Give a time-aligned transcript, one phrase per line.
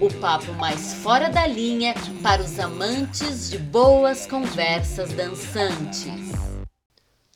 [0.00, 1.92] o papo mais fora da linha
[2.22, 6.06] para os amantes de boas conversas dançantes.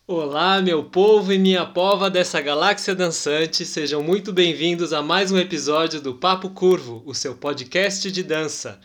[0.07, 5.38] Olá, meu povo e minha pova dessa galáxia dançante, sejam muito bem-vindos a mais um
[5.38, 8.79] episódio do Papo Curvo, o seu podcast de dança.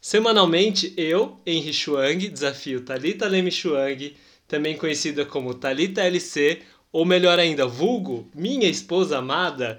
[0.00, 4.16] Semanalmente, eu, Henry Chuang, desafio Talita Leme Chuang,
[4.48, 9.78] também conhecida como Talita LC, ou melhor ainda, vulgo, minha esposa amada,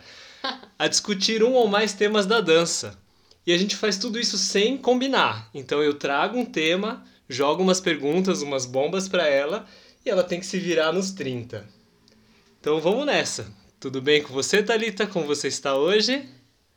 [0.80, 3.01] a discutir um ou mais temas da dança.
[3.46, 5.50] E a gente faz tudo isso sem combinar.
[5.54, 9.66] Então eu trago um tema, jogo umas perguntas, umas bombas para ela
[10.06, 11.68] e ela tem que se virar nos 30.
[12.60, 13.52] Então vamos nessa.
[13.80, 15.08] Tudo bem com você, Talita?
[15.08, 16.24] Como você está hoje?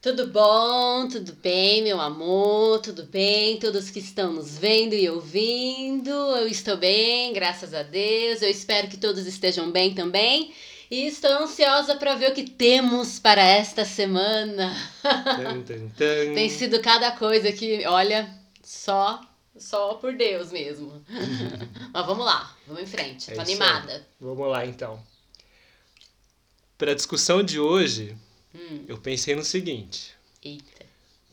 [0.01, 6.11] Tudo bom, tudo bem, meu amor, tudo bem, todos que estão nos vendo e ouvindo.
[6.11, 8.43] Eu estou bem, graças a Deus.
[8.43, 10.53] Eu espero que todos estejam bem também.
[10.91, 14.75] E estou ansiosa para ver o que temos para esta semana.
[15.03, 16.35] Tum, tum, tum.
[16.35, 18.29] Tem sido cada coisa que, olha,
[18.63, 19.21] só
[19.57, 21.05] só por Deus mesmo.
[21.93, 23.31] Mas vamos lá, vamos em frente.
[23.31, 24.07] É Tô animada.
[24.21, 25.01] Vamos lá então.
[26.77, 28.17] Para a discussão de hoje,
[28.55, 30.13] Hum, eu pensei no seguinte.
[30.43, 30.74] eita.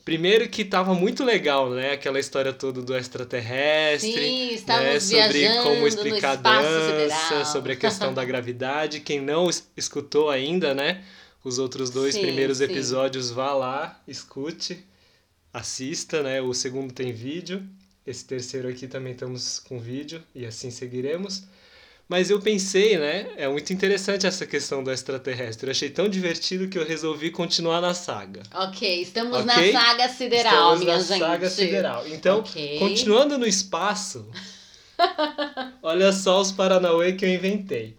[0.04, 1.92] Primeiro que tava muito legal, né?
[1.92, 4.12] Aquela história toda do extraterrestre.
[4.12, 4.98] Sim, né?
[5.00, 7.44] Sobre como explicar dança, sideral.
[7.46, 9.00] sobre a questão da gravidade.
[9.00, 11.04] Quem não es- escutou ainda, né?
[11.44, 12.64] Os outros dois Sim, primeiros sim.
[12.64, 14.84] episódios, vá lá, escute,
[15.52, 16.40] assista, né?
[16.40, 17.62] O segundo tem vídeo.
[18.06, 21.44] Esse terceiro aqui também estamos com vídeo e assim seguiremos.
[22.12, 23.26] Mas eu pensei, né?
[23.38, 25.66] É muito interessante essa questão do extraterrestre.
[25.66, 28.42] Eu achei tão divertido que eu resolvi continuar na saga.
[28.52, 29.46] Ok, estamos Ok?
[29.72, 31.18] na saga sideral, Estamos minha na gente.
[31.18, 32.06] saga sideral.
[32.08, 32.78] Então, Ok.
[32.78, 34.28] continuando no espaço,
[35.82, 37.96] olha só os Paranauê que eu inventei.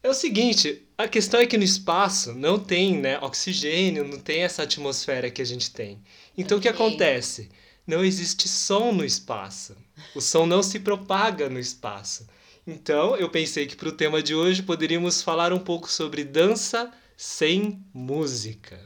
[0.00, 4.42] É o seguinte, a questão é que no espaço não tem né, oxigênio, não tem
[4.42, 5.98] essa atmosfera que a gente tem.
[6.38, 7.48] Então o que acontece?
[7.84, 9.74] Não existe som no espaço.
[10.14, 12.28] O som não se propaga no espaço.
[12.66, 16.90] Então eu pensei que para o tema de hoje poderíamos falar um pouco sobre dança
[17.16, 18.80] sem música.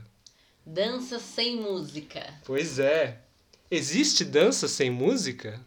[0.67, 2.35] Dança sem música.
[2.45, 3.21] Pois é.
[3.71, 5.61] Existe dança sem música?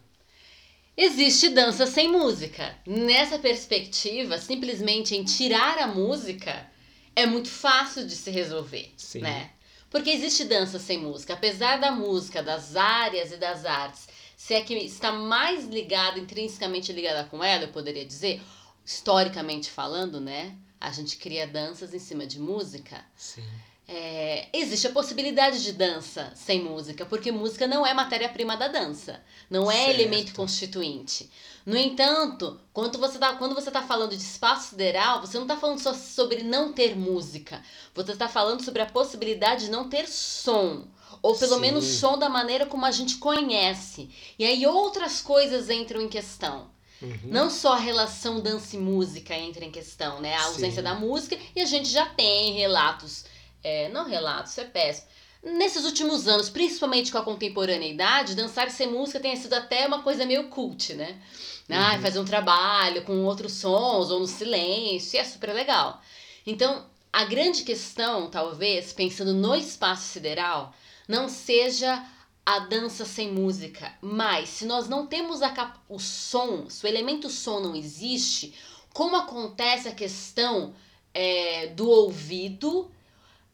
[0.96, 2.76] Existe dança sem música.
[2.86, 6.70] Nessa perspectiva, simplesmente em tirar a música
[7.16, 9.20] é muito fácil de se resolver, Sim.
[9.20, 9.50] né?
[9.90, 14.08] Porque existe dança sem música, apesar da música, das áreas e das artes,
[14.42, 18.42] se é que está mais ligada, intrinsecamente ligada com ela, eu poderia dizer,
[18.84, 20.56] historicamente falando, né?
[20.80, 23.04] A gente cria danças em cima de música.
[23.16, 23.44] Sim.
[23.86, 29.22] É, existe a possibilidade de dança sem música, porque música não é matéria-prima da dança,
[29.48, 29.90] não é Certo.
[29.90, 31.30] elemento constituinte.
[31.64, 35.56] No entanto, quando você está quando você tá falando de espaço sideral, você não está
[35.56, 37.62] falando só sobre não ter música,
[37.94, 40.88] você está falando sobre a possibilidade de não ter som.
[41.22, 41.60] Ou pelo Sim.
[41.60, 44.10] menos som da maneira como a gente conhece.
[44.38, 46.70] E aí outras coisas entram em questão.
[47.00, 47.18] Uhum.
[47.24, 50.34] Não só a relação dança e música entra em questão, né?
[50.34, 50.82] A ausência Sim.
[50.82, 53.24] da música, e a gente já tem relatos,
[53.62, 55.08] é, não relatos, isso é péssimo.
[55.42, 60.24] Nesses últimos anos, principalmente com a contemporaneidade, dançar sem música tem sido até uma coisa
[60.24, 61.20] meio cult, né?
[61.68, 66.00] Ah, fazer um trabalho com outros sons ou no silêncio, e é super legal.
[66.46, 70.72] Então, a grande questão, talvez, pensando no espaço sideral,
[71.12, 72.02] não seja
[72.44, 75.40] a dança sem música, mas se nós não temos
[75.86, 78.54] o som, se o elemento som não existe,
[78.94, 80.74] como acontece a questão
[81.12, 82.90] é, do ouvido,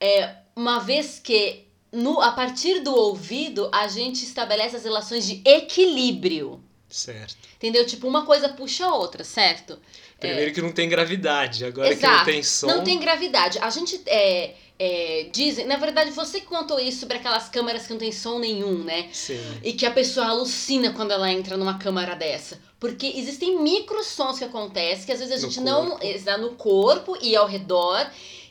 [0.01, 5.43] é, uma vez que no, a partir do ouvido a gente estabelece as relações de
[5.45, 6.63] equilíbrio.
[6.89, 7.37] Certo.
[7.57, 7.85] Entendeu?
[7.85, 9.79] Tipo, uma coisa puxa a outra, certo?
[10.19, 12.17] Primeiro que não tem gravidade, agora que Exato.
[12.19, 12.67] não tem som.
[12.67, 13.59] Não tem gravidade.
[13.61, 17.93] A gente é, é, dizem, na verdade, você que contou isso sobre aquelas câmeras que
[17.93, 19.09] não tem som nenhum, né?
[19.13, 19.41] Sim.
[19.63, 22.59] E que a pessoa alucina quando ela entra numa câmara dessa.
[22.81, 25.91] Porque existem microsons que acontecem, que às vezes a No gente não.
[25.91, 26.05] corpo.
[26.07, 28.05] Está no corpo e ao redor,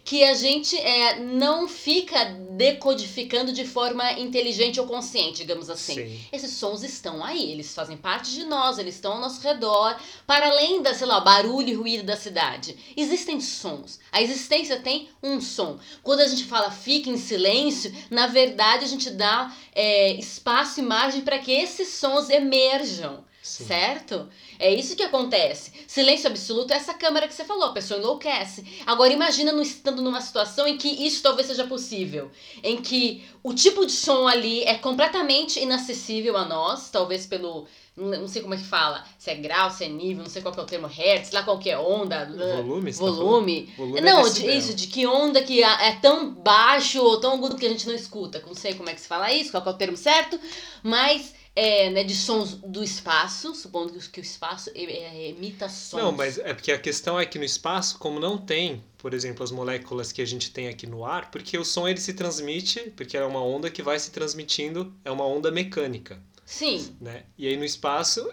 [0.08, 5.96] que a gente é, não fica decodificando de forma inteligente ou consciente, digamos assim.
[5.96, 6.20] Sim.
[6.32, 10.48] Esses sons estão aí, eles fazem parte de nós, eles estão ao nosso redor, para
[10.48, 12.78] além da, sei lá, barulho e ruído da cidade.
[12.96, 14.00] Existem sons.
[14.10, 15.78] A existência tem um som.
[16.02, 20.84] Quando a gente fala fica em silêncio, na verdade a gente dá é, espaço e
[20.84, 23.27] margem para que esses sons emerjam.
[23.48, 23.66] Sim.
[23.66, 24.28] Certo?
[24.60, 25.72] É isso que acontece.
[25.88, 28.66] Silêncio absoluto é essa câmera que você falou, a pessoa enlouquece.
[28.86, 32.30] Agora imagina no, estando numa situação em que isso talvez seja possível.
[32.62, 37.66] Em que o tipo de som ali é completamente inacessível a nós, talvez pelo.
[37.96, 40.54] Não sei como é que fala, se é grau, se é nível, não sei qual
[40.54, 42.26] é o termo, hertz, lá qual que é onda.
[42.26, 42.92] Volume?
[42.94, 43.74] tá Volume.
[43.76, 44.58] Volume é Não, de, decibel.
[44.58, 47.96] isso, de que onda que é tão baixo ou tão agudo que a gente não
[47.96, 48.44] escuta.
[48.46, 50.40] Não sei como é que se fala isso, qual que é o termo certo,
[50.84, 56.00] mas é, né, de sons do espaço, supondo que o- espaço é, é, emita sons.
[56.02, 59.44] Não, mas é porque a questão é que no espaço, como não tem, por exemplo,
[59.44, 62.92] as moléculas que a gente tem aqui no ar, porque o som ele se transmite,
[62.96, 67.26] porque é uma onda que vai se transmitindo, é uma onda mecânica, Sim, né?
[67.38, 68.32] E aí no espaço,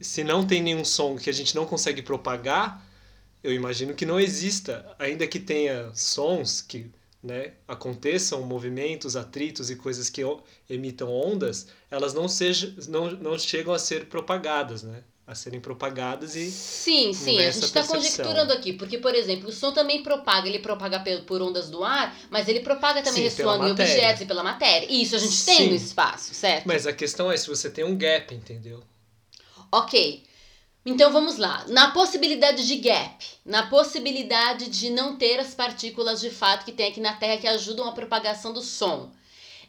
[0.00, 2.86] se não tem nenhum som que a gente não consegue propagar,
[3.42, 6.90] eu imagino que não exista, ainda que tenha sons que
[7.22, 10.22] né, aconteçam movimentos, atritos e coisas que
[10.68, 15.02] emitam ondas, elas não, sejam, não, não chegam a ser propagadas, né?
[15.26, 17.38] A serem propagadas e sim, sim.
[17.38, 21.40] A gente está conjecturando aqui, porque, por exemplo, o som também propaga, ele propaga por
[21.40, 24.86] ondas do ar, mas ele propaga também Sim, ressoando em objetos e pela matéria.
[24.90, 25.68] E isso a gente tem Sim.
[25.68, 26.66] no espaço, certo?
[26.66, 28.82] Mas a questão é se você tem um gap, entendeu?
[29.70, 30.24] Ok.
[30.84, 31.64] Então vamos lá.
[31.68, 36.88] Na possibilidade de gap, na possibilidade de não ter as partículas de fato que tem
[36.88, 39.10] aqui na Terra que ajudam a propagação do som.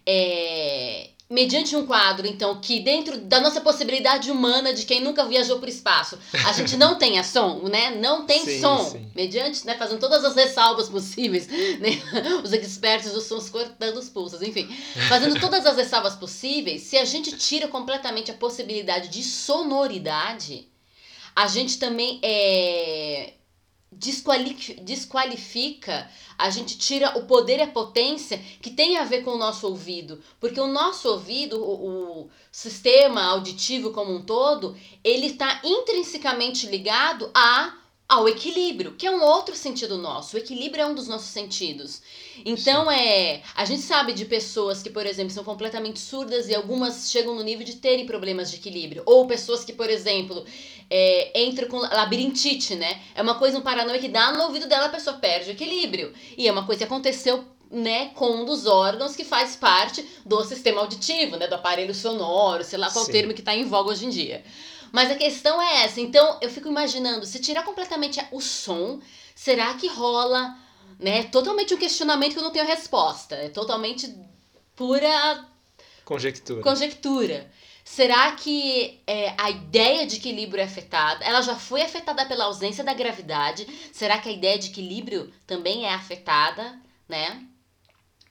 [0.06, 5.60] É, Mediante um quadro, então, que dentro da nossa possibilidade humana de quem nunca viajou
[5.60, 7.92] para o espaço, a gente não tenha som, né?
[7.92, 8.84] Não tem Sim, som.
[8.84, 9.10] sim.
[9.16, 9.78] Mediante, né?
[9.78, 12.02] Fazendo todas as ressalvas possíveis, né?
[12.44, 14.68] Os expertos dos sons cortando os pulsos, enfim.
[15.08, 20.68] Fazendo todas as ressalvas possíveis, se a gente tira completamente a possibilidade de sonoridade,
[21.36, 23.34] a gente também é,
[23.92, 29.32] desquali- desqualifica, a gente tira o poder e a potência que tem a ver com
[29.32, 30.22] o nosso ouvido.
[30.40, 37.30] Porque o nosso ouvido, o, o sistema auditivo como um todo, ele está intrinsecamente ligado
[37.34, 37.78] a
[38.12, 40.36] ao equilíbrio, que é um outro sentido nosso.
[40.36, 42.02] O equilíbrio é um dos nossos sentidos.
[42.44, 47.10] Então é, a gente sabe de pessoas que, por exemplo, são completamente surdas e algumas
[47.10, 50.44] chegam no nível de terem problemas de equilíbrio, ou pessoas que, por exemplo,
[50.90, 53.02] é, entram com labirintite, né?
[53.16, 56.12] É uma coisa um paranoia que dá no ouvido dela a pessoa perde o equilíbrio.
[56.38, 60.44] E é uma coisa que aconteceu né, com um dos órgãos que faz parte do
[60.44, 63.14] sistema auditivo, né, do aparelho sonoro, sei lá qual Sim.
[63.14, 64.44] termo que está em voga hoje em dia.
[64.92, 66.02] Mas a questão é essa.
[66.02, 69.00] Então, eu fico imaginando, se tirar completamente o som,
[69.34, 70.58] será que rola,
[71.00, 71.24] né?
[71.24, 73.36] Totalmente um questionamento que eu não tenho resposta.
[73.36, 74.14] É totalmente
[74.76, 75.48] pura
[76.04, 76.62] Conjectura.
[76.62, 77.52] conjectura.
[77.84, 81.26] Será que é, a ideia de equilíbrio é afetada?
[81.26, 83.68] Ela já foi afetada pela ausência da gravidade.
[83.92, 87.46] Será que a ideia de equilíbrio também é afetada, né?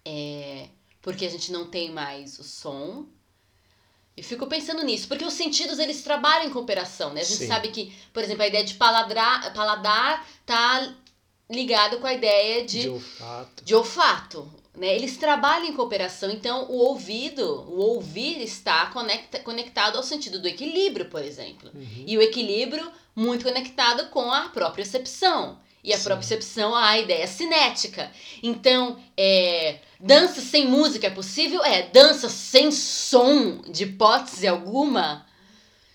[0.05, 0.69] É,
[1.03, 3.07] porque a gente não tem mais o som.
[4.21, 7.23] E fico pensando nisso, porque os sentidos eles trabalham em cooperação, né?
[7.23, 7.47] A gente Sim.
[7.47, 10.95] sabe que, por exemplo, a ideia de paladar, paladar tá
[11.49, 13.65] ligado com a ideia de olfato.
[13.65, 14.55] de olfato.
[14.77, 14.95] Né?
[14.95, 20.47] Eles trabalham em cooperação, então o ouvido, o ouvir está conecta, conectado ao sentido do
[20.47, 21.71] equilíbrio, por exemplo.
[21.75, 22.05] Uhum.
[22.07, 25.59] E o equilíbrio muito conectado com a propriocepção.
[25.83, 26.05] E a Sim.
[26.05, 28.13] propriocepção à ideia cinética.
[28.43, 31.65] Então, é, dança sem música é possível?
[31.65, 31.83] É.
[31.89, 35.27] Dança sem som, de hipótese alguma?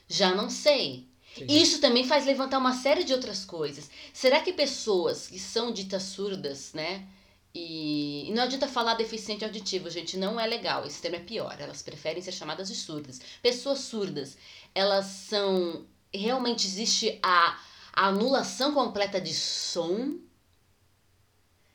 [0.08, 1.08] Já não sei.
[1.36, 1.62] Entendi.
[1.62, 3.90] Isso também faz levantar uma série de outras coisas.
[4.14, 7.06] Será que pessoas que são ditas surdas, né?
[7.54, 10.86] E, e não adianta falar deficiente auditivo, gente, não é legal.
[10.86, 11.56] Esse termo é pior.
[11.60, 13.20] Elas preferem ser chamadas de surdas.
[13.42, 14.38] Pessoas surdas,
[14.74, 15.86] elas são.
[16.14, 17.60] Realmente existe a,
[17.96, 20.20] a anulação completa de som?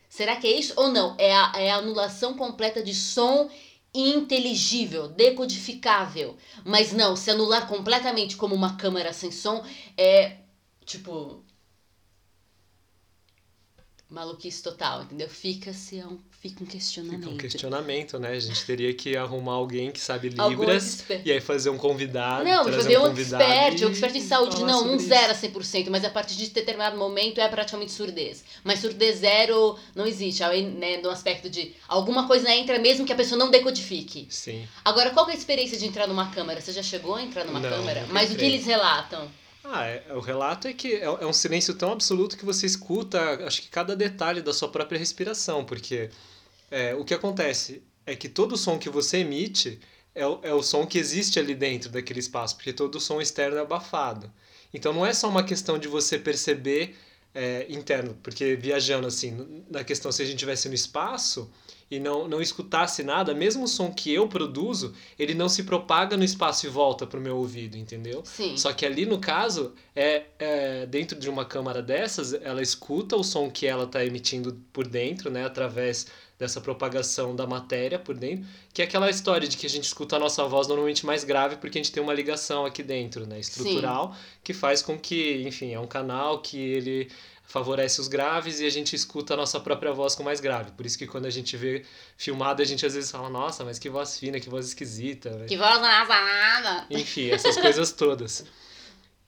[0.09, 0.75] Será que é isso?
[0.77, 1.17] Ou não?
[1.19, 3.50] É a, é a anulação completa de som
[3.95, 6.37] inteligível, decodificável.
[6.65, 9.65] Mas não, se anular completamente como uma câmera sem som
[9.97, 10.39] é
[10.85, 11.43] tipo.
[14.09, 15.29] Maluquice total, entendeu?
[15.29, 17.21] Fica-se um, fica um questionamento.
[17.21, 18.31] Fica um questionamento, né?
[18.31, 22.45] A gente teria que arrumar alguém que sabe Libras e aí fazer um convidado.
[22.45, 25.07] Não, fazer um um convidado expert, e um expert em saúde, não, não isso.
[25.07, 28.43] zera 100%, mas a partir de determinado momento é praticamente surdez.
[28.65, 33.17] Mas surdez zero não existe, né, no aspecto de alguma coisa entra mesmo que a
[33.17, 34.27] pessoa não decodifique.
[34.31, 34.67] Sim.
[34.83, 36.61] Agora, qual é a experiência de entrar numa câmera?
[36.61, 39.29] Você já chegou a entrar numa Não, nunca Mas o que eles relatam?
[39.62, 43.47] Ah, é- o relato é que é, é um silêncio tão absoluto que você escuta,
[43.47, 46.11] acho que cada detalhe da sua própria respiração, porque
[46.71, 49.81] é, o que acontece é que todo som que você emite
[50.14, 53.59] é o, é o som que existe ali dentro daquele espaço, porque todo som externo
[53.59, 54.33] é abafado.
[54.75, 56.97] Então não é só uma questão de você perceber
[57.35, 61.50] é, interno, porque viajando assim, na questão se a gente tivesse no espaço
[61.91, 66.17] e não, não escutasse nada, mesmo o som que eu produzo, ele não se propaga
[66.17, 68.23] no espaço e volta pro meu ouvido, entendeu?
[68.25, 68.57] Sim.
[68.57, 73.25] Só que ali no caso, é, é dentro de uma câmara dessas, ela escuta o
[73.25, 76.07] som que ela está emitindo por dentro, né, através
[76.39, 80.17] dessa propagação da matéria por dentro, que é aquela história de que a gente escuta
[80.17, 83.39] a nossa voz normalmente mais grave porque a gente tem uma ligação aqui dentro, né,
[83.39, 84.21] estrutural, Sim.
[84.45, 87.11] que faz com que, enfim, é um canal que ele
[87.50, 90.71] favorece os graves e a gente escuta a nossa própria voz com mais grave.
[90.71, 91.85] Por isso que quando a gente vê
[92.16, 95.47] filmado, a gente às vezes fala, nossa, mas que voz fina, que voz esquisita.
[95.49, 96.87] Que voz nasalada.
[96.88, 98.45] Enfim, essas coisas todas.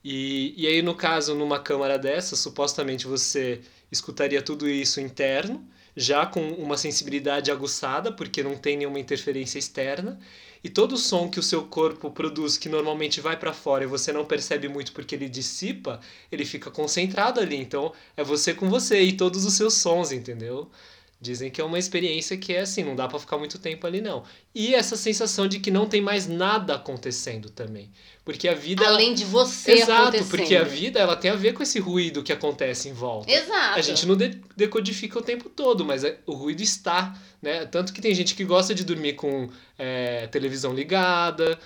[0.01, 3.59] E, e aí, no caso, numa câmara dessa, supostamente você
[3.91, 10.17] escutaria tudo isso interno, já com uma sensibilidade aguçada, porque não tem nenhuma interferência externa,
[10.63, 13.87] e todo o som que o seu corpo produz, que normalmente vai para fora e
[13.87, 15.99] você não percebe muito porque ele dissipa,
[16.31, 17.57] ele fica concentrado ali.
[17.57, 20.69] Então é você com você e todos os seus sons, entendeu?
[21.23, 24.01] Dizem que é uma experiência que é assim, não dá para ficar muito tempo ali
[24.01, 24.23] não.
[24.53, 27.89] E essa sensação de que não tem mais nada acontecendo também.
[28.25, 31.63] Porque a vida além de você Exato, porque a vida ela tem a ver com
[31.63, 33.31] esse ruído que acontece em volta.
[33.31, 33.79] Exato.
[33.79, 34.17] A gente não
[34.55, 37.65] decodifica o tempo todo, mas é, o ruído está, né?
[37.65, 39.49] Tanto que tem gente que gosta de dormir com
[39.79, 41.57] é, televisão ligada,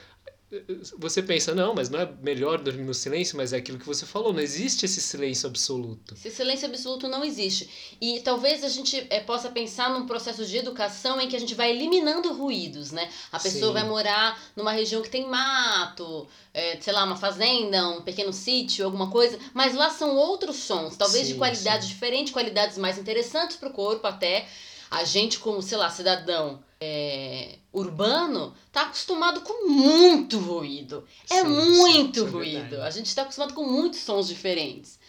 [0.97, 4.05] você pensa, não, mas não é melhor dormir no silêncio, mas é aquilo que você
[4.05, 6.13] falou, não existe esse silêncio absoluto.
[6.13, 7.69] Esse silêncio absoluto não existe.
[7.99, 11.53] E talvez a gente é, possa pensar num processo de educação em que a gente
[11.53, 13.09] vai eliminando ruídos, né?
[13.29, 13.73] A pessoa Sim.
[13.73, 18.85] vai morar numa região que tem mato, é, sei lá, uma fazenda, um pequeno sítio,
[18.85, 21.89] alguma coisa, mas lá são outros sons, talvez sim, de qualidade sim.
[21.89, 24.47] diferente, qualidades mais interessantes para o corpo até.
[24.89, 31.03] A gente, como, sei lá, cidadão é, urbano está acostumado com muito ruído.
[31.29, 32.75] É sim, muito sim, é ruído.
[32.75, 34.99] É a gente está acostumado com muitos sons diferentes.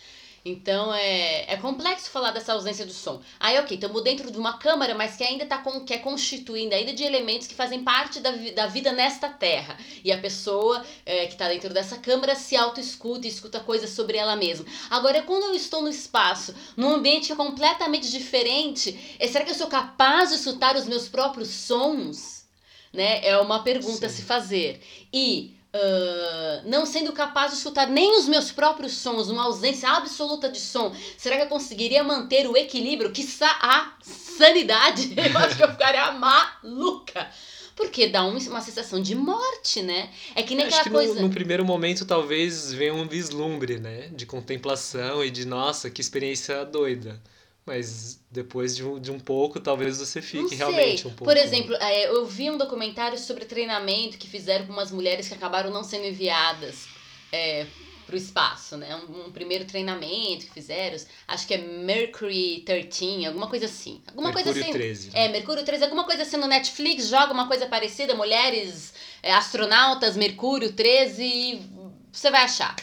[0.48, 3.20] Então é, é complexo falar dessa ausência do som.
[3.38, 6.74] Aí, ok, estamos dentro de uma câmara, mas que ainda está com, que é constituindo
[6.74, 9.76] ainda de elementos que fazem parte da, da vida nesta terra.
[10.02, 14.16] E a pessoa é, que está dentro dessa câmara se auto-escuta e escuta coisas sobre
[14.16, 14.64] ela mesma.
[14.88, 19.50] Agora, quando eu estou no espaço, num ambiente que é completamente diferente, é, será que
[19.50, 22.46] eu sou capaz de escutar os meus próprios sons?
[22.90, 23.26] Né?
[23.26, 24.06] É uma pergunta Sim.
[24.06, 24.80] a se fazer.
[25.12, 30.48] E Uh, não sendo capaz de escutar nem os meus próprios sons, uma ausência absoluta
[30.48, 35.12] de som, será que eu conseguiria manter o equilíbrio, que a sanidade?
[35.18, 37.28] Eu acho que eu ficaria maluca.
[37.76, 40.10] Porque dá uma, uma sensação de morte, né?
[40.34, 41.20] É que nem Acho aquela que coisa.
[41.20, 44.08] No, no primeiro momento, talvez venha um vislumbre, né?
[44.08, 47.20] De contemplação e de, nossa, que experiência doida.
[47.68, 51.24] Mas depois de um, de um pouco, talvez você fique realmente um pouco.
[51.24, 55.34] Por exemplo, é, eu vi um documentário sobre treinamento que fizeram com umas mulheres que
[55.34, 56.86] acabaram não sendo enviadas
[57.30, 57.66] é,
[58.06, 58.96] para o espaço, né?
[58.96, 60.96] Um, um, primeiro treinamento que fizeram,
[61.28, 64.00] acho que é Mercury 13, alguma coisa assim.
[64.08, 64.72] Alguma Mercúrio coisa assim.
[64.72, 65.10] 13.
[65.10, 65.26] Né?
[65.26, 70.16] É, Mercúrio 13, alguma coisa assim no Netflix, joga uma coisa parecida, mulheres é, astronautas,
[70.16, 71.62] Mercúrio 13, e
[72.10, 72.74] você vai achar.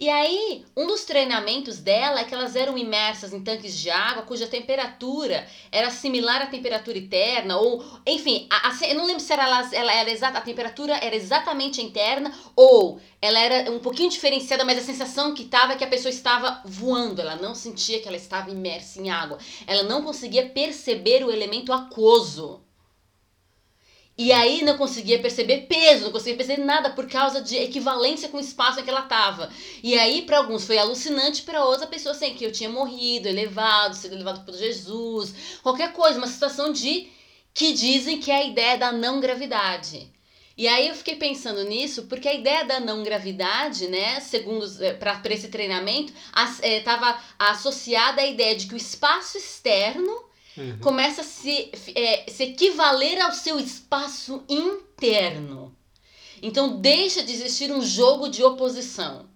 [0.00, 4.22] E aí, um dos treinamentos dela é que elas eram imersas em tanques de água
[4.22, 9.32] cuja temperatura era similar à temperatura interna, ou, enfim, a, a, eu não lembro se
[9.32, 14.08] era, ela, ela era exata, a temperatura era exatamente interna, ou ela era um pouquinho
[14.08, 18.00] diferenciada, mas a sensação que estava é que a pessoa estava voando, ela não sentia
[18.00, 22.67] que ela estava imersa em água, ela não conseguia perceber o elemento aquoso.
[24.18, 28.38] E aí não conseguia perceber peso, não conseguia perceber nada por causa de equivalência com
[28.38, 29.48] o espaço em que ela estava.
[29.80, 33.28] E aí para alguns foi alucinante, para outras a pessoa assim, que eu tinha morrido,
[33.28, 37.08] elevado, sido elevado por Jesus, qualquer coisa, uma situação de
[37.54, 40.12] que dizem que é a ideia da não gravidade.
[40.56, 44.94] E aí eu fiquei pensando nisso, porque a ideia da não gravidade, né, segundo eh,
[44.94, 46.12] para esse treinamento,
[46.60, 50.27] estava é, associada à ideia de que o espaço externo
[50.58, 50.78] uhum.
[50.80, 55.74] começa a se, é, se equivaler ao seu espaço interno.
[56.42, 59.26] Então deixa de existir um jogo de oposição.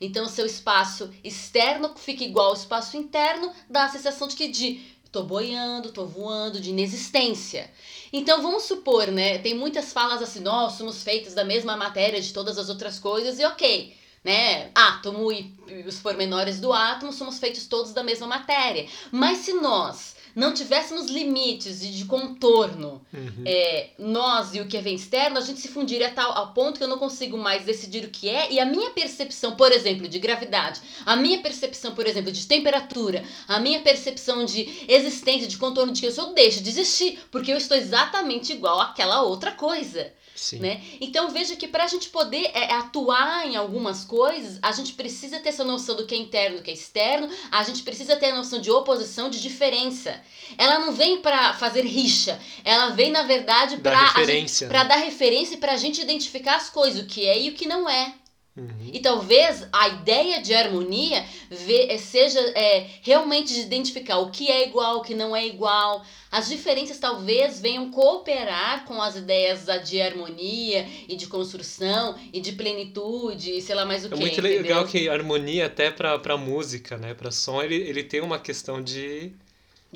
[0.00, 4.96] Então seu espaço externo fica igual ao espaço interno, dá a sensação de que de
[5.10, 7.70] tô boiando, tô voando, de inexistência.
[8.12, 9.38] Então vamos supor, né?
[9.38, 13.38] Tem muitas falas assim, nós somos feitos da mesma matéria de todas as outras coisas,
[13.38, 14.70] e ok, né?
[14.74, 15.54] Átomo e
[15.86, 18.86] os pormenores do átomo somos feitos todos da mesma matéria.
[19.10, 23.42] Mas se nós não tivéssemos limites de, de contorno, uhum.
[23.46, 26.76] é, nós e o que vem externo, a gente se fundiria a tal ao ponto
[26.76, 30.06] que eu não consigo mais decidir o que é, e a minha percepção, por exemplo,
[30.06, 35.56] de gravidade, a minha percepção, por exemplo, de temperatura, a minha percepção de existência, de
[35.56, 39.52] contorno de que eu sou, deixa de existir, porque eu estou exatamente igual àquela outra
[39.52, 40.12] coisa.
[40.36, 40.58] Sim.
[40.58, 40.82] Né?
[41.00, 45.40] Então veja que para a gente poder é, atuar em algumas coisas, a gente precisa
[45.40, 48.26] ter essa noção do que é interno, do que é externo, a gente precisa ter
[48.26, 50.20] a noção de oposição, de diferença.
[50.58, 54.88] Ela não vem para fazer rixa, ela vem na verdade para né?
[54.88, 57.66] dar referência e para a gente identificar as coisas, o que é e o que
[57.66, 58.14] não é.
[58.56, 58.90] Uhum.
[58.90, 64.66] E talvez a ideia de harmonia eh, seja é, realmente de identificar o que é
[64.66, 66.02] igual, o que não é igual.
[66.32, 72.52] As diferenças talvez venham cooperar com as ideias de harmonia e de construção e de
[72.52, 74.16] plenitude, e sei lá mais o É que.
[74.20, 74.62] muito entendeu?
[74.62, 77.12] legal que a harmonia até pra, pra música, né?
[77.12, 79.32] Pra som, ele, ele tem uma questão de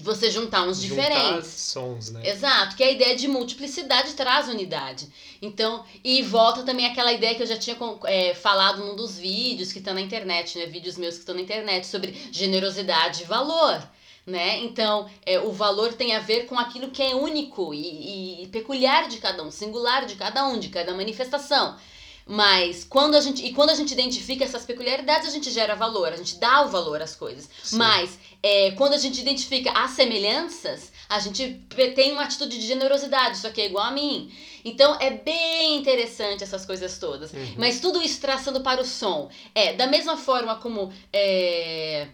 [0.03, 1.49] Você juntar uns juntar diferentes.
[1.49, 2.29] sons, né?
[2.29, 5.09] Exato, que a ideia de multiplicidade traz unidade.
[5.41, 9.73] Então, e volta também aquela ideia que eu já tinha é, falado num dos vídeos
[9.73, 10.67] que estão na internet, né?
[10.67, 13.83] Vídeos meus que estão na internet sobre generosidade e valor.
[14.27, 14.59] Né?
[14.61, 19.09] Então, é, o valor tem a ver com aquilo que é único e, e peculiar
[19.09, 21.77] de cada um, singular de cada um, de cada manifestação.
[22.27, 26.13] Mas quando a gente e quando a gente identifica essas peculiaridades, a gente gera valor,
[26.13, 27.51] a gente dá o valor às coisas.
[27.61, 27.77] Sim.
[27.77, 31.61] Mas é, quando a gente identifica as semelhanças, a gente
[31.95, 34.33] tem uma atitude de generosidade, isso aqui é igual a mim.
[34.65, 37.33] Então é bem interessante essas coisas todas.
[37.33, 37.55] Uhum.
[37.59, 39.31] Mas tudo isso traçando para o som.
[39.55, 42.09] É, da mesma forma como é,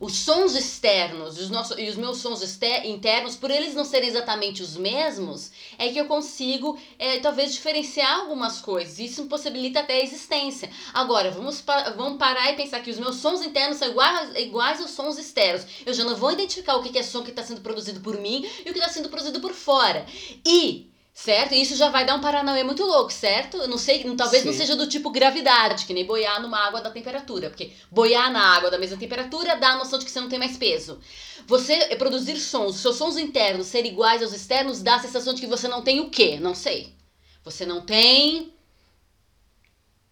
[0.00, 2.42] os sons externos os nossos, e os meus sons
[2.84, 8.20] internos, por eles não serem exatamente os mesmos, é que eu consigo é, talvez diferenciar
[8.20, 8.98] algumas coisas.
[8.98, 10.70] Isso possibilita até a existência.
[10.92, 14.80] Agora, vamos, pa- vamos parar e pensar que os meus sons internos são iguais, iguais
[14.80, 15.66] aos sons externos.
[15.84, 18.48] Eu já não vou identificar o que é som que está sendo produzido por mim
[18.64, 20.06] e o que está sendo produzido por fora.
[20.44, 21.54] E Certo?
[21.54, 23.56] E isso já vai dar um paranauê muito louco, certo?
[23.56, 24.58] Eu não sei, talvez não Sim.
[24.58, 27.48] seja do tipo gravidade, que nem boiar numa água da temperatura.
[27.50, 30.40] Porque boiar na água da mesma temperatura dá a noção de que você não tem
[30.40, 30.98] mais peso.
[31.46, 35.40] Você eh, produzir sons, seus sons internos serem iguais aos externos, dá a sensação de
[35.40, 36.36] que você não tem o quê?
[36.40, 36.92] Não sei.
[37.44, 38.52] Você não tem.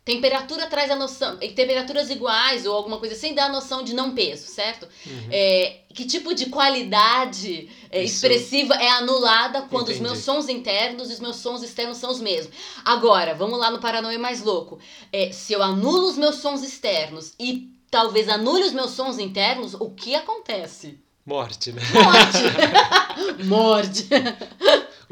[0.05, 1.37] Temperatura traz a noção.
[1.37, 4.89] Temperaturas iguais ou alguma coisa assim dá a noção de não peso, certo?
[5.07, 5.29] Uhum.
[5.31, 10.03] É, que tipo de qualidade é, expressiva é anulada quando os Entendi.
[10.03, 12.53] meus sons internos e os meus sons externos são os mesmos.
[12.85, 14.81] Agora, vamos lá no paranoia mais louco.
[15.13, 19.75] É, se eu anulo os meus sons externos e talvez anule os meus sons internos,
[19.75, 20.99] o que acontece?
[21.25, 21.81] Morte, né?
[21.95, 23.45] Morte!
[23.47, 24.09] Morte!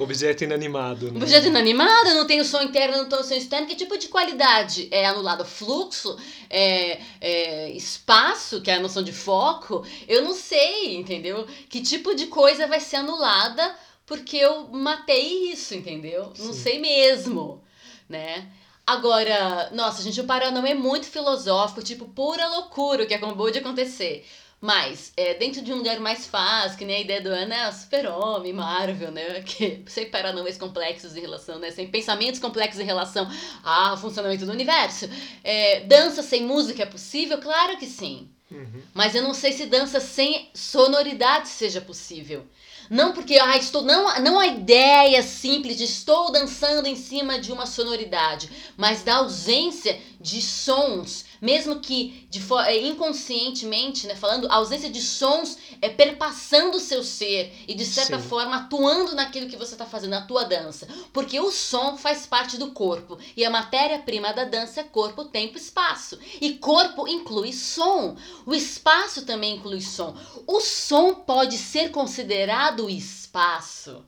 [0.00, 1.12] Objeto inanimado.
[1.12, 1.18] Né?
[1.20, 3.66] Objeto inanimado, não tenho som interno, não tenho som externo.
[3.66, 5.44] Que tipo de qualidade é anulado?
[5.44, 6.16] Fluxo?
[6.48, 9.84] É, é, espaço, que é a noção de foco?
[10.08, 11.46] Eu não sei, entendeu?
[11.68, 16.32] Que tipo de coisa vai ser anulada porque eu matei isso, entendeu?
[16.38, 16.60] Não Sim.
[16.60, 17.62] sei mesmo,
[18.08, 18.50] né?
[18.86, 23.58] Agora, nossa, gente, o Paranão é muito filosófico, tipo, pura loucura o que acabou de
[23.58, 24.26] acontecer.
[24.61, 27.73] Mas, é, dentro de um lugar mais fácil, que nem a ideia do Ana, é
[27.73, 29.40] super-homem, Marvel, né?
[29.46, 31.70] Que, sem paranauês complexos em relação, né?
[31.70, 33.27] Sem pensamentos complexos em relação
[33.64, 35.09] ao funcionamento do universo.
[35.42, 37.38] É, dança sem música é possível?
[37.38, 38.29] Claro que sim.
[38.51, 38.83] Uhum.
[38.92, 42.44] Mas eu não sei se dança sem sonoridade seja possível.
[42.90, 47.53] Não porque ah, estou não, não a ideia simples de estou dançando em cima de
[47.53, 54.56] uma sonoridade, mas da ausência de sons, mesmo que de eh, inconscientemente, né, falando, a
[54.56, 58.28] ausência de sons é perpassando o seu ser e de certa Sim.
[58.28, 62.59] forma atuando naquilo que você está fazendo, na tua dança, porque o som faz parte
[62.59, 66.18] do corpo e a matéria-prima da dança é corpo, tempo, espaço.
[66.40, 68.16] E corpo inclui som.
[68.44, 70.14] O espaço também inclui som.
[70.46, 74.04] O som pode ser considerado espaço.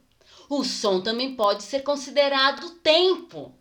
[0.48, 3.54] O som também pode ser considerado tempo.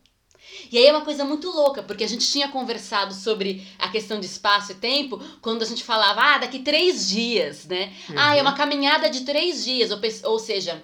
[0.72, 4.20] E aí é uma coisa muito louca, porque a gente tinha conversado sobre a questão
[4.20, 7.94] de espaço e tempo quando a gente falava, ah, daqui três dias, né?
[8.16, 10.00] Ah, é uma caminhada de três dias, ou,
[10.32, 10.82] ou seja,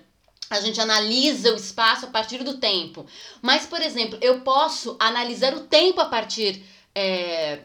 [0.49, 3.05] a gente analisa o espaço a partir do tempo.
[3.41, 6.63] Mas, por exemplo, eu posso analisar o tempo a partir.
[6.95, 7.59] é,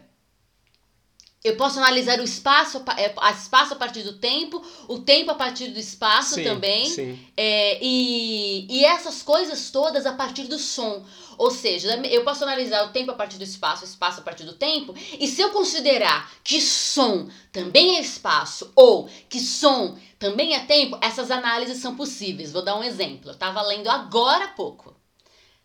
[1.43, 5.67] eu posso analisar o espaço, é, espaço a partir do tempo, o tempo a partir
[5.67, 6.85] do espaço Sim, também.
[6.85, 7.19] Sim.
[7.35, 11.05] É, e, e essas coisas todas a partir do som.
[11.37, 14.45] Ou seja, eu posso analisar o tempo a partir do espaço, o espaço a partir
[14.45, 20.55] do tempo, e se eu considerar que som também é espaço ou que som também
[20.55, 22.53] é tempo, essas análises são possíveis.
[22.53, 23.29] Vou dar um exemplo.
[23.29, 24.95] Eu estava lendo agora há pouco,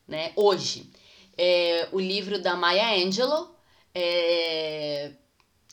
[0.09, 0.91] né, hoje,
[1.37, 3.55] é, o livro da Maya Angelou.
[3.95, 5.13] É,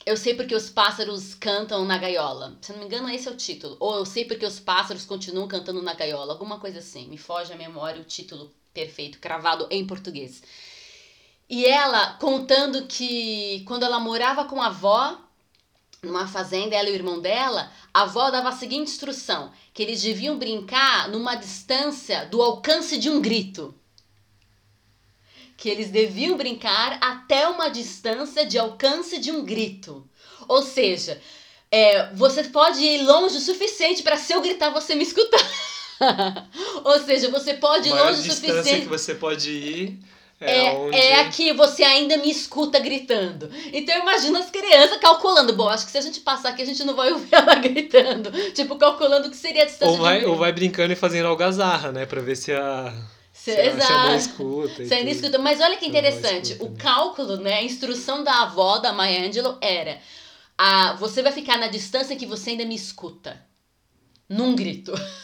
[0.05, 2.57] eu sei porque os pássaros cantam na gaiola.
[2.61, 3.75] Se não me engano, esse é o título.
[3.79, 6.33] Ou eu sei porque os pássaros continuam cantando na gaiola.
[6.33, 7.07] Alguma coisa assim.
[7.07, 10.43] Me foge a memória o título perfeito, cravado em português.
[11.49, 15.19] E ela contando que quando ela morava com a avó,
[16.03, 20.03] numa fazenda, ela e o irmão dela, a avó dava a seguinte instrução: que eles
[20.03, 23.73] deviam brincar numa distância do alcance de um grito.
[25.57, 30.07] Que eles deviam brincar até uma distância de alcance de um grito.
[30.47, 31.21] Ou seja,
[31.71, 35.39] é, você pode ir longe o suficiente para se eu gritar você me escutar.
[36.83, 38.81] Ou seja, você pode ir longe o suficiente.
[38.81, 39.99] que você pode ir
[40.39, 40.97] é, é, onde...
[40.97, 43.49] é aqui você ainda me escuta gritando.
[43.71, 45.53] Então imagina as crianças calculando.
[45.53, 48.31] Bom, acho que se a gente passar aqui, a gente não vai ouvir ela gritando.
[48.51, 49.91] Tipo, calculando o que seria a distância.
[49.91, 52.05] Ou vai, ou vai brincando e fazendo algazarra, né?
[52.05, 52.93] Pra ver se a.
[53.51, 54.81] A escuta.
[54.81, 55.37] Ainda escuta.
[55.37, 56.53] Mas olha que interessante.
[56.53, 56.79] Escuta, o né?
[56.79, 57.53] cálculo, né?
[57.55, 59.99] A instrução da avó da Maya Angelou era:
[60.57, 63.45] a, você vai ficar na distância que você ainda me escuta.
[64.27, 64.93] Num grito.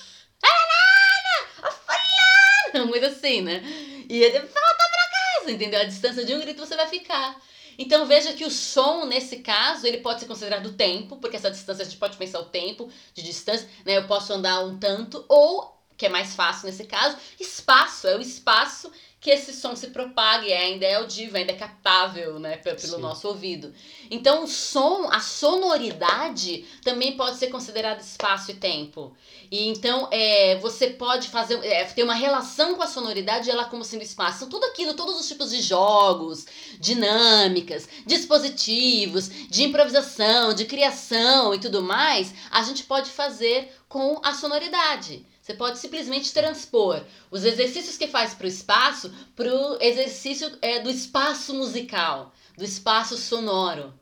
[2.73, 3.61] Uma coisa assim, né?
[4.09, 5.81] E ele volta pra casa, entendeu?
[5.81, 7.35] A distância de um grito você vai ficar.
[7.77, 11.81] Então veja que o som, nesse caso, ele pode ser considerado tempo, porque essa distância
[11.81, 13.97] a gente pode pensar o tempo de distância, né?
[13.97, 18.21] Eu posso andar um tanto, ou, que é mais fácil nesse caso, espaço, é o
[18.21, 22.97] espaço que esse som se propague, ainda é audível, ainda é captável, né, pelo Sim.
[22.97, 23.71] nosso ouvido.
[24.09, 29.15] Então, o som, a sonoridade também pode ser considerada espaço e tempo.
[29.51, 33.83] E então, é, você pode fazer, é, ter uma relação com a sonoridade ela como
[33.83, 34.37] sendo espaço.
[34.37, 36.47] Então, tudo aquilo, todos os tipos de jogos,
[36.79, 44.33] dinâmicas, dispositivos, de improvisação, de criação e tudo mais, a gente pode fazer com a
[44.33, 45.29] sonoridade.
[45.41, 50.79] Você pode simplesmente transpor os exercícios que faz para o espaço para o exercício é,
[50.79, 53.93] do espaço musical, do espaço sonoro.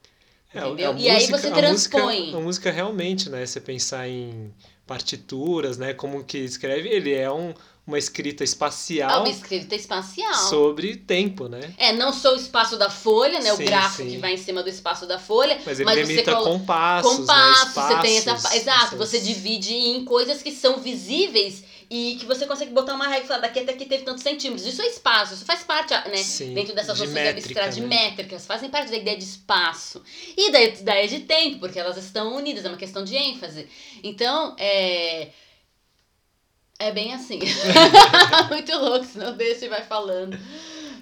[0.54, 0.91] É, entendeu?
[0.91, 2.02] e música, aí você transpõe.
[2.02, 3.45] A música, a música realmente, né?
[3.45, 4.54] Você pensar em
[4.86, 5.93] partituras, né?
[5.93, 7.54] Como que escreve, ele é um,
[7.89, 9.10] uma escrita espacial.
[9.10, 10.34] É uma escrita espacial.
[10.34, 11.73] Sobre tempo, né?
[11.78, 13.56] É, não só o espaço da folha, né?
[13.56, 14.12] Sim, o gráfico sim.
[14.12, 15.60] que vai em cima do espaço da folha.
[15.65, 16.60] Mas ele mas limita você colo...
[16.60, 17.69] compassos, compassos, né?
[17.69, 18.56] Espaços, você tem essa.
[18.56, 18.97] Exato, essas...
[18.97, 23.28] você divide em coisas que são visíveis e que você consegue botar uma regra e
[23.28, 24.67] falar daqui até aqui teve tantos centímetros.
[24.67, 26.17] Isso é espaço, isso faz parte, né?
[26.17, 27.88] Sim, dentro dessas de noções abstratas, de né?
[27.88, 30.04] métricas, fazem parte da ideia de espaço.
[30.38, 33.67] E da ideia de tempo, porque elas estão unidas, é uma questão de ênfase.
[34.04, 35.30] Então, é
[36.80, 37.39] é bem assim.
[38.50, 40.39] muito louco, senão deixa e vai falando.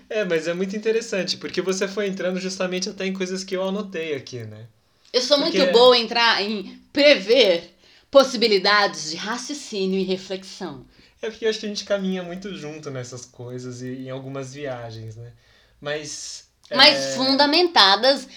[0.09, 3.63] É, mas é muito interessante, porque você foi entrando justamente até em coisas que eu
[3.63, 4.65] anotei aqui, né?
[5.13, 5.57] Eu sou porque...
[5.59, 7.75] muito boa em entrar em prever
[8.09, 10.85] possibilidades de raciocínio e reflexão.
[11.21, 14.53] É porque eu acho que a gente caminha muito junto nessas coisas e em algumas
[14.53, 15.31] viagens, né?
[15.79, 16.47] Mas.
[16.73, 17.11] Mas é...
[17.15, 18.27] fundamentadas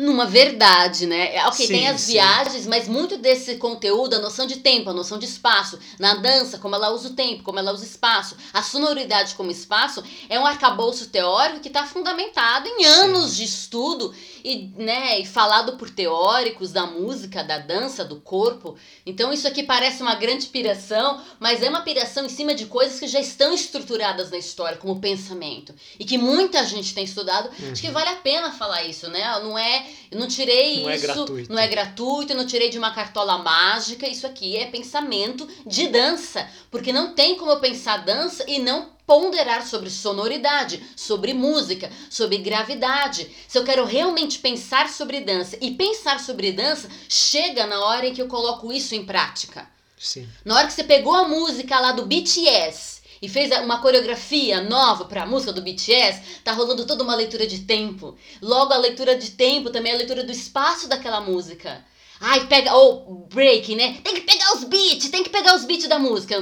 [0.00, 1.36] numa verdade, né?
[1.36, 2.12] É, ok, sim, tem as sim.
[2.12, 6.56] viagens, mas muito desse conteúdo, a noção de tempo, a noção de espaço, na dança,
[6.56, 10.40] como ela usa o tempo, como ela usa o espaço, a sonoridade como espaço, é
[10.40, 13.36] um arcabouço teórico que está fundamentado em anos sim.
[13.36, 18.76] de estudo e, né, e falado por teóricos da música, da dança, do corpo.
[19.04, 22.98] Então isso aqui parece uma grande piração, mas é uma piração em cima de coisas
[22.98, 25.74] que já estão estruturadas na história, como pensamento.
[25.98, 27.50] E que muita gente tem estudado.
[27.58, 27.72] Uhum.
[27.72, 29.38] Acho que vale a pena falar isso, né?
[29.40, 31.04] Não é eu não tirei não é isso.
[31.04, 31.52] É gratuito.
[31.52, 34.08] Não é gratuito, eu não tirei de uma cartola mágica.
[34.08, 36.48] Isso aqui é pensamento de dança.
[36.70, 42.38] Porque não tem como eu pensar dança e não ponderar sobre sonoridade, sobre música, sobre
[42.38, 43.28] gravidade.
[43.48, 48.14] Se eu quero realmente pensar sobre dança e pensar sobre dança, chega na hora em
[48.14, 49.68] que eu coloco isso em prática.
[49.98, 50.28] Sim.
[50.44, 55.04] Na hora que você pegou a música lá do BTS e fez uma coreografia nova
[55.04, 58.16] para a música do BTS, tá rolando toda uma leitura de tempo.
[58.40, 61.84] Logo a leitura de tempo também é a leitura do espaço daquela música.
[62.20, 62.74] Ai, pega.
[62.74, 63.98] Ou break, né?
[64.04, 66.36] Tem que pegar os beats, tem que pegar os beats da música.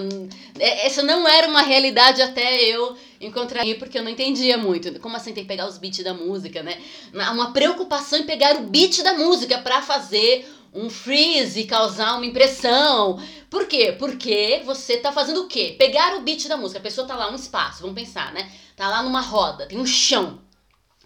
[0.59, 4.99] É, essa não era uma realidade até eu encontrar aí, porque eu não entendia muito.
[4.99, 6.79] Como assim tem que pegar os beats da música, né?
[7.13, 13.23] Uma preocupação em pegar o beat da música para fazer um freeze, causar uma impressão.
[13.51, 13.95] Por quê?
[13.99, 15.75] Porque você tá fazendo o quê?
[15.79, 16.79] Pegar o beat da música.
[16.79, 18.51] A pessoa tá lá um espaço, vamos pensar, né?
[18.77, 20.41] Tá lá numa roda, tem um chão.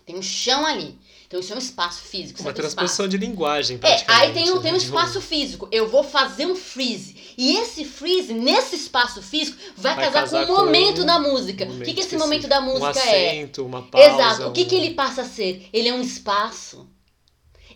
[0.04, 0.98] Tem um chão ali.
[1.32, 2.42] Então isso é um espaço físico.
[2.42, 4.82] Uma transposição de linguagem, É, aí tem um, tem um né?
[4.82, 5.66] espaço físico.
[5.72, 7.16] Eu vou fazer um freeze.
[7.38, 11.18] E esse freeze, nesse espaço físico, vai, vai casar, casar, com o momento com da
[11.18, 11.64] música.
[11.64, 13.64] o que, que esse momento da música um acento, é?
[13.64, 14.48] Uma pausa, Exato.
[14.48, 14.66] O que, um...
[14.66, 15.66] que ele passa a ser?
[15.72, 16.86] Ele é um espaço.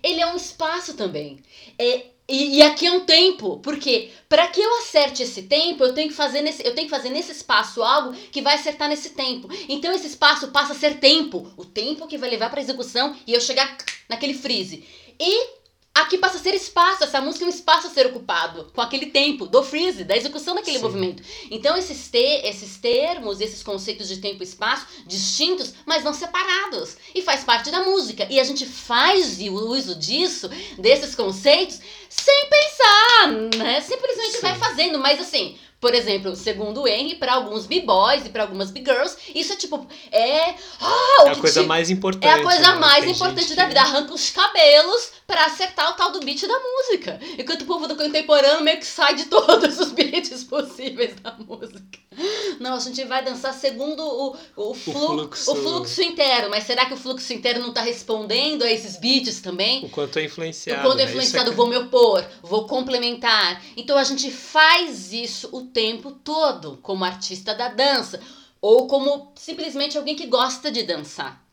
[0.02, 1.42] Ele é um espaço também.
[1.78, 5.94] É, e, e, aqui é um tempo, porque para que eu acerte esse tempo, eu
[5.94, 9.10] tenho que fazer nesse, eu tenho que fazer nesse espaço algo que vai acertar nesse
[9.10, 9.48] tempo.
[9.68, 13.32] Então esse espaço passa a ser tempo, o tempo que vai levar para execução e
[13.32, 13.76] eu chegar
[14.08, 14.84] naquele freeze.
[15.20, 15.55] E
[15.96, 19.06] Aqui passa a ser espaço, essa música é um espaço a ser ocupado, com aquele
[19.06, 20.82] tempo do freeze, da execução daquele Sim.
[20.82, 21.22] movimento.
[21.50, 26.98] Então, esses, te, esses termos, esses conceitos de tempo e espaço, distintos, mas não separados.
[27.14, 28.26] E faz parte da música.
[28.28, 31.80] E a gente faz o uso disso, desses conceitos,
[32.10, 33.80] sem pensar, né?
[33.80, 34.42] Simplesmente Sim.
[34.42, 34.98] vai fazendo.
[34.98, 39.52] Mas assim, Por exemplo, segundo o Henry, para alguns b-boys e para algumas b-girls, isso
[39.52, 39.86] é tipo.
[40.10, 40.54] É.
[40.80, 41.66] Ah, é a coisa te...
[41.66, 42.26] mais importante.
[42.26, 42.78] É a coisa né?
[42.78, 43.80] mais Tem importante da vida.
[43.80, 47.20] Arranca os cabelos para acertar o tal do beat da música.
[47.38, 51.98] Enquanto o povo do contemporâneo meio que sai de todos os beats possíveis da música.
[52.58, 55.52] Não, a gente vai dançar segundo o, o, flu, o, fluxo.
[55.52, 56.48] o fluxo interno.
[56.48, 59.84] Mas será que o fluxo interno não está respondendo a esses beats também?
[59.84, 60.80] O quanto é influenciado.
[60.80, 61.56] O quanto é influenciado, né?
[61.56, 63.62] vou me opor, vou complementar.
[63.76, 68.20] Então a gente faz isso o tempo todo como artista da dança.
[68.60, 71.44] Ou como simplesmente alguém que gosta de dançar.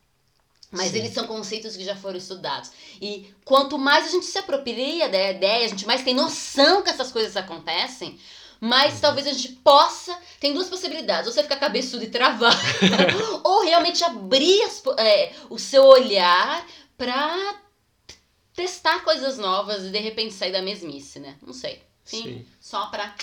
[0.74, 0.98] Mas Sim.
[0.98, 2.72] eles são conceitos que já foram estudados.
[3.00, 6.90] E quanto mais a gente se apropria da ideia, a gente mais tem noção que
[6.90, 8.18] essas coisas acontecem,
[8.60, 10.18] mas talvez a gente possa.
[10.40, 12.58] Tem duas possibilidades: ou você ficar cabeçudo e travar,
[13.44, 17.60] ou realmente abrir as, é, o seu olhar para
[18.54, 21.36] testar coisas novas e de repente sair da mesmice, né?
[21.42, 21.82] Não sei.
[22.04, 22.22] Sim.
[22.22, 22.46] Sim.
[22.60, 23.14] Só para.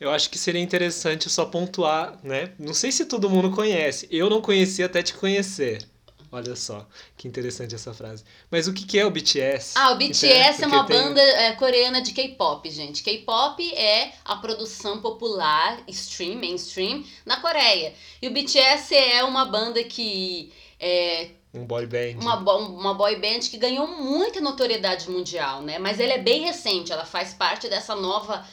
[0.00, 2.52] Eu acho que seria interessante só pontuar, né?
[2.58, 4.06] Não sei se todo mundo conhece.
[4.10, 5.84] Eu não conhecia até te conhecer.
[6.30, 8.22] Olha só, que interessante essa frase.
[8.50, 9.72] Mas o que é o BTS?
[9.76, 10.96] Ah, o BTS é uma tem...
[10.96, 13.02] banda é, coreana de K-pop, gente.
[13.02, 17.94] K-pop é a produção popular, stream, mainstream, na Coreia.
[18.20, 22.20] E o BTS é uma banda que é, um boy band.
[22.20, 25.78] Uma, uma boy band que ganhou muita notoriedade mundial, né?
[25.78, 28.46] Mas ela é bem recente, ela faz parte dessa nova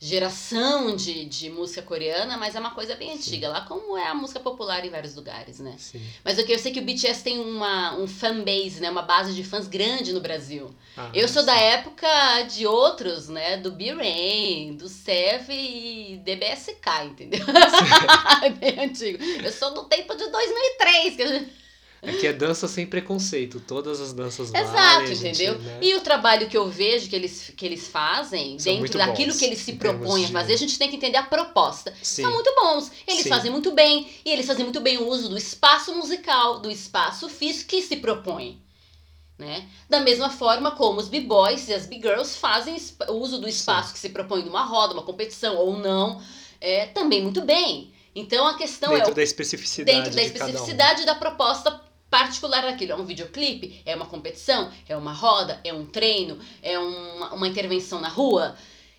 [0.00, 3.52] geração de, de música coreana, mas é uma coisa bem antiga, Sim.
[3.52, 5.74] lá como é a música popular em vários lugares, né?
[5.76, 6.00] Sim.
[6.24, 9.02] Mas o que eu sei que o BTS tem uma um fan base, né, uma
[9.02, 10.70] base de fãs grande no Brasil.
[10.96, 11.46] Ah, eu sou sim.
[11.46, 17.44] da época de outros, né, do B-Rain, do Sev e DBSK, entendeu?
[18.42, 19.22] é bem antigo.
[19.22, 21.52] Eu sou do tempo de 2003, que a gente
[22.00, 25.54] Aqui é dança sem preconceito, todas as danças Exato, valem, entendeu?
[25.54, 25.78] Gente, né?
[25.82, 29.44] E o trabalho que eu vejo que eles, que eles fazem, São dentro daquilo que
[29.44, 31.92] eles se propõem a fazer, a gente tem que entender a proposta.
[32.00, 32.22] Sim.
[32.22, 32.92] São muito bons.
[33.06, 33.28] Eles Sim.
[33.28, 37.28] fazem muito bem, e eles fazem muito bem o uso do espaço musical, do espaço
[37.28, 38.62] físico que se propõe.
[39.36, 39.68] Né?
[39.88, 42.76] Da mesma forma como os b-boys e as b-girls fazem
[43.08, 43.94] o uso do espaço Sim.
[43.94, 46.20] que se propõe numa roda, uma competição ou não,
[46.60, 47.92] é, também muito bem.
[48.14, 49.14] Então a questão dentro é.
[49.14, 51.06] Da especificidade dentro da especificidade um.
[51.06, 52.92] da proposta particular daquilo.
[52.92, 53.82] É um videoclipe?
[53.84, 54.72] É uma competição?
[54.88, 55.60] É uma roda?
[55.64, 56.38] É um treino?
[56.62, 58.56] É uma, uma intervenção na rua?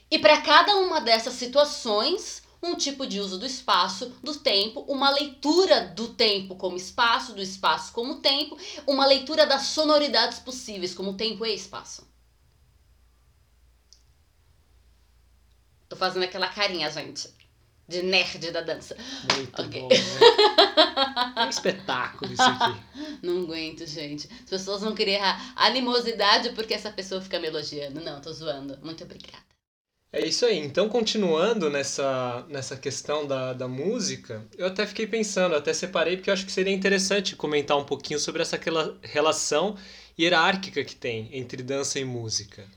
[0.10, 5.10] E para cada uma dessas situações, um tipo de uso do espaço, do tempo, uma
[5.10, 11.13] leitura do tempo como espaço, do espaço como tempo, uma leitura das sonoridades possíveis como
[11.15, 12.08] tempo e espaço.
[15.88, 17.38] Tô fazendo aquela carinha, gente
[17.89, 18.95] de nerd da dança.
[19.36, 19.82] Muito okay.
[19.82, 19.89] bom.
[19.89, 19.99] Né?
[21.45, 22.80] Um espetáculo isso aqui.
[23.23, 24.30] Não aguento, gente.
[24.43, 25.19] As pessoas vão querer
[25.56, 28.02] animosidade porque essa pessoa fica me elogiando.
[28.02, 28.78] Não, tô zoando.
[28.84, 29.43] Muito obrigada.
[30.12, 30.58] É isso aí.
[30.58, 36.30] Então, continuando nessa, nessa questão da, da música, eu até fiquei pensando, até separei, porque
[36.30, 38.60] eu acho que seria interessante comentar um pouquinho sobre essa
[39.04, 39.78] relação
[40.19, 42.67] hierárquica que tem entre dança e música.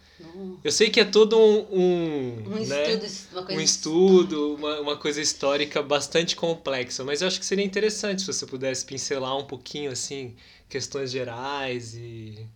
[0.65, 1.67] Eu sei que é todo um.
[1.73, 2.95] Um, um né?
[2.95, 7.47] estudo, uma coisa, um estudo uma, uma coisa histórica bastante complexa, mas eu acho que
[7.47, 10.37] seria interessante se você pudesse pincelar um pouquinho, assim,
[10.69, 12.47] questões gerais e.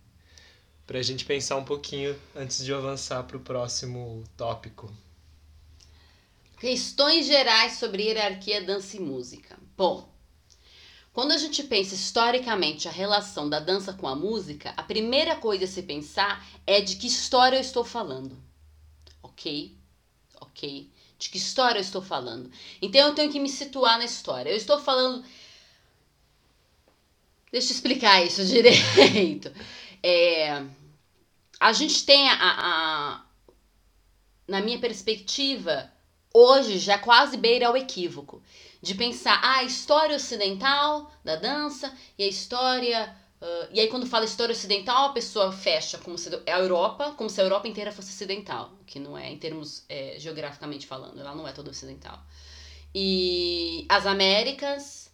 [0.85, 4.91] para a gente pensar um pouquinho antes de avançar para o próximo tópico.
[6.59, 9.59] Questões gerais sobre hierarquia, dança e música.
[9.77, 10.09] Bom,
[11.17, 15.65] quando a gente pensa historicamente a relação da dança com a música, a primeira coisa
[15.65, 18.37] a se pensar é de que história eu estou falando.
[19.23, 19.75] Ok?
[20.39, 20.91] Ok?
[21.17, 22.51] De que história eu estou falando.
[22.79, 24.51] Então eu tenho que me situar na história.
[24.51, 25.25] Eu estou falando.
[27.51, 29.51] Deixa eu explicar isso direito.
[30.03, 30.63] É...
[31.59, 33.25] A gente tem a, a.
[34.47, 35.91] Na minha perspectiva,
[36.31, 38.39] hoje já quase beira ao equívoco
[38.81, 43.15] de pensar ah, a história ocidental da dança e a história.
[43.41, 47.29] Uh, e aí, quando fala história ocidental, a pessoa fecha como se a Europa, como
[47.29, 51.35] se a Europa inteira fosse ocidental, que não é em termos é, geograficamente falando, ela
[51.35, 52.19] não é toda ocidental.
[52.95, 55.11] E as Américas,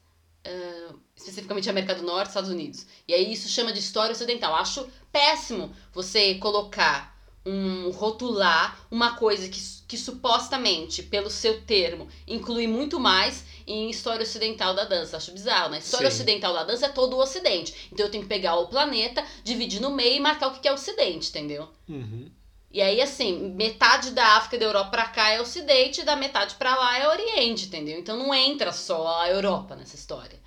[0.47, 2.86] uh, especificamente a América do Norte, Estados Unidos.
[3.08, 4.56] E aí isso chama de história ocidental.
[4.56, 7.13] Acho péssimo você colocar
[7.45, 9.60] um rotular uma coisa que,
[9.93, 15.17] que supostamente, pelo seu termo, inclui muito mais em história ocidental da dança.
[15.17, 15.77] Acho bizarro, né?
[15.77, 16.15] História Sim.
[16.15, 17.89] ocidental da dança é todo o ocidente.
[17.91, 20.71] Então eu tenho que pegar o planeta, dividir no meio e marcar o que é
[20.71, 21.69] o ocidente, entendeu?
[21.88, 22.27] Uhum.
[22.71, 26.15] E aí, assim, metade da África e da Europa pra cá é ocidente, e da
[26.15, 27.99] metade pra lá é oriente, entendeu?
[27.99, 30.39] Então não entra só a Europa nessa história.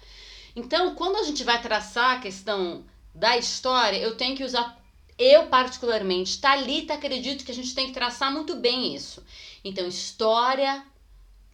[0.56, 4.76] Então, quando a gente vai traçar a questão da história, eu tenho que usar
[5.18, 9.24] eu, particularmente, Talita, acredito que a gente tem que traçar muito bem isso.
[9.64, 10.84] Então, história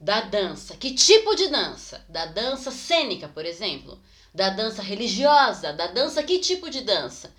[0.01, 0.77] da dança.
[0.77, 2.05] Que tipo de dança?
[2.09, 3.99] Da dança cênica, por exemplo.
[4.35, 5.73] Da dança religiosa.
[5.73, 7.33] Da dança, que tipo de dança?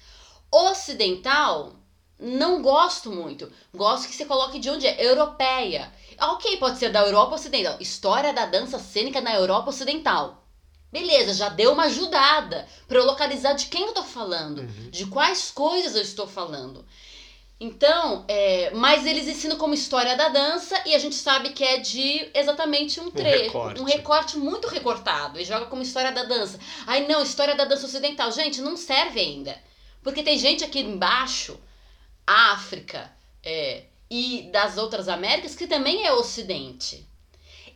[0.49, 1.75] Ocidental,
[2.17, 3.51] não gosto muito.
[3.73, 5.05] Gosto que você coloque de onde é.
[5.05, 5.91] Europeia.
[6.19, 7.77] Ok, pode ser da Europa Ocidental.
[7.81, 10.42] História da dança cênica na Europa Ocidental.
[10.93, 14.91] Beleza, já deu uma ajudada para eu localizar de quem eu tô falando, uhum.
[14.91, 16.85] de quais coisas eu estou falando.
[17.59, 21.79] Então, é, mas eles ensinam como história da dança e a gente sabe que é
[21.79, 26.59] de exatamente um trecho, um, um recorte muito recortado e joga como história da dança.
[26.85, 28.31] Ai não, história da dança ocidental.
[28.31, 29.59] Gente, não serve ainda.
[30.03, 31.59] Porque tem gente aqui embaixo,
[32.27, 33.11] África
[33.43, 37.07] é, e das outras Américas, que também é ocidente.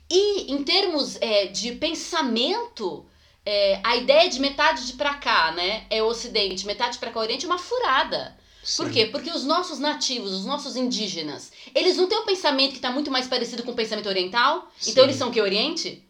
[0.09, 3.05] E em termos é, de pensamento,
[3.45, 7.19] é, a ideia de metade de pra cá, né, é o Ocidente, metade pra cá,
[7.19, 8.37] o Oriente, é uma furada.
[8.63, 8.83] Sim.
[8.83, 9.05] Por quê?
[9.05, 13.11] Porque os nossos nativos, os nossos indígenas, eles não têm um pensamento que está muito
[13.11, 14.69] mais parecido com o pensamento oriental?
[14.77, 14.91] Sim.
[14.91, 16.03] Então eles são que Oriente?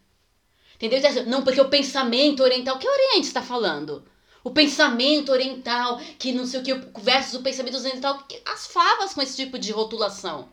[0.75, 0.99] Entendeu?
[0.99, 4.03] Então, não, porque o pensamento oriental, que Oriente está falando?
[4.43, 9.21] O pensamento oriental, que não sei o que, versus o pensamento ocidental, as favas com
[9.21, 10.49] esse tipo de rotulação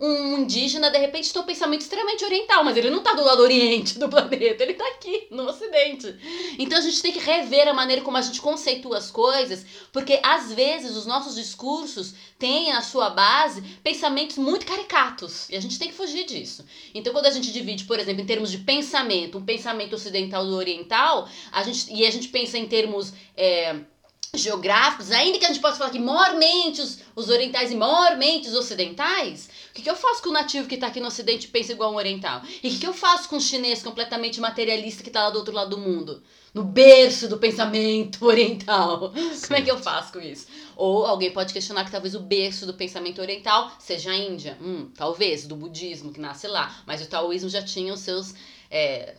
[0.00, 3.42] um indígena, de repente, tem um pensamento extremamente oriental, mas ele não está do lado
[3.42, 6.16] oriente do planeta, ele está aqui, no ocidente.
[6.58, 10.18] Então a gente tem que rever a maneira como a gente conceitua as coisas, porque
[10.22, 15.78] às vezes os nossos discursos têm na sua base pensamentos muito caricatos, e a gente
[15.78, 16.64] tem que fugir disso.
[16.94, 20.54] Então quando a gente divide, por exemplo, em termos de pensamento, um pensamento ocidental do
[20.54, 23.12] oriental, a gente, e a gente pensa em termos.
[23.36, 23.76] É,
[24.34, 28.54] geográficos, ainda que a gente possa falar que maiormente os, os orientais e maiormente os
[28.54, 31.50] ocidentais, o que, que eu faço com o nativo que está aqui no ocidente e
[31.50, 32.42] pensa igual um oriental?
[32.62, 35.38] E o que, que eu faço com o chinês completamente materialista que está lá do
[35.38, 36.22] outro lado do mundo?
[36.54, 39.12] No berço do pensamento oriental.
[39.14, 39.46] Sim.
[39.46, 40.46] Como é que eu faço com isso?
[40.76, 44.58] Ou alguém pode questionar que talvez o berço do pensamento oriental seja a Índia.
[44.60, 46.82] Hum, talvez, do budismo que nasce lá.
[46.86, 48.34] Mas o taoísmo já tinha os seus...
[48.70, 49.14] É,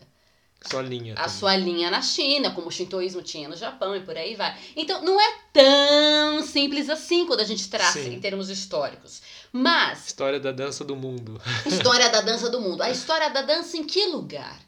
[0.68, 1.14] sua linha.
[1.16, 4.56] A sua linha na China, como o shintoísmo tinha no Japão e por aí vai.
[4.76, 8.14] Então, não é tão simples assim quando a gente traça Sim.
[8.14, 9.22] em termos históricos.
[9.52, 10.06] Mas.
[10.06, 11.40] História da dança do mundo.
[11.66, 12.82] História da dança do mundo.
[12.82, 14.60] A história da dança em que lugar?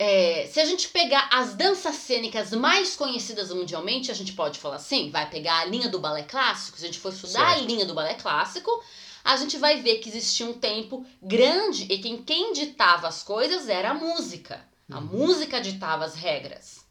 [0.00, 4.76] É, se a gente pegar as danças cênicas mais conhecidas mundialmente, a gente pode falar
[4.76, 7.64] assim, vai pegar a linha do balé clássico, se a gente for estudar certo.
[7.64, 8.70] a linha do balé clássico,
[9.24, 13.68] a gente vai ver que existia um tempo grande e que quem ditava as coisas
[13.68, 14.64] era a música.
[14.90, 15.04] A uhum.
[15.04, 16.86] música ditava as regras.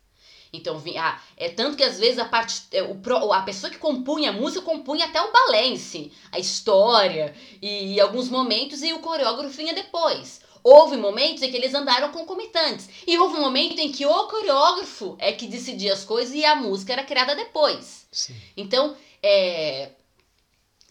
[0.52, 4.30] Então, ah, é tanto que às vezes a parte é, o, a pessoa que compunha
[4.30, 9.56] a música compunha até o si, a história e, e alguns momentos e o coreógrafo
[9.56, 10.42] vinha depois.
[10.64, 12.90] Houve momentos em que eles andaram concomitantes.
[13.06, 16.56] E houve um momento em que o coreógrafo é que decidia as coisas e a
[16.56, 18.06] música era criada depois.
[18.12, 18.36] Sim.
[18.56, 19.92] Então, é...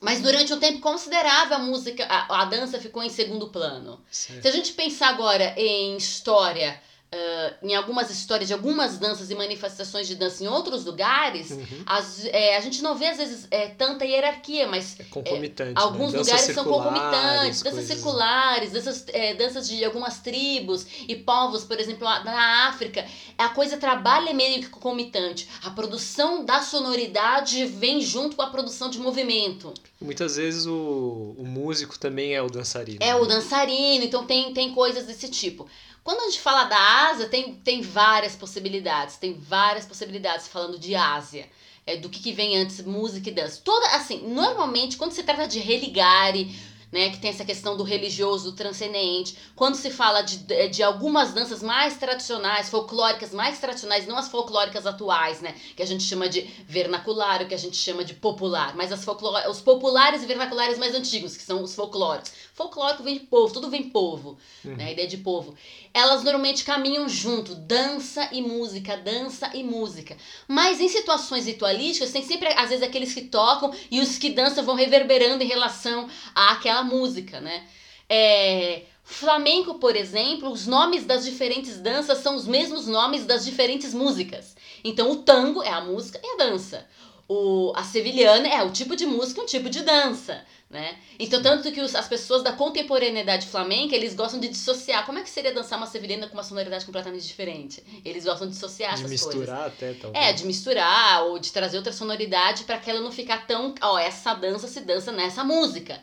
[0.01, 4.03] Mas durante um tempo considerável a música, a, a dança ficou em segundo plano.
[4.11, 4.43] Certo.
[4.43, 9.35] Se a gente pensar agora em história Uh, em algumas histórias de algumas danças e
[9.35, 11.83] manifestações de dança em outros lugares, uhum.
[11.87, 15.83] as, é, a gente não vê às vezes é, tanta hierarquia, mas é concomitante, é,
[15.83, 16.19] alguns né?
[16.19, 22.05] lugares são concomitantes, danças circulares, danças, é, danças de algumas tribos e povos, por exemplo,
[22.05, 23.07] na África,
[23.39, 25.49] a coisa trabalha meio que concomitante.
[25.63, 29.73] A produção da sonoridade vem junto com a produção de movimento.
[30.01, 32.99] Muitas vezes o, o músico também é o dançarino.
[33.01, 33.15] É né?
[33.15, 35.67] o dançarino, então tem, tem coisas desse tipo.
[36.07, 39.17] Quando a gente fala da Ásia, tem, tem várias possibilidades.
[39.17, 41.51] Tem várias possibilidades falando de Ásia.
[41.85, 43.61] É, do que, que vem antes, música e dança.
[43.65, 46.49] Toda, assim, normalmente, quando se trata de religare
[46.91, 49.37] né, que tem essa questão do religioso, do transcendente.
[49.55, 54.87] Quando se fala de, de algumas danças mais tradicionais, folclóricas mais tradicionais, não as folclóricas
[54.87, 58.75] atuais, né, que a gente chama de vernacular, o que a gente chama de popular,
[58.77, 59.05] mas as
[59.51, 62.33] os populares e vernaculares mais antigos, que são os folclóricos.
[62.57, 64.77] Folclórico vem de povo, tudo vem povo, uhum.
[64.77, 65.55] né, a ideia de povo.
[65.93, 70.17] Elas normalmente caminham junto, dança e música, dança e música.
[70.49, 74.65] Mas em situações ritualísticas, tem sempre, às vezes, aqueles que tocam e os que dançam
[74.65, 77.67] vão reverberando em relação àquela música, né?
[78.09, 83.93] É, flamenco, por exemplo, os nomes das diferentes danças são os mesmos nomes das diferentes
[83.93, 84.57] músicas.
[84.83, 86.87] Então, o tango é a música e a dança.
[87.29, 90.45] O, a sevilhana é o tipo de música e um tipo de dança.
[90.69, 90.97] Né?
[91.19, 95.07] Então, tanto que os, as pessoas da contemporaneidade flamenca, eles gostam de dissociar.
[95.07, 97.83] Como é que seria dançar uma sevilhana com uma sonoridade completamente diferente?
[98.05, 99.75] Eles gostam de dissociar de essas misturar coisas.
[99.75, 100.25] até, talvez.
[100.25, 103.75] É, de misturar ou de trazer outra sonoridade para que ela não ficar tão...
[103.81, 106.03] Ó, essa dança se dança nessa música.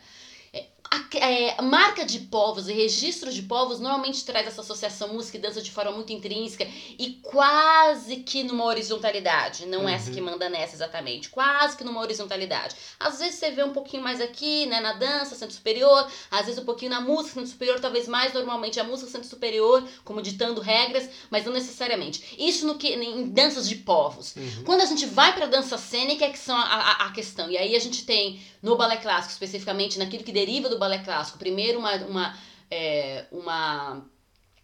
[1.12, 5.36] É, a, é, marca de povos e registro de povos normalmente traz essa associação música
[5.36, 6.66] e dança de forma muito intrínseca
[6.98, 9.66] e quase que numa horizontalidade.
[9.66, 9.88] Não uhum.
[9.88, 12.76] essa que manda nessa exatamente, quase que numa horizontalidade.
[12.98, 16.60] Às vezes você vê um pouquinho mais aqui, né, na dança, centro superior, às vezes
[16.60, 20.60] um pouquinho na música, centro superior, talvez mais normalmente a música, centro superior, como ditando
[20.60, 22.36] regras, mas não necessariamente.
[22.38, 24.34] Isso no que em danças de povos.
[24.36, 24.64] Uhum.
[24.64, 27.50] Quando a gente vai para dança cênica é que são a, a, a questão.
[27.50, 31.38] E aí a gente tem no balé clássico especificamente, naquilo que deriva do balé clássico,
[31.38, 32.38] primeiro uma, uma,
[32.70, 34.04] é, uma,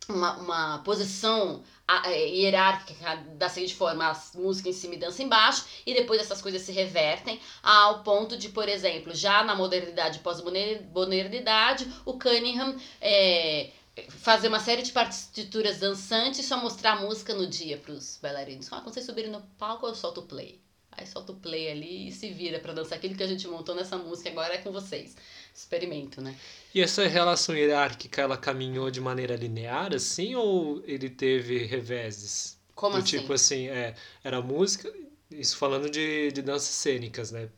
[0.08, 1.62] uma, uma posição
[2.04, 6.62] é, hierárquica da seguinte forma, música em cima e dança embaixo, e depois essas coisas
[6.62, 13.70] se revertem ao ponto de, por exemplo, já na modernidade pós-modernidade, o Cunningham é,
[14.08, 18.18] fazer uma série de partituras dançantes e só mostrar a música no dia para os
[18.20, 18.72] bailarinos.
[18.72, 20.60] Ah, quando vocês subirem no palco, eu solto o play.
[20.92, 23.74] Aí solta o play ali e se vira para dançar aquilo que a gente montou
[23.74, 25.16] nessa música, agora é com vocês
[25.54, 26.34] experimento, né?
[26.74, 32.58] E essa relação hierárquica, ela caminhou de maneira linear, assim, ou ele teve reveses?
[32.74, 33.18] Como Do assim?
[33.18, 34.92] Tipo assim, é, era música,
[35.30, 37.48] isso falando de, de danças cênicas, né?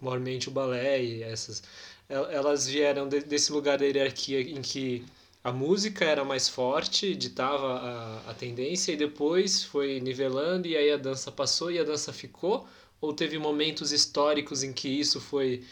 [0.00, 1.62] Normalmente o balé e essas,
[2.08, 5.04] elas vieram de, desse lugar da hierarquia em que
[5.44, 10.90] a música era mais forte, ditava a, a tendência, e depois foi nivelando, e aí
[10.90, 12.66] a dança passou e a dança ficou?
[13.00, 15.64] Ou teve momentos históricos em que isso foi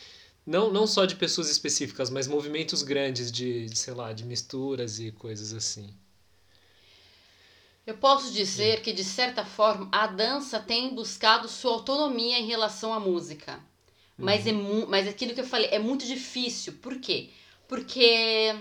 [0.45, 4.99] não, não só de pessoas específicas, mas movimentos grandes de, de sei lá, de misturas
[4.99, 5.95] e coisas assim.
[7.87, 12.93] Eu posso dizer que, de certa forma, a dança tem buscado sua autonomia em relação
[12.93, 13.61] à música.
[14.17, 14.83] Mas, uhum.
[14.83, 16.75] é, mas aquilo que eu falei, é muito difícil.
[16.75, 17.31] Por quê?
[17.67, 18.55] Porque.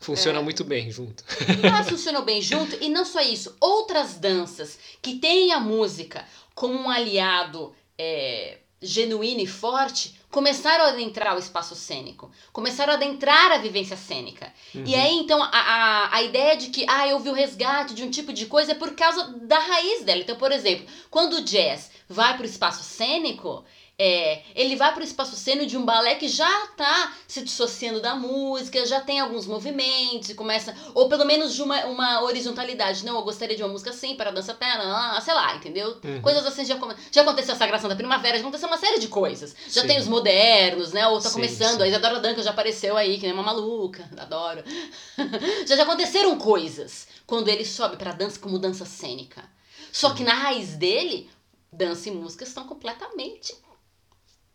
[0.00, 1.22] Funciona é, muito bem junto.
[1.62, 3.54] Elas funcionam bem junto, e não só isso.
[3.60, 10.88] Outras danças que têm a música como um aliado é, genuíno e forte começaram a
[10.88, 14.52] adentrar o espaço cênico, começaram a adentrar a vivência cênica.
[14.74, 14.84] Uhum.
[14.86, 18.10] E aí, então, a, a, a ideia de que, ah, houve o resgate de um
[18.10, 20.20] tipo de coisa é por causa da raiz dela.
[20.20, 23.64] Então, por exemplo, quando o jazz vai para o espaço cênico,
[24.02, 28.00] é, ele vai para o espaço cênico de um balé que já está se dissociando
[28.00, 33.04] da música, já tem alguns movimentos começa, ou pelo menos de uma, uma horizontalidade.
[33.04, 35.98] Não, eu gostaria de uma música assim, para dança terra, sei lá, entendeu?
[36.02, 36.22] Uhum.
[36.22, 36.78] Coisas assim já,
[37.12, 39.54] já aconteceu a Sagração da Primavera, já aconteceu uma série de coisas.
[39.68, 39.88] Já sim.
[39.88, 41.06] tem os modernos, né?
[41.06, 41.82] Ou tá sim, começando, sim.
[41.82, 44.64] a Isadora Duncan já apareceu aí, que nem uma maluca, adoro.
[45.68, 49.44] já, já aconteceram coisas quando ele sobe para dança como dança cênica.
[49.92, 51.28] Só que na raiz dele,
[51.70, 53.54] dança e música estão completamente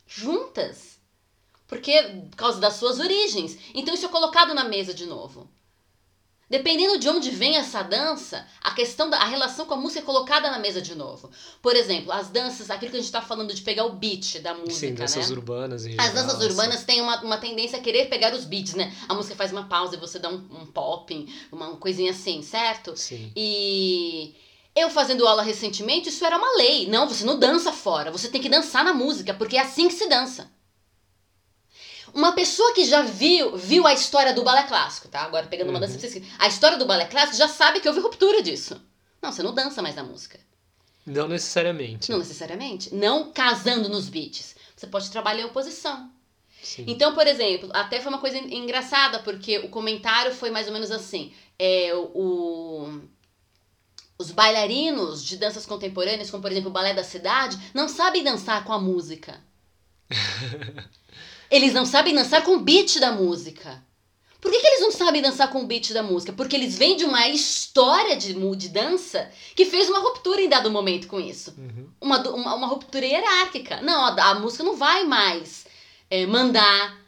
[0.06, 1.00] juntas.
[1.68, 2.00] Porque
[2.30, 3.58] por causa das suas origens.
[3.74, 5.50] Então isso é colocado na mesa de novo.
[6.48, 10.04] Dependendo de onde vem essa dança, a questão da a relação com a música é
[10.04, 11.32] colocada na mesa de novo.
[11.60, 14.54] Por exemplo, as danças, aquilo que a gente está falando de pegar o beat da
[14.54, 14.88] música.
[14.88, 15.36] Sim, danças né?
[15.36, 15.88] urbanas.
[15.88, 18.96] Em as danças urbanas têm uma, uma tendência a querer pegar os beats, né?
[19.10, 22.96] A música faz uma pausa e você dá um, um popping, uma coisinha assim, certo?
[22.96, 23.32] Sim.
[23.36, 24.36] E
[24.76, 26.88] eu fazendo aula recentemente, isso era uma lei.
[26.88, 29.94] Não, você não dança fora, você tem que dançar na música, porque é assim que
[29.94, 30.52] se dança.
[32.14, 35.22] Uma pessoa que já viu, viu a história do balé clássico, tá?
[35.22, 35.86] Agora pegando uma uhum.
[35.86, 38.82] dança A história do balé clássico já sabe que houve ruptura disso.
[39.22, 40.40] Não, você não dança mais na música.
[41.06, 42.10] Não necessariamente.
[42.10, 42.94] Não necessariamente.
[42.94, 44.56] Não casando nos beats.
[44.76, 46.10] Você pode trabalhar em oposição.
[46.64, 46.86] Sim.
[46.88, 50.92] Então, por exemplo, até foi uma coisa engraçada, porque o comentário foi mais ou menos
[50.92, 51.32] assim.
[51.60, 53.02] É, o,
[54.18, 58.64] os bailarinos de danças contemporâneas, como por exemplo o Balé da Cidade, não sabem dançar
[58.64, 59.42] com a música.
[61.52, 63.84] eles não sabem dançar com o beat da música.
[64.40, 66.32] Por que, que, eles não sabem dançar com o beat da música?
[66.32, 70.70] Porque eles vêm de uma história de, de dança que fez uma ruptura em dado
[70.70, 71.56] momento com isso.
[71.58, 71.90] Uhum.
[72.00, 73.82] Uma, uma, uma, ruptura hierárquica.
[73.82, 75.66] Não, a, a música não vai mais
[76.12, 77.05] é, mandar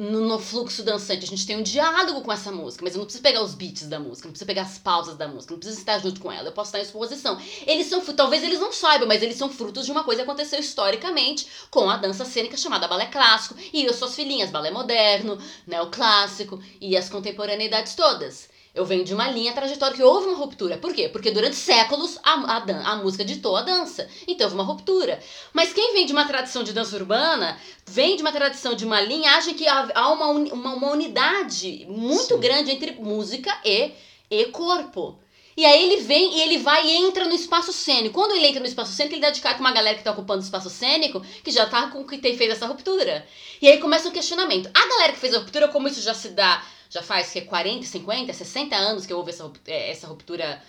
[0.00, 1.24] no, no, fluxo dançante.
[1.24, 3.86] A gente tem um diálogo com essa música, mas eu não preciso pegar os beats
[3.86, 6.48] da música, não preciso pegar as pausas da música, não preciso estar junto com ela,
[6.48, 7.38] eu posso estar em exposição.
[7.66, 10.58] Eles são, talvez eles não saibam, mas eles são frutos de uma coisa que aconteceu
[10.58, 16.58] historicamente com a dança cênica chamada balé clássico e as suas filhinhas, balé moderno, neoclássico
[16.80, 18.48] e as contemporaneidades todas.
[18.72, 20.78] Eu venho de uma linha trajetória que houve uma ruptura.
[20.78, 21.08] Por quê?
[21.08, 24.08] Porque durante séculos a, a, a música ditou a dança.
[24.28, 25.18] Então houve uma ruptura.
[25.52, 29.00] Mas quem vem de uma tradição de dança urbana, vem de uma tradição de uma
[29.00, 32.40] linhagem que há, há uma, uma, uma, unidade muito Sim.
[32.40, 33.90] grande entre música e,
[34.30, 35.18] e corpo.
[35.56, 38.14] E aí ele vem e ele vai e entra no espaço cênico.
[38.14, 40.12] Quando ele entra no espaço cênico, ele dá de cara com uma galera que está
[40.12, 43.26] ocupando o espaço cênico, que já tá com que tem, fez essa ruptura.
[43.60, 44.70] E aí começa o questionamento.
[44.72, 47.86] A galera que fez a ruptura, como isso já se dá já faz que 40,
[47.86, 50.62] 50, 60 anos que houve essa, é, essa ruptura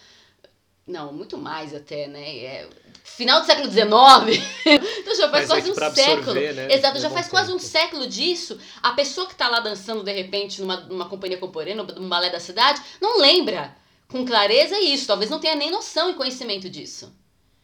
[0.88, 2.38] Não, muito mais até, né?
[2.40, 2.70] É,
[3.04, 4.44] final do século XIX.
[5.00, 6.40] então já faz Mas é quase que um pra século.
[6.40, 7.60] absorver, né, Exato, já leva um faz quase um tempo.
[7.60, 8.60] século disso.
[8.82, 12.40] A pessoa que tá lá dançando de repente numa, numa companhia contemporânea, num balé da
[12.40, 13.76] cidade, não lembra
[14.08, 15.08] com clareza isso.
[15.08, 17.12] Talvez não tenha nem noção e conhecimento disso.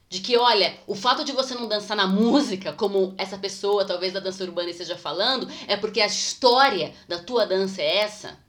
[0.09, 4.13] De que, olha, o fato de você não dançar na música, como essa pessoa, talvez
[4.13, 8.39] da dança urbana, esteja falando, é porque a história da tua dança é essa.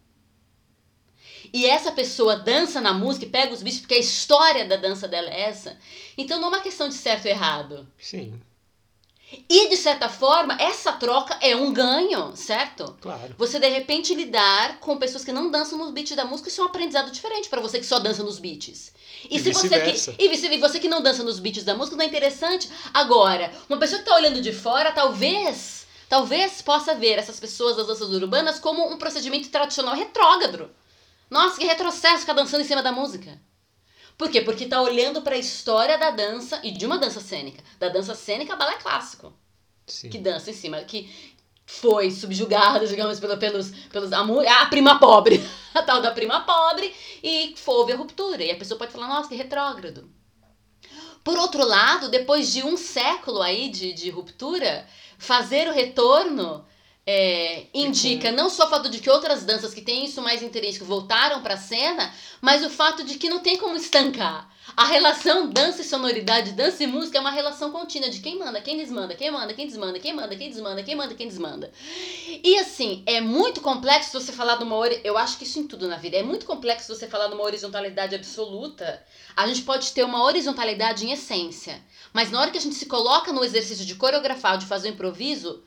[1.52, 5.06] E essa pessoa dança na música e pega os bichos porque a história da dança
[5.08, 5.76] dela é essa.
[6.16, 7.86] Então não é uma questão de certo e errado.
[7.98, 8.40] Sim,
[9.48, 12.96] E de certa forma, essa troca é um ganho, certo?
[13.00, 13.34] claro.
[13.36, 16.64] Você de repente lidar com pessoas que não dançam nos beats da música, isso é
[16.64, 18.90] um aprendizado diferente para você que só dança nos beats.
[19.30, 21.94] E se você que, e vice- e você que não dança nos beats da música,
[21.96, 22.70] não é interessante.
[22.94, 27.86] Agora, uma pessoa que tá olhando de fora, talvez, talvez possa ver essas pessoas das
[27.86, 30.70] danças urbanas como um procedimento tradicional retrógrado.
[31.30, 33.40] Nossa, que retrocesso ficar dançando em cima da música.
[34.16, 34.40] Por quê?
[34.40, 37.62] Porque tá olhando para a história da dança e de uma dança cênica.
[37.78, 39.32] Da dança cênica, balé clássico
[39.86, 40.10] Sim.
[40.10, 41.08] que dança em cima, que
[41.64, 47.54] foi subjugada, digamos, pelo, pelos, pelos a, prima pobre, a tal da prima pobre, e
[47.66, 48.42] houve a ruptura.
[48.42, 50.10] E a pessoa pode falar, nossa, que retrógrado.
[51.22, 54.86] Por outro lado, depois de um século aí de, de ruptura,
[55.18, 56.64] fazer o retorno
[57.10, 60.84] é, indica não só o fato de que outras danças que têm isso mais intrínseco
[60.84, 64.46] voltaram para a cena, mas o fato de que não tem como estancar.
[64.76, 68.60] A relação dança e sonoridade, dança e música é uma relação contínua de quem manda,
[68.60, 71.72] quem desmanda, quem manda, quem desmanda, quem manda, quem desmanda, quem manda, quem desmanda.
[72.44, 75.88] E assim, é muito complexo você falar de uma eu acho que isso em tudo
[75.88, 79.02] na vida, é muito complexo você falar de uma horizontalidade absoluta.
[79.34, 81.82] A gente pode ter uma horizontalidade em essência,
[82.12, 84.92] mas na hora que a gente se coloca no exercício de coreografar, de fazer o
[84.92, 85.64] improviso,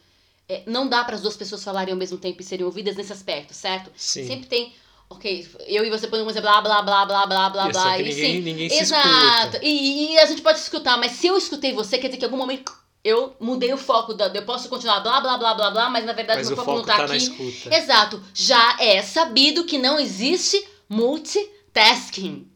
[0.65, 3.53] não dá para as duas pessoas falarem ao mesmo tempo e serem ouvidas nesse aspecto,
[3.53, 3.91] certo?
[3.95, 4.27] Sim.
[4.27, 4.73] Sempre tem,
[5.09, 8.03] ok, eu e você podemos dizer blá blá blá blá blá blá blá é e
[8.03, 9.37] ninguém, sim, ninguém se Exato.
[9.37, 9.59] escuta.
[9.63, 12.27] E, e a gente pode escutar, mas se eu escutei você, quer dizer que em
[12.27, 12.71] algum momento
[13.03, 14.13] eu mudei o foco.
[14.13, 16.63] Da, eu posso continuar blá blá blá blá blá, mas na verdade Mas meu o
[16.63, 17.23] foco, foco não tá, tá na aqui.
[17.23, 17.75] escuta.
[17.75, 18.23] Exato.
[18.33, 22.47] Já é sabido que não existe multitasking,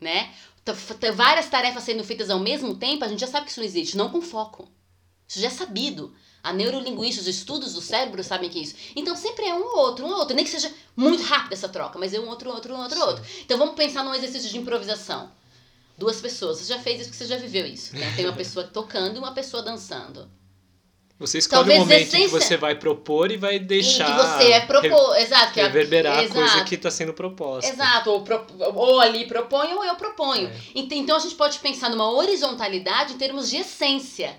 [0.00, 0.32] né?
[1.14, 3.96] Várias tarefas sendo feitas ao mesmo tempo, a gente já sabe que isso não existe,
[3.96, 4.68] não com foco.
[5.28, 6.14] Isso já é sabido.
[6.48, 8.74] A neurolinguística, os estudos do cérebro sabem que é isso.
[8.94, 10.34] Então sempre é um ou outro, um ou outro.
[10.36, 13.00] Nem que seja muito rápido essa troca, mas é um outro, um outro, um outro,
[13.00, 13.24] outro.
[13.44, 15.30] Então vamos pensar num exercício de improvisação.
[15.98, 16.58] Duas pessoas.
[16.58, 17.96] Você já fez isso porque você já viveu isso.
[17.96, 18.12] Né?
[18.14, 20.28] Tem uma pessoa tocando e uma pessoa dançando.
[21.18, 24.04] Você escolhe Talvez o momento em que essência- você vai propor e vai E deixar
[24.04, 25.16] que você é propor.
[25.16, 25.52] Exato.
[25.54, 26.38] Que é- reverberar a exato.
[26.38, 27.70] coisa que está sendo proposta.
[27.70, 28.44] Exato, ou, pro-
[28.74, 30.46] ou ali propõe ou eu proponho.
[30.48, 30.56] É.
[30.74, 34.36] Ent- Então a gente pode pensar numa horizontalidade em termos de essência,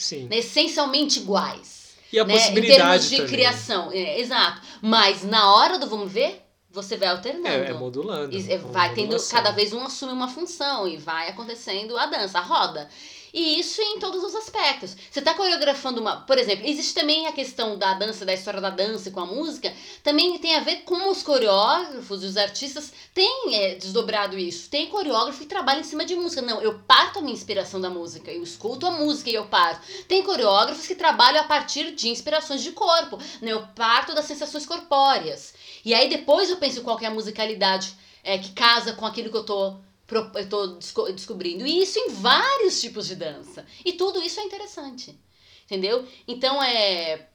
[0.00, 0.26] Sim.
[0.28, 0.38] né?
[0.38, 1.90] essencialmente iguais.
[2.12, 2.34] E a né?
[2.34, 3.32] Em possibilidade termos de também.
[3.32, 4.62] criação, é, exato.
[4.82, 7.46] Mas na hora do vamos ver, você vai alternando.
[7.46, 8.36] É, é modulando.
[8.36, 9.38] E, é, vai tendo, modulação.
[9.38, 12.88] cada vez um assume uma função e vai acontecendo a dança, a roda.
[13.32, 14.96] E isso em todos os aspectos.
[15.10, 16.16] Você está coreografando uma.
[16.22, 19.72] Por exemplo, existe também a questão da dança, da história da dança com a música,
[20.02, 24.68] também tem a ver com os coreógrafos e os artistas têm é, desdobrado isso.
[24.68, 26.42] Tem coreógrafo que trabalha em cima de música.
[26.42, 29.86] Não, eu parto a minha inspiração da música, eu escuto a música e eu parto.
[30.08, 33.16] Tem coreógrafos que trabalham a partir de inspirações de corpo.
[33.40, 33.52] Né?
[33.52, 35.54] Eu parto das sensações corpóreas.
[35.84, 39.36] E aí depois eu penso qual é a musicalidade é, que casa com aquilo que
[39.36, 39.78] eu pro-
[40.18, 41.66] eu tô desco- descobrindo.
[41.66, 43.66] E isso em vários tipos de dança.
[43.84, 45.18] E tudo isso é interessante.
[45.64, 46.06] Entendeu?
[46.26, 47.28] Então é.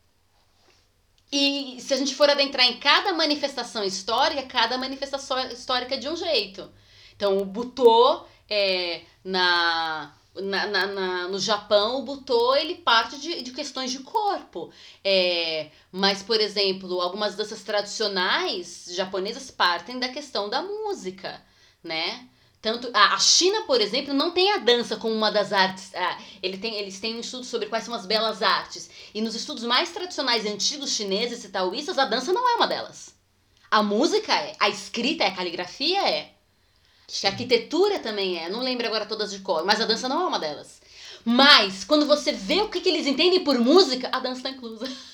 [1.32, 6.08] E se a gente for adentrar em cada manifestação histórica, cada manifestação histórica é de
[6.08, 6.72] um jeito.
[7.16, 13.42] Então o Butô é, na, na, na- na- no Japão, o Butô ele parte de,
[13.42, 14.72] de questões de corpo.
[15.04, 21.42] É, mas, por exemplo, algumas danças tradicionais japonesas partem da questão da música,
[21.84, 22.30] né?
[22.66, 25.94] Tanto a a China, por exemplo, não tem a dança como uma das artes.
[25.94, 28.90] ah, ele tem, eles têm um estudo sobre quais são as belas artes.
[29.14, 32.66] E nos estudos mais tradicionais e antigos chineses e taoístas, a dança não é uma
[32.66, 33.14] delas.
[33.70, 36.32] A música é, a escrita é, a caligrafia é.
[37.24, 38.50] A arquitetura também é.
[38.50, 40.82] Não lembro agora todas de cor, mas a dança não é uma delas.
[41.24, 44.88] Mas, quando você vê o que, que eles entendem por música, a dança está inclusa.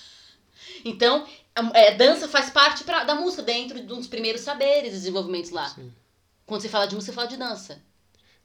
[0.83, 4.93] Então, a é, dança faz parte pra- da música, dentro de um dos primeiros saberes
[4.93, 5.69] e desenvolvimentos lá.
[5.69, 5.91] Sim.
[6.45, 7.81] Quando você fala de música, você fala de dança.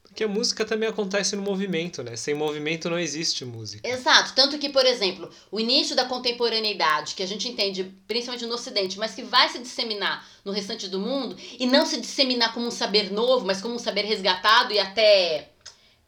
[0.02, 2.16] Porque a música também acontece no movimento, né?
[2.16, 3.86] Sem movimento não existe música.
[3.86, 4.34] Exato.
[4.34, 8.98] Tanto que, por exemplo, o início da contemporaneidade, que a gente entende principalmente no Ocidente,
[8.98, 12.70] mas que vai se disseminar no restante do mundo, e não se disseminar como um
[12.70, 15.50] saber novo, mas como um saber resgatado e até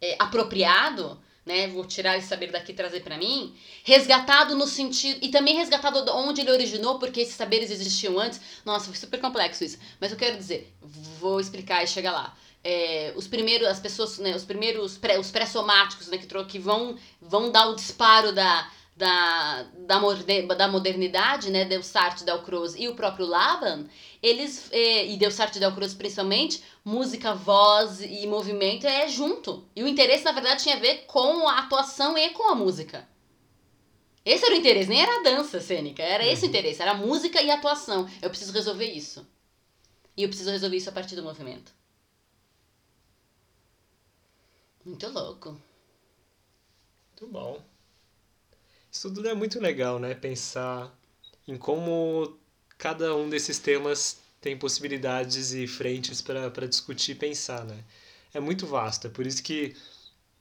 [0.01, 1.67] é, apropriado, né?
[1.69, 3.55] Vou tirar esse saber daqui e trazer pra mim.
[3.83, 5.19] Resgatado no sentido.
[5.23, 8.41] E também resgatado de onde ele originou, porque esses saberes existiam antes.
[8.65, 9.79] Nossa, foi super complexo isso.
[10.01, 10.73] Mas eu quero dizer,
[11.19, 12.37] vou explicar e chegar lá.
[12.65, 16.97] é, os primeiros, as pessoas, né, os primeiros, pré, os pré-somáticos, né, que, que vão,
[17.21, 20.01] vão dar o disparo da, da, da,
[20.57, 23.87] da modernidade, né, Del Sartre, Del Cruz e o próprio Laban,
[24.21, 29.65] eles, é, e Sartre e Del Cruz principalmente, música, voz e movimento é junto.
[29.77, 33.09] E o interesse, na verdade, tinha a ver com a atuação e com a música.
[34.25, 36.51] Esse era o interesse, nem era a dança cênica, era esse o uhum.
[36.51, 38.11] interesse, era a música e a atuação.
[38.21, 39.25] Eu preciso resolver isso.
[40.17, 41.73] E eu preciso resolver isso a partir do movimento.
[44.85, 45.51] Muito louco.
[47.11, 47.63] Muito bom.
[48.99, 50.13] Isso tudo é muito legal, né?
[50.13, 50.93] Pensar
[51.47, 52.37] em como
[52.77, 57.85] cada um desses temas tem possibilidades e frentes para discutir e pensar, né?
[58.35, 59.77] É muito vasto, é por isso que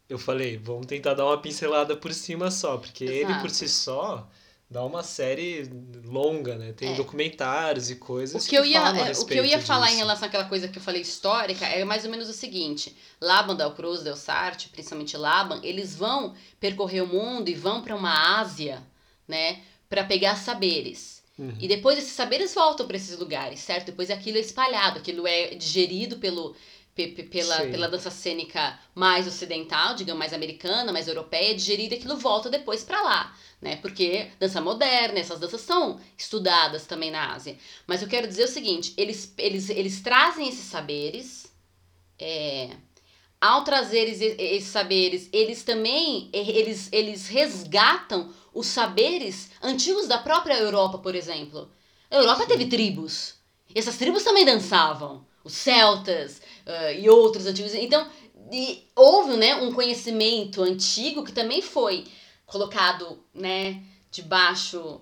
[0.10, 3.32] eu falei, vamos tentar dar uma pincelada por cima só, porque Exato.
[3.32, 4.28] ele por si só
[4.70, 5.70] dá uma série
[6.04, 6.74] longa, né?
[6.74, 6.96] Tem é.
[6.96, 10.28] documentários e coisas o que, eu ia é, O que eu ia falar em relação
[10.28, 14.04] àquela coisa que eu falei histórica é mais ou menos o seguinte: Laban, Del Cruz,
[14.04, 18.84] Del Sarte, principalmente Laban, eles vão percorrer o mundo e vão para uma Ásia,
[19.28, 21.24] né, para pegar saberes.
[21.40, 21.56] Uhum.
[21.60, 23.88] E depois esses saberes voltam para esses lugares, certo?
[23.88, 26.56] Depois aquilo é espalhado, aquilo é digerido pelo
[27.06, 32.84] pela, pela dança cênica mais ocidental, digamos, mais americana, mais europeia, digerida, aquilo volta depois
[32.84, 33.76] para lá, né?
[33.78, 37.58] Porque dança moderna, essas danças são estudadas também na Ásia.
[37.86, 41.54] Mas eu quero dizer o seguinte, eles, eles, eles trazem esses saberes,
[42.20, 42.70] é,
[43.40, 50.58] ao trazer esses, esses saberes, eles também, eles, eles resgatam os saberes antigos da própria
[50.58, 51.70] Europa, por exemplo.
[52.10, 52.48] A Europa Sim.
[52.48, 53.36] teve tribos.
[53.76, 55.26] Essas tribos também dançavam.
[55.44, 57.74] Os celtas, uh, e outros antigos.
[57.74, 58.08] Então,
[58.52, 62.06] e houve né, um conhecimento antigo que também foi
[62.46, 65.02] colocado né, debaixo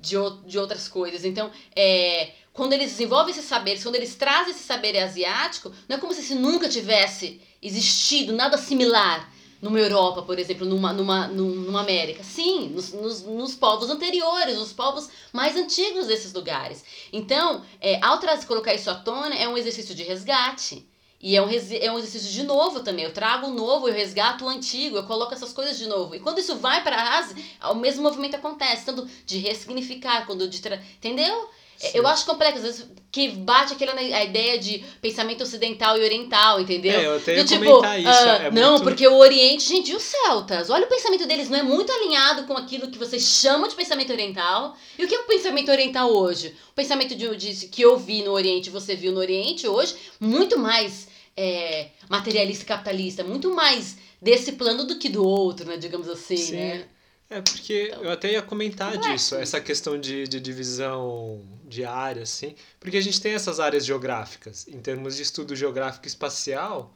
[0.00, 1.24] de, de outras coisas.
[1.24, 6.00] Então, é, quando eles desenvolvem esses saberes, quando eles trazem esse saber asiático, não é
[6.00, 9.32] como se nunca tivesse existido nada similar
[9.62, 12.24] numa Europa, por exemplo, numa, numa, numa América.
[12.24, 16.84] Sim, nos, nos, nos povos anteriores, nos povos mais antigos desses lugares.
[17.12, 20.84] Então, é, ao trazer, colocar isso à tona, é um exercício de resgate.
[21.22, 23.04] E é um, é um exercício de novo também.
[23.04, 26.16] Eu trago o novo, eu resgato o antigo, eu coloco essas coisas de novo.
[26.16, 27.36] E quando isso vai para a Ásia,
[27.70, 30.60] o mesmo movimento acontece, tanto de ressignificar, quando de.
[30.96, 31.48] Entendeu?
[31.76, 31.90] Sim.
[31.94, 36.60] Eu acho complexo, às vezes, que bate aquela a ideia de pensamento ocidental e oriental,
[36.60, 36.92] entendeu?
[36.92, 38.08] É, eu até ia tipo, comentar isso.
[38.08, 38.84] Uh, é não, muito...
[38.84, 40.70] porque o Oriente, gente, e os celtas?
[40.70, 44.12] Olha o pensamento deles, não é muito alinhado com aquilo que vocês chamam de pensamento
[44.12, 44.76] oriental.
[44.98, 46.54] E o que é o pensamento oriental hoje?
[46.70, 50.58] O pensamento de, de que eu vi no Oriente, você viu no Oriente hoje, muito
[50.58, 55.76] mais é, materialista capitalista, muito mais desse plano do que do outro, né?
[55.76, 56.56] Digamos assim, Sim.
[56.56, 56.88] né?
[57.32, 62.30] É, porque então, eu até ia comentar disso, essa questão de, de divisão de áreas,
[62.30, 66.94] assim, porque a gente tem essas áreas geográficas, em termos de estudo geográfico espacial,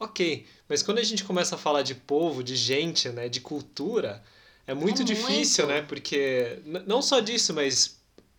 [0.00, 4.24] ok, mas quando a gente começa a falar de povo, de gente, né, de cultura,
[4.66, 5.76] é muito é difícil, muito.
[5.76, 7.96] né, porque não só disso, mas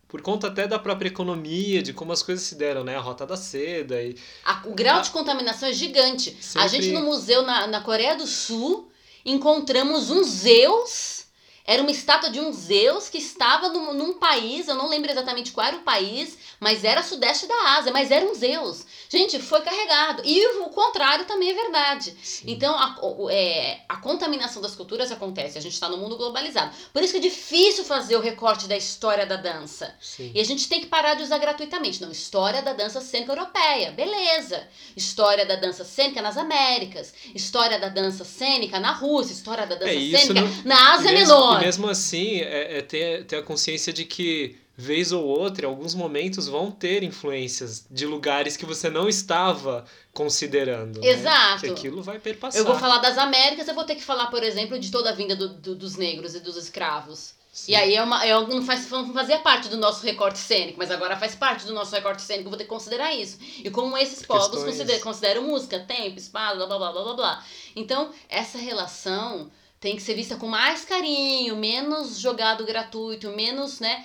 [0.08, 2.96] por conta até da própria economia, de como as coisas se deram, né?
[2.96, 4.16] A Rota da Seda e...
[4.44, 6.36] A, o grau a, de contaminação é gigante.
[6.40, 6.62] Sempre...
[6.62, 8.90] A gente no museu na, na Coreia do Sul
[9.24, 11.26] encontramos um Zeus
[11.66, 15.50] era uma estátua de um Zeus que estava num, num, país, eu não lembro exatamente
[15.50, 18.84] qual era o país, mas era sudeste da Ásia, mas era um Zeus.
[19.08, 20.22] Gente, foi carregado.
[20.24, 22.16] E o contrário também é verdade.
[22.22, 22.44] Sim.
[22.48, 22.96] Então, a,
[23.30, 26.74] é, a contaminação das culturas acontece, a gente está no mundo globalizado.
[26.92, 29.94] Por isso que é difícil fazer o recorte da história da dança.
[30.00, 30.32] Sim.
[30.34, 32.00] E a gente tem que parar de usar gratuitamente.
[32.00, 34.66] Não, história da dança cênica europeia, beleza.
[34.96, 39.92] História da dança cênica nas Américas, história da dança cênica na Rússia, história da dança
[39.92, 40.64] é, cênica não...
[40.64, 41.60] na Ásia mesmo, Menor.
[41.60, 45.94] Mesmo assim, é, é ter, ter a consciência de que, vez ou outra, em alguns
[45.94, 51.00] momentos vão ter influências de lugares que você não estava considerando.
[51.00, 51.08] Né?
[51.08, 51.62] Exato.
[51.66, 51.72] Né?
[51.72, 52.60] Que aquilo vai perpassar.
[52.60, 55.12] Eu vou falar das Américas, eu vou ter que falar, por exemplo, de toda a
[55.14, 57.34] vinda do, do, dos negros e dos escravos.
[57.50, 57.72] Sim.
[57.72, 60.90] E aí é uma, é, não, faz, não fazia parte do nosso recorte cênico, mas
[60.90, 63.38] agora faz parte do nosso recorte cênico, vou ter que considerar isso.
[63.64, 67.44] E como esses povos consideram, consideram música, tempo, espaço, blá blá blá blá blá.
[67.74, 69.50] Então, essa relação
[69.80, 74.04] tem que ser vista com mais carinho, menos jogado gratuito, menos, né?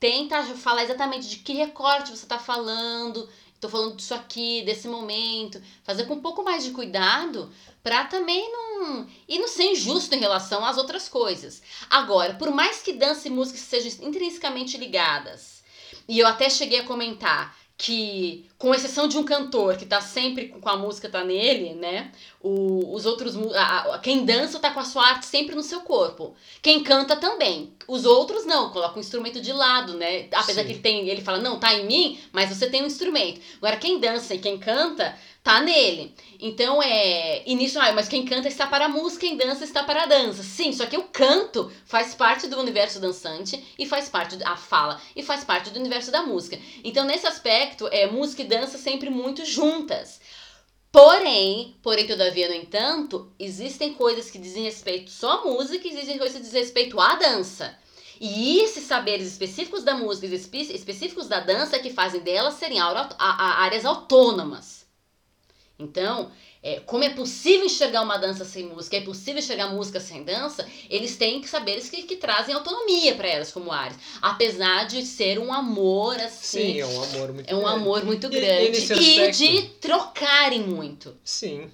[0.00, 3.28] Tenta falar exatamente de que recorte você está falando.
[3.54, 5.62] Estou falando disso aqui, desse momento.
[5.84, 9.06] Fazer com um pouco mais de cuidado para também não.
[9.28, 11.62] e não ser injusto em relação às outras coisas.
[11.90, 15.62] Agora, por mais que dança e música sejam intrinsecamente ligadas,
[16.08, 20.48] e eu até cheguei a comentar que com exceção de um cantor que tá sempre
[20.48, 22.12] com a música tá nele, né?
[22.38, 25.80] O, os outros a, a, quem dança tá com a sua arte sempre no seu
[25.80, 26.34] corpo.
[26.60, 27.72] Quem canta também.
[27.88, 30.28] Os outros não, coloca o instrumento de lado, né?
[30.30, 30.66] Apesar Sim.
[30.66, 33.40] que ele tem, ele fala: "Não, tá em mim, mas você tem um instrumento".
[33.56, 36.14] Agora quem dança e quem canta tá nele.
[36.38, 37.42] Então é.
[37.46, 40.42] Nisso, ah, mas quem canta está para a música, quem dança está para a dança.
[40.42, 45.00] Sim, só que o canto faz parte do universo dançante e faz parte da fala
[45.14, 46.58] e faz parte do universo da música.
[46.84, 50.20] Então, nesse aspecto, é música e dança sempre muito juntas.
[50.92, 56.18] Porém, porém, todavia, no entanto, existem coisas que dizem respeito só à música e existem
[56.18, 57.78] coisas que dizem respeito à dança.
[58.20, 62.78] E esses saberes específicos da música e específicos da dança é que fazem delas serem
[62.80, 64.79] áreas autônomas.
[65.80, 66.30] Então,
[66.62, 70.68] é, como é possível enxergar uma dança sem música, é possível enxergar música sem dança,
[70.88, 73.98] eles têm saberes que, que trazem autonomia para elas como áreas.
[74.20, 76.74] Apesar de ser um amor assim.
[76.74, 77.74] Sim, é um amor muito É um grande.
[77.74, 78.92] amor muito grande.
[78.92, 81.16] E, e de trocarem muito.
[81.24, 81.70] Sim.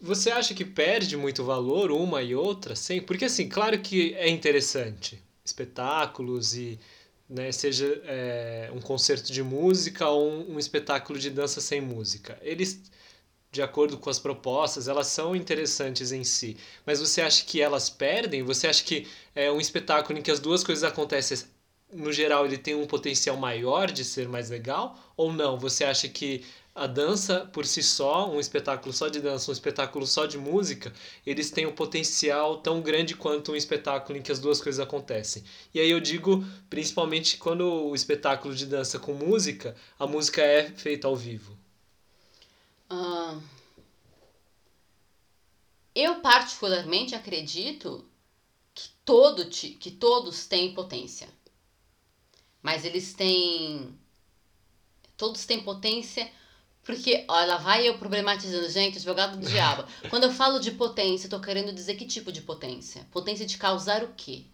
[0.00, 2.74] Você acha que perde muito valor uma e outra?
[2.74, 5.22] Sim, porque assim, claro que é interessante.
[5.44, 6.78] Espetáculos e
[7.28, 12.38] né, seja é, um concerto de música ou um, um, espetáculo de dança sem música.
[12.42, 12.82] Eles
[13.52, 16.56] de acordo com as propostas, elas são interessantes em si.
[16.86, 18.42] Mas você acha que elas perdem?
[18.42, 21.38] Você acha que é um espetáculo em que as duas coisas acontecem,
[21.92, 24.98] no geral, ele tem um potencial maior de ser mais legal?
[25.14, 25.58] Ou não?
[25.58, 26.42] Você acha que
[26.74, 30.90] a dança por si só, um espetáculo só de dança, um espetáculo só de música,
[31.26, 35.44] eles têm um potencial tão grande quanto um espetáculo em que as duas coisas acontecem.
[35.74, 40.70] E aí eu digo, principalmente quando o espetáculo de dança com música, a música é
[40.70, 41.61] feita ao vivo.
[42.94, 43.40] Ah,
[45.94, 48.06] eu particularmente acredito
[48.74, 51.26] que, todo, que todos têm potência.
[52.62, 53.98] Mas eles têm.
[55.16, 56.30] Todos têm potência.
[56.82, 59.86] Porque, olha, vai eu problematizando, gente, advogado do diabo.
[60.10, 63.06] Quando eu falo de potência, eu tô querendo dizer que tipo de potência?
[63.10, 64.44] Potência de causar o quê?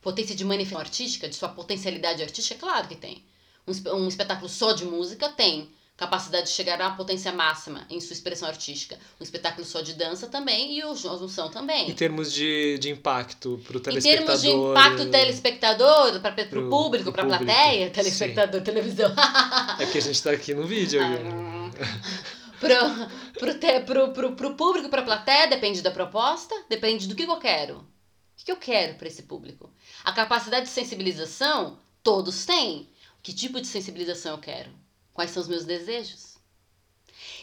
[0.00, 2.58] Potência de manifestação artística, de sua potencialidade artística?
[2.58, 3.24] Claro que tem.
[3.66, 8.14] Um, um espetáculo só de música tem capacidade de chegar à potência máxima em sua
[8.14, 8.96] expressão artística.
[9.20, 11.90] Um espetáculo só de dança também e o junção também.
[11.90, 14.22] Em termos de, de impacto para o telespectador.
[14.22, 18.64] Em termos de impacto telespectador, para o público, para a plateia, telespectador, Sim.
[18.64, 19.12] televisão.
[19.80, 21.00] é que a gente está aqui no vídeo.
[21.02, 21.70] Ah,
[22.60, 22.76] pro,
[23.40, 27.38] pro, pro, pro, pro público, para a plateia, depende da proposta, depende do que eu
[27.38, 27.78] quero.
[28.40, 29.68] O que eu quero para esse público?
[30.04, 32.88] A capacidade de sensibilização, todos têm.
[33.20, 34.70] Que tipo de sensibilização eu quero?
[35.18, 36.36] Quais são os meus desejos?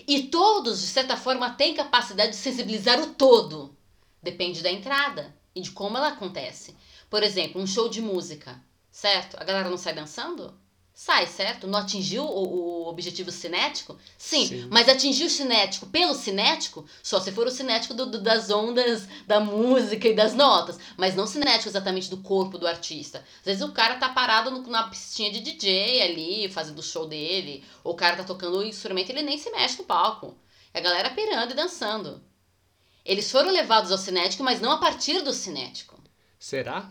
[0.07, 3.75] E todos, de certa forma, têm capacidade de sensibilizar o todo.
[4.23, 6.73] Depende da entrada e de como ela acontece.
[7.09, 9.35] Por exemplo, um show de música, certo?
[9.37, 10.57] A galera não sai dançando?
[10.97, 11.67] Sai, certo?
[11.67, 13.99] Não atingiu o, o objetivo cinético?
[14.17, 18.21] Sim, Sim, mas atingiu o cinético pelo cinético, só se for o cinético do, do,
[18.21, 23.25] das ondas da música e das notas, mas não cinético exatamente do corpo do artista.
[23.39, 27.05] Às vezes o cara tá parado no, na pistinha de DJ ali, fazendo o show
[27.05, 30.37] dele, ou o cara tá tocando o instrumento ele nem se mexe no palco.
[30.73, 32.23] É a galera pirando e dançando.
[33.03, 36.01] Eles foram levados ao cinético, mas não a partir do cinético.
[36.39, 36.89] Será?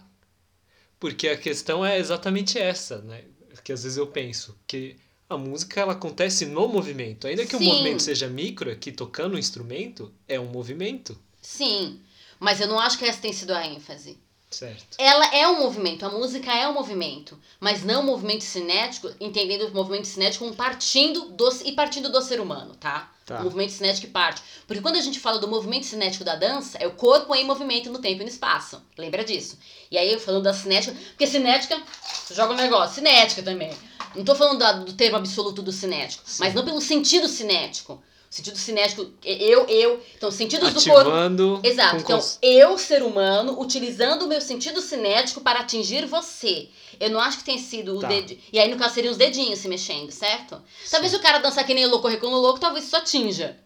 [1.00, 3.24] Porque a questão é exatamente essa, né?
[3.64, 4.96] Que às vezes eu penso que
[5.28, 7.26] a música ela acontece no movimento.
[7.26, 7.64] Ainda que Sim.
[7.64, 11.18] o movimento seja micro, aqui tocando um instrumento, é um movimento.
[11.40, 12.00] Sim,
[12.38, 14.18] mas eu não acho que essa tenha sido a ênfase.
[14.54, 14.96] Certo.
[14.98, 19.66] Ela é um movimento, a música é um movimento, mas não um movimento cinético, entendendo
[19.66, 23.10] o movimento cinético como partindo do, e partindo do ser humano, tá?
[23.26, 23.40] Tá.
[23.40, 24.42] O movimento cinético que parte.
[24.66, 27.90] Porque quando a gente fala do movimento cinético da dança, é o corpo em movimento
[27.90, 28.80] no tempo e no espaço.
[28.98, 29.58] Lembra disso?
[29.90, 31.82] E aí, eu falando da cinética, porque cinética,
[32.30, 33.72] joga um negócio, cinética também.
[34.14, 36.36] Não tô falando da, do termo absoluto do cinético, Sim.
[36.40, 38.02] mas não pelo sentido cinético.
[38.34, 40.02] Sentido cinético, eu, eu.
[40.16, 41.68] Então, sentidos Ativando do corpo.
[41.68, 41.96] Exato.
[41.98, 42.36] Então, cons...
[42.42, 46.68] eu, ser humano, utilizando o meu sentido cinético para atingir você.
[46.98, 48.04] Eu não acho que tenha sido tá.
[48.04, 48.40] o dedinho.
[48.52, 50.56] E aí, no caso, seriam os dedinhos se mexendo, certo?
[50.82, 50.90] Sim.
[50.90, 53.56] Talvez o cara dançar que nem louco, correr como louco, talvez isso atinja.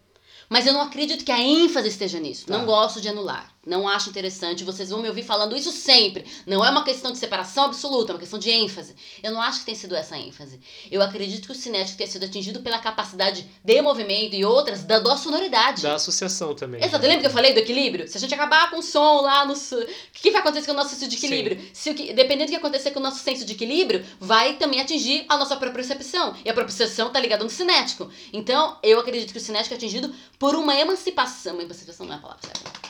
[0.50, 2.44] Mas eu não acredito que a ênfase esteja nisso.
[2.44, 2.58] Tá.
[2.58, 3.50] Não gosto de anular.
[3.68, 4.64] Não acho interessante.
[4.64, 6.24] Vocês vão me ouvir falando isso sempre.
[6.46, 8.96] Não é uma questão de separação absoluta, é uma questão de ênfase.
[9.22, 10.58] Eu não acho que tenha sido essa ênfase.
[10.90, 14.98] Eu acredito que o cinético tenha sido atingido pela capacidade de movimento e outras da,
[14.98, 15.82] da sonoridade.
[15.82, 16.82] Da associação também.
[16.82, 17.04] Exato.
[17.04, 18.08] Lembra que eu falei do equilíbrio?
[18.08, 19.52] Se a gente acabar com o som lá no.
[19.52, 21.60] O que vai acontecer com o nosso senso de equilíbrio?
[21.74, 24.80] Se o que, dependendo do que acontecer com o nosso senso de equilíbrio, vai também
[24.80, 26.34] atingir a nossa própria percepção.
[26.42, 28.10] E a percepção está ligada no cinético.
[28.32, 31.52] Então, eu acredito que o cinético é atingido por uma emancipação.
[31.52, 32.87] Uma emancipação não é a palavra certa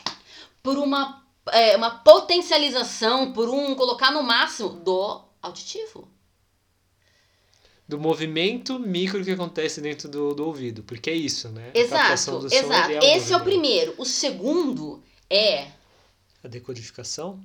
[0.62, 6.08] por uma, é, uma potencialização, por um colocar no máximo do auditivo.
[7.88, 11.70] do movimento micro que acontece dentro do, do ouvido, porque é isso, né?
[11.72, 12.92] Exato, exato.
[12.92, 13.94] É Esse é o primeiro.
[13.96, 15.68] O segundo é.
[16.44, 17.40] A decodificação?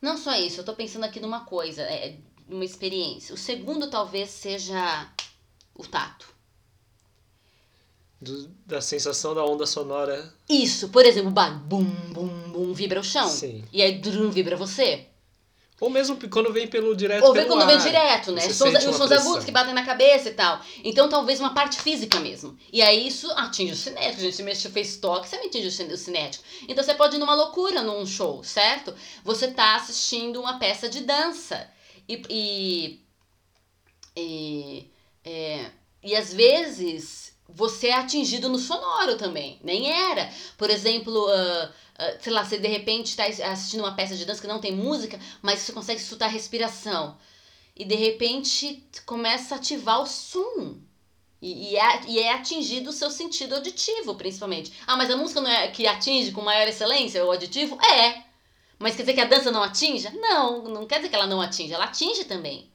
[0.00, 2.16] Não só isso, eu tô pensando aqui numa coisa, é,
[2.48, 3.34] numa experiência.
[3.34, 5.12] O segundo talvez seja
[5.74, 6.31] o tato.
[8.22, 10.32] Do, da sensação da onda sonora.
[10.48, 11.32] Isso, por exemplo,
[11.64, 13.28] bum, bum, bum, vibra o chão.
[13.28, 13.64] Sim.
[13.72, 15.08] E aí drum, vibra você.
[15.82, 18.46] Ou mesmo quando vem pelo direto Ou vem quando ar, vem direto, né?
[18.46, 20.60] Os sons, os sons agudos que batem na cabeça e tal.
[20.84, 22.56] Então talvez uma parte física mesmo.
[22.72, 24.20] E aí isso atinge o cinético.
[24.20, 26.44] A gente mexe, fez toque, você atinge o cinético.
[26.68, 28.94] Então você pode ir numa loucura num show, certo?
[29.24, 31.68] Você tá assistindo uma peça de dança.
[32.08, 32.22] E.
[32.30, 33.00] E,
[34.16, 34.90] e,
[35.24, 35.66] é,
[36.04, 39.58] e às vezes você é atingido no sonoro também.
[39.62, 40.30] Nem era.
[40.56, 41.26] Por exemplo.
[41.26, 44.60] Uh, ah, sei lá, você de repente está assistindo uma peça de dança que não
[44.60, 47.16] tem música, mas você consegue escutar a respiração.
[47.76, 50.78] E de repente começa a ativar o som.
[51.40, 54.72] E, e, é, e é atingido o seu sentido auditivo, principalmente.
[54.86, 57.78] Ah, mas a música não é que atinge com maior excelência o auditivo?
[57.84, 58.24] É.
[58.78, 60.10] Mas quer dizer que a dança não atinge?
[60.10, 62.71] Não, não quer dizer que ela não atinge, ela atinge também.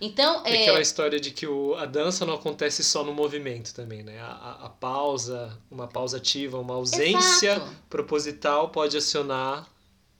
[0.00, 0.62] Então, é...
[0.62, 4.20] Aquela história de que o, a dança não acontece só no movimento também, né?
[4.20, 7.76] A, a, pausa, uma pausa ativa, uma ausência Exato.
[7.88, 9.66] proposital pode acionar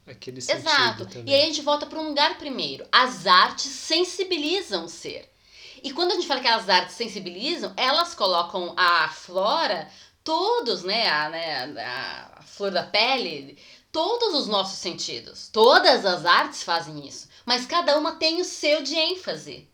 [0.06, 1.06] aquele sentido Exato.
[1.06, 1.32] Também.
[1.32, 2.86] E aí a gente volta para um lugar primeiro.
[2.92, 5.30] As artes sensibilizam o ser.
[5.82, 9.88] E quando a gente fala que as artes sensibilizam, elas colocam a flora,
[10.22, 11.08] todos, né?
[11.08, 13.58] A, né, a flor da pele,
[13.92, 15.48] todos os nossos sentidos.
[15.52, 19.68] Todas as artes fazem isso mas cada uma tem o seu de ênfase.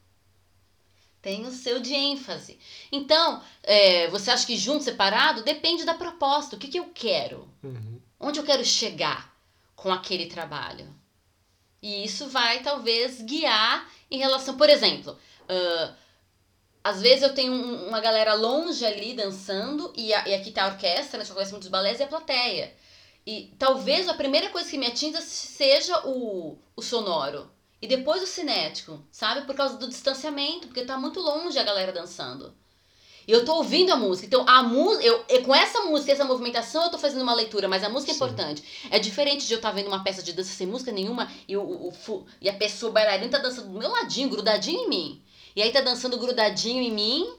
[1.22, 2.58] Tem o seu de ênfase.
[2.90, 5.42] Então, é, você acha que junto, separado?
[5.42, 6.56] Depende da proposta.
[6.56, 7.46] O que, que eu quero?
[7.62, 8.00] Uhum.
[8.18, 9.34] Onde eu quero chegar
[9.76, 10.88] com aquele trabalho?
[11.82, 14.56] E isso vai, talvez, guiar em relação.
[14.56, 15.94] Por exemplo, uh,
[16.82, 20.64] às vezes eu tenho um, uma galera longe ali dançando, e, a, e aqui tá
[20.64, 22.74] a orquestra, né, só conhece muitos balés, e a plateia.
[23.26, 27.50] E talvez a primeira coisa que me atinja seja o, o sonoro.
[27.82, 29.46] E depois o cinético, sabe?
[29.46, 32.54] Por causa do distanciamento, porque tá muito longe a galera dançando.
[33.26, 34.26] E eu tô ouvindo a música.
[34.26, 37.68] Então, a música, eu, eu, com essa música, essa movimentação, eu tô fazendo uma leitura,
[37.68, 38.24] mas a música é Sim.
[38.24, 38.62] importante.
[38.90, 41.56] É diferente de eu estar tá vendo uma peça de dança sem música nenhuma e,
[41.56, 45.22] o, o, o, e a pessoa bailarina tá dançando do meu ladinho, grudadinho em mim.
[45.56, 47.34] E aí tá dançando grudadinho em mim.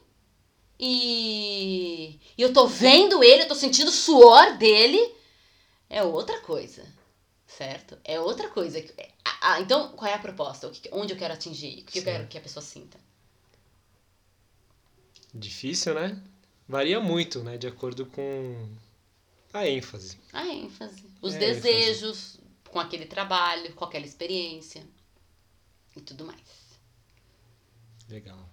[0.79, 5.13] E, e eu tô vendo ele, eu tô sentindo o suor dele.
[5.89, 7.00] É outra coisa
[7.61, 7.95] certo?
[8.03, 8.83] É outra coisa.
[9.39, 10.71] Ah, então, qual é a proposta?
[10.91, 11.81] Onde eu quero atingir?
[11.81, 11.99] O que Sim.
[11.99, 12.97] eu quero que a pessoa sinta?
[15.31, 16.19] Difícil, né?
[16.67, 17.59] Varia muito, né?
[17.59, 18.67] De acordo com
[19.53, 20.17] a ênfase.
[20.33, 21.05] A ênfase.
[21.21, 22.39] Os é desejos ênfase.
[22.71, 24.83] com aquele trabalho, com aquela experiência
[25.95, 26.41] e tudo mais.
[28.09, 28.49] Legal.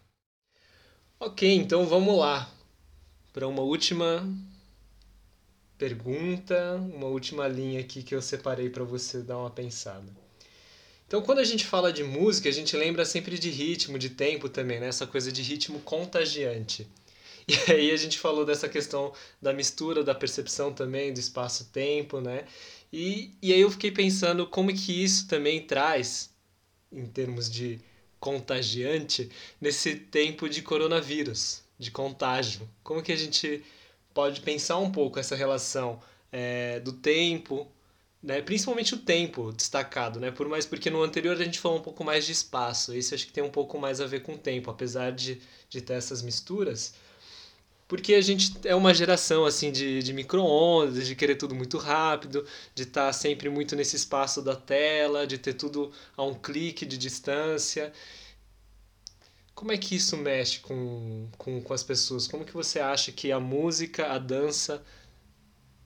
[1.18, 2.52] Ok, então vamos lá
[3.32, 4.22] para uma última
[5.78, 10.12] pergunta, uma última linha aqui que eu separei para você dar uma pensada.
[11.06, 14.48] Então, quando a gente fala de música, a gente lembra sempre de ritmo, de tempo
[14.48, 14.88] também, né?
[14.88, 16.86] Essa coisa de ritmo contagiante.
[17.46, 22.44] E aí a gente falou dessa questão da mistura, da percepção também, do espaço-tempo, né?
[22.92, 26.30] E, e aí eu fiquei pensando como que isso também traz,
[26.92, 27.80] em termos de
[28.20, 32.68] contagiante, nesse tempo de coronavírus, de contágio.
[32.82, 33.62] Como que a gente
[34.14, 36.00] pode pensar um pouco essa relação
[36.32, 37.66] é, do tempo,
[38.22, 38.42] né?
[38.42, 40.30] principalmente o tempo destacado, né?
[40.30, 43.26] por mais porque no anterior a gente falou um pouco mais de espaço, esse acho
[43.26, 46.22] que tem um pouco mais a ver com o tempo, apesar de, de ter essas
[46.22, 46.94] misturas,
[47.88, 52.44] porque a gente é uma geração assim de, de micro-ondas, de querer tudo muito rápido,
[52.74, 56.84] de estar tá sempre muito nesse espaço da tela, de ter tudo a um clique
[56.84, 57.90] de distância.
[59.58, 62.28] Como é que isso mexe com, com, com as pessoas?
[62.28, 64.84] Como que você acha que a música, a dança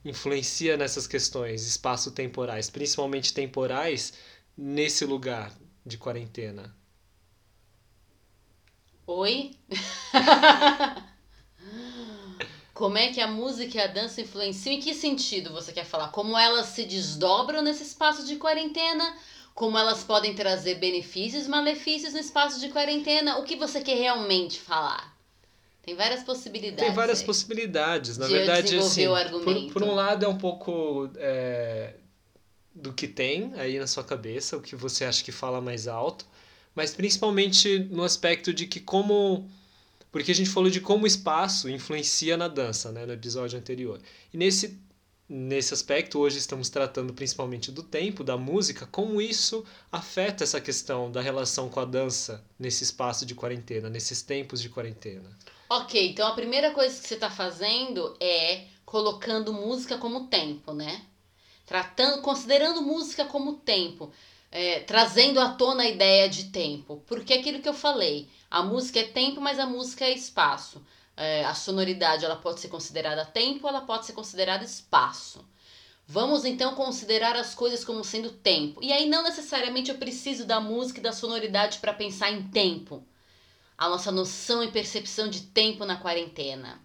[0.05, 4.13] influencia nessas questões espaço-temporais, principalmente temporais,
[4.55, 5.51] nesse lugar
[5.87, 6.77] de quarentena?
[9.07, 9.57] Oi?
[12.75, 14.75] Como é que a música e a dança influenciam?
[14.75, 16.09] Em que sentido você quer falar?
[16.09, 19.17] Como elas se desdobram nesse espaço de quarentena?
[19.55, 23.39] Como elas podem trazer benefícios e malefícios no espaço de quarentena.
[23.39, 25.13] O que você quer realmente falar?
[25.83, 26.85] Tem várias possibilidades.
[26.85, 27.27] Tem várias aí.
[27.27, 28.17] possibilidades.
[28.17, 29.07] Na de verdade, assim,
[29.45, 31.95] por, por, um lado é um pouco é,
[32.75, 36.25] do que tem aí na sua cabeça, o que você acha que fala mais alto,
[36.75, 39.51] mas principalmente no aspecto de que como
[40.13, 43.99] porque a gente falou de como o espaço influencia na dança, né, no episódio anterior.
[44.33, 44.79] E nesse
[45.33, 51.11] nesse aspecto, hoje estamos tratando principalmente do tempo, da música, como isso afeta essa questão
[51.11, 55.31] da relação com a dança nesse espaço de quarentena, nesses tempos de quarentena.
[55.71, 61.07] Ok, então a primeira coisa que você está fazendo é colocando música como tempo, né?
[61.65, 64.13] Tratando, considerando música como tempo,
[64.51, 67.03] é, trazendo à tona a ideia de tempo.
[67.07, 70.85] Porque é aquilo que eu falei, a música é tempo, mas a música é espaço.
[71.17, 75.45] É, a sonoridade ela pode ser considerada tempo, ela pode ser considerada espaço.
[76.07, 78.83] Vamos então considerar as coisas como sendo tempo.
[78.83, 83.07] E aí não necessariamente eu preciso da música e da sonoridade para pensar em tempo.
[83.79, 86.81] A nossa noção e percepção de tempo na quarentena.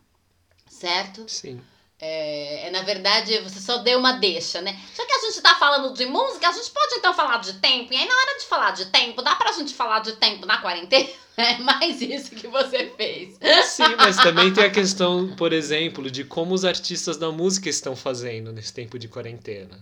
[0.70, 1.28] Certo?
[1.28, 1.62] Sim.
[2.00, 4.80] É, é, na verdade, você só deu uma deixa, né?
[4.96, 7.92] Já que a gente tá falando de música, a gente pode então falar de tempo.
[7.92, 10.58] E aí, na hora de falar de tempo, dá pra gente falar de tempo na
[10.60, 11.10] quarentena?
[11.38, 13.38] É mais isso que você fez.
[13.66, 17.96] Sim, mas também tem a questão, por exemplo, de como os artistas da música estão
[17.96, 19.78] fazendo nesse tempo de quarentena.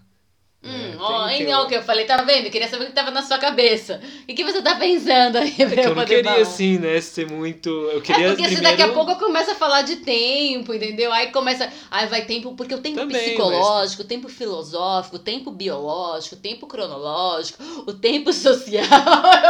[0.65, 2.45] Hum, ó, tem, tem o que eu falei, tá vendo?
[2.45, 4.01] Eu queria saber o que tava na sua cabeça.
[4.27, 6.41] E o que você tá pensando aí é pra eu, eu não queria, falar.
[6.41, 7.69] assim, né, ser muito...
[7.69, 8.63] Eu queria é porque primeiro...
[8.63, 11.11] daqui a pouco eu começo a falar de tempo, entendeu?
[11.13, 11.71] Aí começa...
[11.91, 12.55] Aí vai tempo...
[12.55, 14.05] Porque o tempo Também, psicológico, mas...
[14.05, 18.83] o tempo filosófico, o tempo biológico, o tempo cronológico, o tempo social,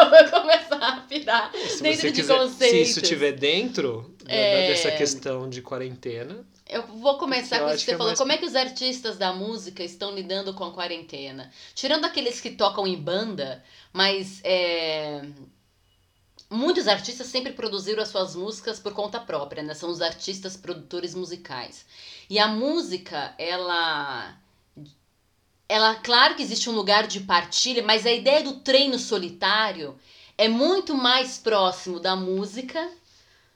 [0.03, 2.78] eu vou começar a pirar se dentro de quiser, conceitos.
[2.78, 4.68] Se isso estiver dentro é...
[4.68, 6.45] dessa questão de quarentena...
[6.76, 8.07] Eu vou começar com o que você é falou.
[8.07, 8.19] Mais...
[8.19, 11.49] Como é que os artistas da música estão lidando com a quarentena?
[11.73, 13.63] Tirando aqueles que tocam em banda,
[13.93, 15.21] mas é...
[16.49, 19.73] muitos artistas sempre produziram as suas músicas por conta própria, né?
[19.73, 21.86] São os artistas produtores musicais.
[22.30, 24.38] E a música, ela
[25.69, 29.97] ela, claro que existe um lugar de partilha, mas a ideia do treino solitário
[30.38, 32.91] é muito mais próximo da música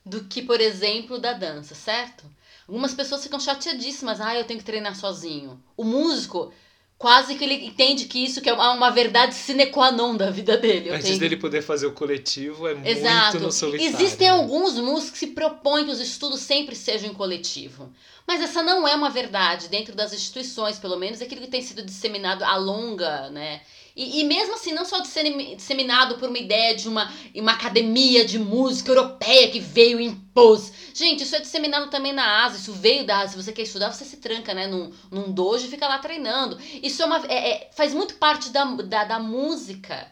[0.05, 2.38] do que, por exemplo, da dança, certo?
[2.69, 4.21] Algumas pessoas ficam chateadíssimas.
[4.21, 5.59] Ah, eu tenho que treinar sozinho.
[5.75, 6.53] O músico,
[6.99, 10.55] quase que ele entende que isso que é uma verdade sine qua non da vida
[10.55, 10.91] dele.
[10.91, 11.19] Antes tenho...
[11.19, 13.31] dele poder fazer o coletivo, é Exato.
[13.31, 13.95] muito no solitário.
[13.95, 14.33] Existem né?
[14.35, 17.91] alguns músicos que se propõem que os estudos sempre sejam em coletivo.
[18.27, 21.81] Mas essa não é uma verdade dentro das instituições, pelo menos aquilo que tem sido
[21.81, 23.61] disseminado a longa, né?
[23.99, 28.39] E, e mesmo assim, não só disseminado por uma ideia de uma, uma academia de
[28.39, 30.71] música europeia que veio e impôs.
[30.93, 33.31] Gente, isso é disseminado também na Ásia, isso veio da Ásia.
[33.31, 36.57] Se você quer estudar, você se tranca né, num, num dojo e fica lá treinando.
[36.81, 40.09] Isso é uma, é, é, faz muito parte da, da, da música.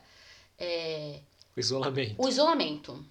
[0.60, 1.22] É,
[1.56, 2.16] o isolamento.
[2.18, 3.06] O isolamento.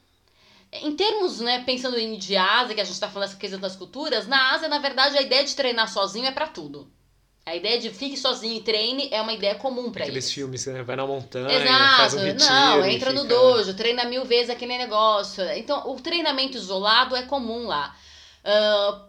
[0.70, 3.76] Em termos, né, pensando em de Ásia, que a gente está falando essa questão das
[3.76, 6.86] culturas, na Ásia, na verdade, a ideia de treinar sozinho é para tudo.
[7.46, 10.08] A ideia de fique sozinho e treine é uma ideia comum para eles.
[10.08, 10.82] Aqueles filmes, né?
[10.82, 11.96] Vai na montanha, Exato.
[11.96, 12.50] faz um retiro.
[12.50, 15.44] Não, entra no dojo, treina mil vezes aquele negócio.
[15.52, 17.94] Então, o treinamento isolado é comum lá.
[18.44, 19.00] Uh,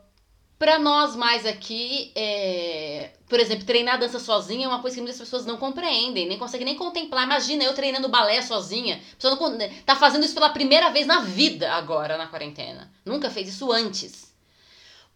[0.59, 3.09] para nós mais aqui, é...
[3.27, 6.65] por exemplo, treinar dança sozinha é uma coisa que muitas pessoas não compreendem, nem conseguem
[6.65, 7.23] nem contemplar.
[7.23, 9.01] Imagina eu treinando balé sozinha.
[9.13, 9.69] A pessoa não...
[9.83, 12.91] tá fazendo isso pela primeira vez na vida agora, na quarentena.
[13.03, 14.26] Nunca fez isso antes.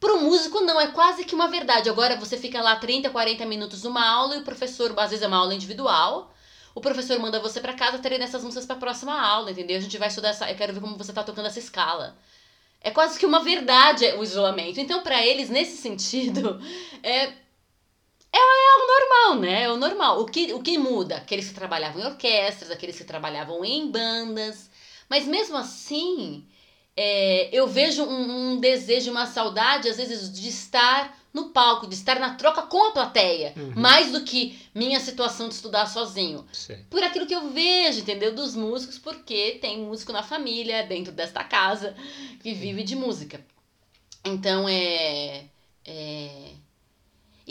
[0.01, 1.87] Pro músico, não, é quase que uma verdade.
[1.87, 5.27] Agora você fica lá 30, 40 minutos numa aula e o professor, às vezes é
[5.27, 6.33] uma aula individual,
[6.73, 9.77] o professor manda você para casa treinar essas músicas para a próxima aula, entendeu?
[9.77, 10.49] A gente vai estudar essa.
[10.49, 12.17] Eu quero ver como você tá tocando essa escala.
[12.81, 14.79] É quase que uma verdade o isolamento.
[14.79, 16.59] Então, para eles, nesse sentido,
[17.03, 17.33] é, é,
[18.33, 19.63] é o normal, né?
[19.65, 20.19] É o normal.
[20.21, 21.17] O que, o que muda?
[21.17, 24.67] Aqueles que trabalhavam em orquestras, aqueles que trabalhavam em bandas.
[25.07, 26.47] Mas mesmo assim,
[26.95, 31.95] é, eu vejo um, um, desejo, uma saudade, às vezes, de estar no palco, de
[31.95, 33.73] estar na troca com a plateia, uhum.
[33.75, 36.45] mais do que minha situação de estudar sozinho.
[36.51, 36.77] Sim.
[36.89, 38.35] Por aquilo que eu vejo, entendeu?
[38.35, 41.95] Dos músicos, porque tem músico na família, dentro desta casa,
[42.41, 43.39] que vive de música.
[44.25, 45.45] Então, é.
[45.85, 46.51] é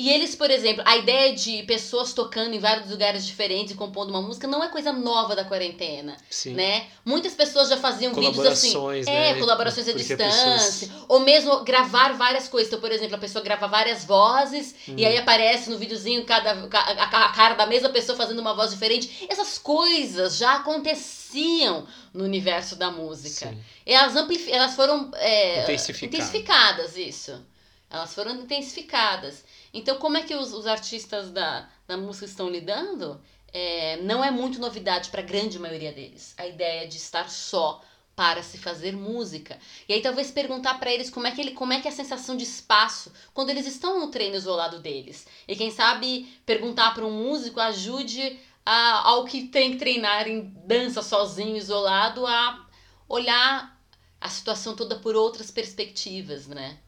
[0.00, 4.08] e eles, por exemplo, a ideia de pessoas tocando em vários lugares diferentes e compondo
[4.08, 6.54] uma música não é coisa nova da quarentena, Sim.
[6.54, 6.86] né?
[7.04, 8.74] Muitas pessoas já faziam vídeos assim,
[9.04, 9.32] né?
[9.32, 10.90] é, colaborações à distância, pessoas...
[11.06, 12.68] ou mesmo gravar várias coisas.
[12.68, 14.94] Então, por exemplo, a pessoa grava várias vozes hum.
[14.96, 18.70] e aí aparece no videozinho cada a, a cara da mesma pessoa fazendo uma voz
[18.70, 19.26] diferente.
[19.28, 23.50] Essas coisas já aconteciam no universo da música.
[23.50, 23.58] Sim.
[23.84, 24.14] Elas,
[24.48, 26.02] elas foram é, intensificadas.
[26.02, 27.50] intensificadas, isso.
[27.90, 29.44] Elas foram intensificadas.
[29.72, 33.20] Então, como é que os, os artistas da, da música estão lidando?
[33.52, 36.34] É, não é muito novidade para a grande maioria deles.
[36.36, 37.82] A ideia de estar só
[38.20, 39.58] para se fazer música.
[39.88, 41.94] E aí talvez perguntar para eles como é que ele, como é que é a
[41.94, 45.26] sensação de espaço quando eles estão no treino isolado deles.
[45.48, 50.52] E quem sabe perguntar para um músico ajude a, ao que tem que treinar em
[50.66, 52.66] dança sozinho, isolado, a
[53.08, 53.80] olhar
[54.20, 56.78] a situação toda por outras perspectivas, né?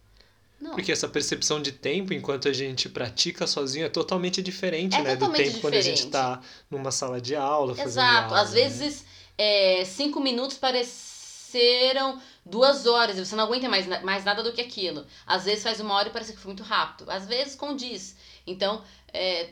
[0.62, 0.70] Não.
[0.76, 5.16] Porque essa percepção de tempo, enquanto a gente pratica sozinho, é totalmente diferente, É né?
[5.16, 6.12] totalmente do tempo quando a gente diferente.
[6.12, 6.40] tá
[6.70, 8.26] numa sala de aula, fazendo Exato.
[8.34, 8.60] aula, Às né?
[8.62, 9.04] vezes,
[9.36, 14.60] é, cinco minutos pareceram duas horas e você não aguenta mais, mais nada do que
[14.60, 15.04] aquilo.
[15.26, 17.10] Às vezes faz uma hora e parece que foi muito rápido.
[17.10, 18.16] Às vezes condiz.
[18.46, 18.82] Então,
[19.12, 19.50] é,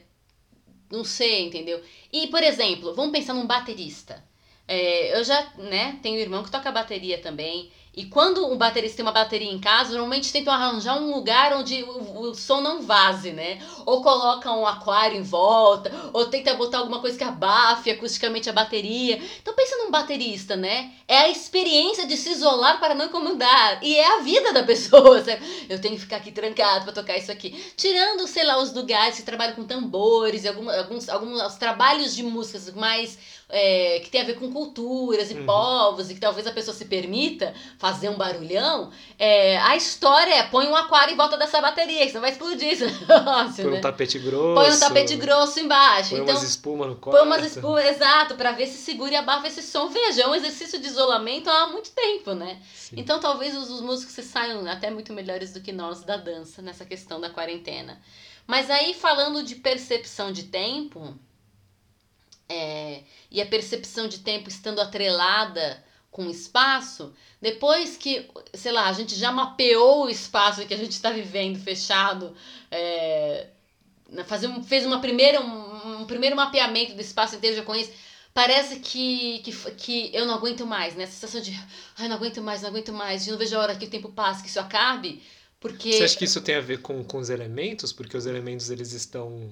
[0.91, 1.83] não sei, entendeu?
[2.13, 4.23] E, por exemplo, vamos pensar num baterista.
[4.69, 7.71] É, eu já, né, tenho um irmão que toca bateria também.
[7.93, 11.83] E quando um baterista tem uma bateria em casa, normalmente tentam arranjar um lugar onde
[11.83, 13.61] o, o som não vaze, né?
[13.85, 18.53] Ou coloca um aquário em volta, ou tenta botar alguma coisa que abafe acusticamente a
[18.53, 19.21] bateria.
[19.43, 20.93] Então pensa num baterista, né?
[21.09, 23.83] É a experiência de se isolar para não incomodar.
[23.83, 25.67] E é a vida da pessoa, sabe?
[25.69, 27.51] Eu tenho que ficar aqui trancado para tocar isso aqui.
[27.77, 32.73] Tirando, sei lá, os lugares que trabalham com tambores alguma- alguns, alguns trabalhos de músicas
[32.73, 33.19] mais
[33.53, 35.47] é, que tem a ver com culturas e Uhum.
[35.47, 40.43] povos e que talvez a pessoa se permita fazer um barulhão, é, a história é
[40.45, 43.79] põe um aquário em volta dessa bateria, que você vai explodir esse negócio, Põe né?
[43.79, 44.55] um tapete grosso.
[44.55, 46.11] Põe um tapete grosso embaixo.
[46.11, 47.19] Põe então, umas espumas no quarto.
[47.19, 49.89] põe umas espumas, exato, pra ver se segura e abafa esse som.
[49.89, 52.59] Veja, é um exercício de isolamento há muito tempo, né?
[52.75, 52.97] Sim.
[52.99, 56.61] Então talvez os, os músicos se saiam até muito melhores do que nós da dança
[56.63, 58.01] nessa questão da quarentena.
[58.47, 61.15] Mas aí falando de percepção de tempo,
[62.51, 68.89] é, e a percepção de tempo estando atrelada com o espaço, depois que, sei lá,
[68.89, 72.35] a gente já mapeou o espaço que a gente está vivendo fechado,
[72.71, 73.47] é,
[74.09, 77.93] na- fazer um, fez uma primeira, um, um primeiro mapeamento do espaço inteiro, já conheço,
[78.35, 81.05] parece que, que, que eu não aguento mais, né?
[81.05, 81.53] A sensação de,
[81.97, 84.11] ai, não aguento mais, não aguento mais, eu não vejo a hora que o tempo
[84.11, 85.23] passe, que isso acabe,
[85.61, 85.93] porque...
[85.93, 87.93] Você acha que isso tem a ver com, com os elementos?
[87.93, 89.51] Porque os elementos eles estão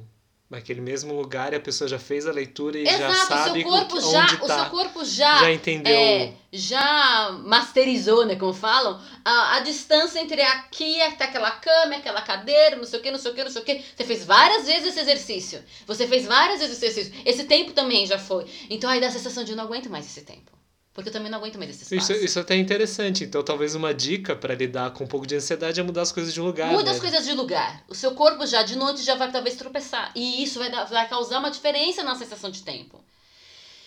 [0.51, 3.61] naquele mesmo lugar e a pessoa já fez a leitura e já Exato, o sabe
[3.61, 4.45] seu corpo onde já, tá.
[4.45, 5.93] o seu corpo já, já entendeu.
[5.93, 12.23] é, já masterizou, né, como falam, a, a distância entre aqui até aquela cama, aquela
[12.23, 13.85] cadeira, não sei o que, não sei o que, não sei o que.
[13.95, 15.63] Você fez várias vezes esse exercício.
[15.87, 17.23] Você fez várias vezes esse exercício.
[17.27, 18.47] Esse tempo também já foi.
[18.71, 20.58] Então aí dá a sensação de não aguento mais esse tempo.
[20.99, 22.13] Porque eu também não aguento mais esse espaço.
[22.13, 23.23] Isso, isso até é interessante.
[23.23, 26.35] Então, talvez uma dica para lidar com um pouco de ansiedade é mudar as coisas
[26.35, 26.73] de lugar.
[26.73, 26.91] Muda né?
[26.91, 27.85] as coisas de lugar.
[27.87, 30.11] O seu corpo já de noite já vai talvez tropeçar.
[30.17, 33.01] E isso vai, dar- vai causar uma diferença na sensação de tempo.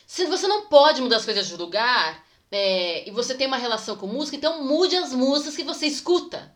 [0.07, 3.97] Se você não pode mudar as coisas de lugar é, e você tem uma relação
[3.97, 6.55] com música, então mude as músicas que você escuta.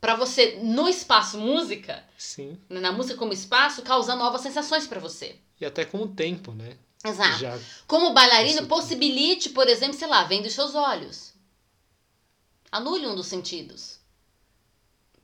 [0.00, 2.56] Pra você, no espaço música, Sim.
[2.70, 5.34] na música como espaço, causar novas sensações pra você.
[5.60, 6.76] E até com o tempo, né?
[7.08, 7.38] Exato.
[7.38, 11.32] Já Como bailarino, possibilite, por exemplo, sei lá, vendo os seus olhos.
[12.70, 13.98] Anule um dos sentidos.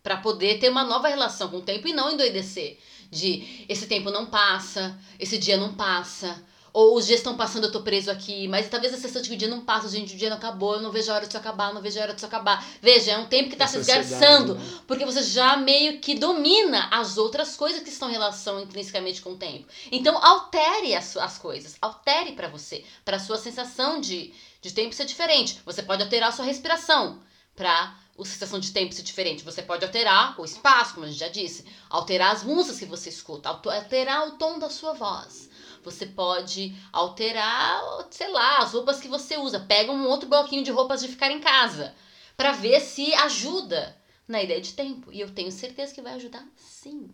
[0.02, 2.78] Pra poder ter uma nova relação com o tempo e não endoidecer.
[3.10, 6.42] De esse tempo não passa, esse dia não passa.
[6.72, 8.48] Ou os dias estão passando, eu tô preso aqui.
[8.48, 10.74] Mas talvez a sensação de que o dia não passa, gente, o dia não acabou,
[10.74, 12.66] eu não vejo a hora disso acabar, não vejo a hora disso acabar.
[12.80, 14.54] Veja, é um tempo que tá se essa ansiedade, esgarçando.
[14.54, 14.80] né?
[14.86, 19.32] Porque você já meio que domina as outras coisas que estão em relação intrinsecamente com
[19.32, 19.66] o tempo.
[19.90, 21.76] Então, altere as, as coisas.
[21.82, 22.84] Altere pra você.
[23.04, 25.60] Pra sua sensação de, de tempo ser diferente.
[25.66, 27.20] Você pode alterar a sua respiração
[27.54, 29.42] pra a sensação de tempo ser diferente.
[29.42, 31.64] Você pode alterar o espaço, como a gente já disse.
[31.90, 33.48] Alterar as músicas que você escuta.
[33.48, 35.50] Alterar o tom da sua voz.
[35.82, 37.80] Você pode alterar,
[38.10, 39.60] sei lá, as roupas que você usa.
[39.60, 41.94] Pega um outro bloquinho de roupas de ficar em casa.
[42.36, 45.12] Pra ver se ajuda na ideia de tempo.
[45.12, 47.10] E eu tenho certeza que vai ajudar sim.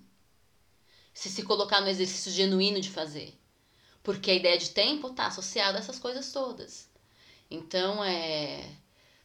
[1.15, 3.35] Se se colocar no exercício genuíno de fazer.
[4.03, 6.89] Porque a ideia de tempo tá associada a essas coisas todas.
[7.51, 8.65] Então, é.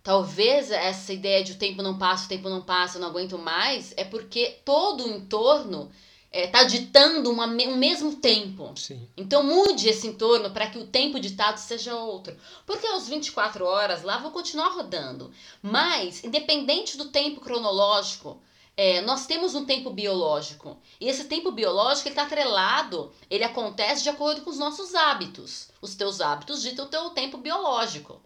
[0.02, 3.38] Talvez essa ideia de o tempo não passa, o tempo não passa, eu não aguento
[3.38, 5.90] mais, é porque todo o entorno
[6.34, 8.74] é, tá ditando uma, um mesmo tempo.
[8.76, 9.08] Sim.
[9.16, 12.36] Então mude esse entorno para que o tempo ditado seja outro.
[12.66, 15.32] Porque às 24 horas lá vão continuar rodando.
[15.62, 18.42] Mas, independente do tempo cronológico,
[18.76, 20.76] é, nós temos um tempo biológico.
[21.00, 25.70] E esse tempo biológico está atrelado, ele acontece de acordo com os nossos hábitos.
[25.80, 28.20] Os teus hábitos ditam o teu tempo biológico.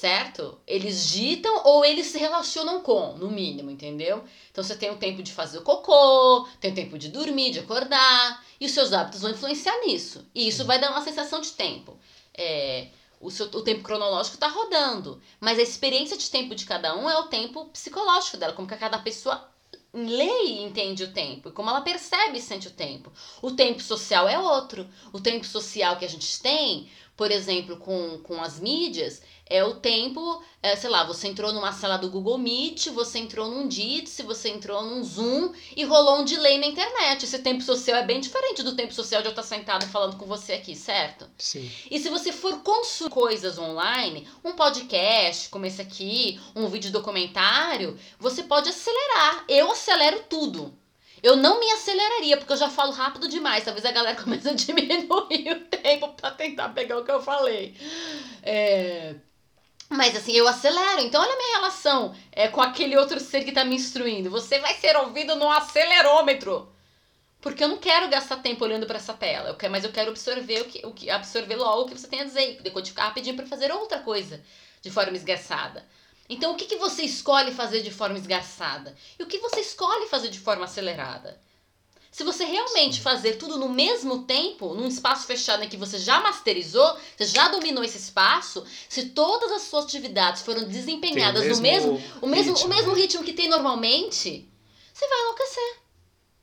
[0.00, 0.58] Certo?
[0.66, 4.24] Eles ditam ou eles se relacionam com, no mínimo, entendeu?
[4.50, 7.58] Então você tem o tempo de fazer o cocô, tem o tempo de dormir, de
[7.58, 10.26] acordar, e os seus hábitos vão influenciar nisso.
[10.34, 11.98] E isso vai dar uma sensação de tempo.
[12.32, 12.88] É,
[13.20, 17.06] o, seu, o tempo cronológico está rodando, mas a experiência de tempo de cada um
[17.06, 19.50] é o tempo psicológico dela, como que cada pessoa
[19.92, 23.12] lê e entende o tempo, e como ela percebe e sente o tempo.
[23.42, 24.88] O tempo social é outro.
[25.12, 26.88] O tempo social que a gente tem,
[27.20, 31.70] por exemplo, com, com as mídias, é o tempo, é, sei lá, você entrou numa
[31.70, 36.24] sala do Google Meet, você entrou num Jitsi, você entrou num Zoom e rolou um
[36.24, 37.26] delay na internet.
[37.26, 40.24] Esse tempo social é bem diferente do tempo social de eu estar sentado falando com
[40.24, 41.28] você aqui, certo?
[41.36, 41.70] Sim.
[41.90, 47.98] E se você for consumir coisas online, um podcast como esse aqui, um vídeo documentário,
[48.18, 49.44] você pode acelerar.
[49.46, 50.79] Eu acelero tudo.
[51.22, 53.64] Eu não me aceleraria, porque eu já falo rápido demais.
[53.64, 57.76] Talvez a galera comece a diminuir o tempo para tentar pegar o que eu falei.
[58.42, 59.14] É...
[59.88, 61.00] Mas assim, eu acelero.
[61.02, 64.30] Então, olha a minha relação é, com aquele outro ser que tá me instruindo.
[64.30, 66.72] Você vai ser ouvido no acelerômetro.
[67.40, 69.48] Porque eu não quero gastar tempo olhando para essa tela.
[69.48, 72.06] Eu quero, mas eu quero absorver o que, o que absorver logo o que você
[72.06, 72.58] tem a dizer.
[72.58, 74.40] E decodificar rapidinho para fazer outra coisa
[74.82, 75.84] de forma esgarçada.
[76.32, 78.96] Então, o que, que você escolhe fazer de forma esgarçada?
[79.18, 81.40] E o que você escolhe fazer de forma acelerada?
[82.12, 86.20] Se você realmente fazer tudo no mesmo tempo, num espaço fechado em que você já
[86.20, 91.62] masterizou, você já dominou esse espaço, se todas as suas atividades foram desempenhadas mesmo no
[91.62, 93.00] mesmo, o mesmo, ritmo, o mesmo né?
[93.00, 94.48] ritmo que tem normalmente,
[94.94, 95.78] você vai enlouquecer.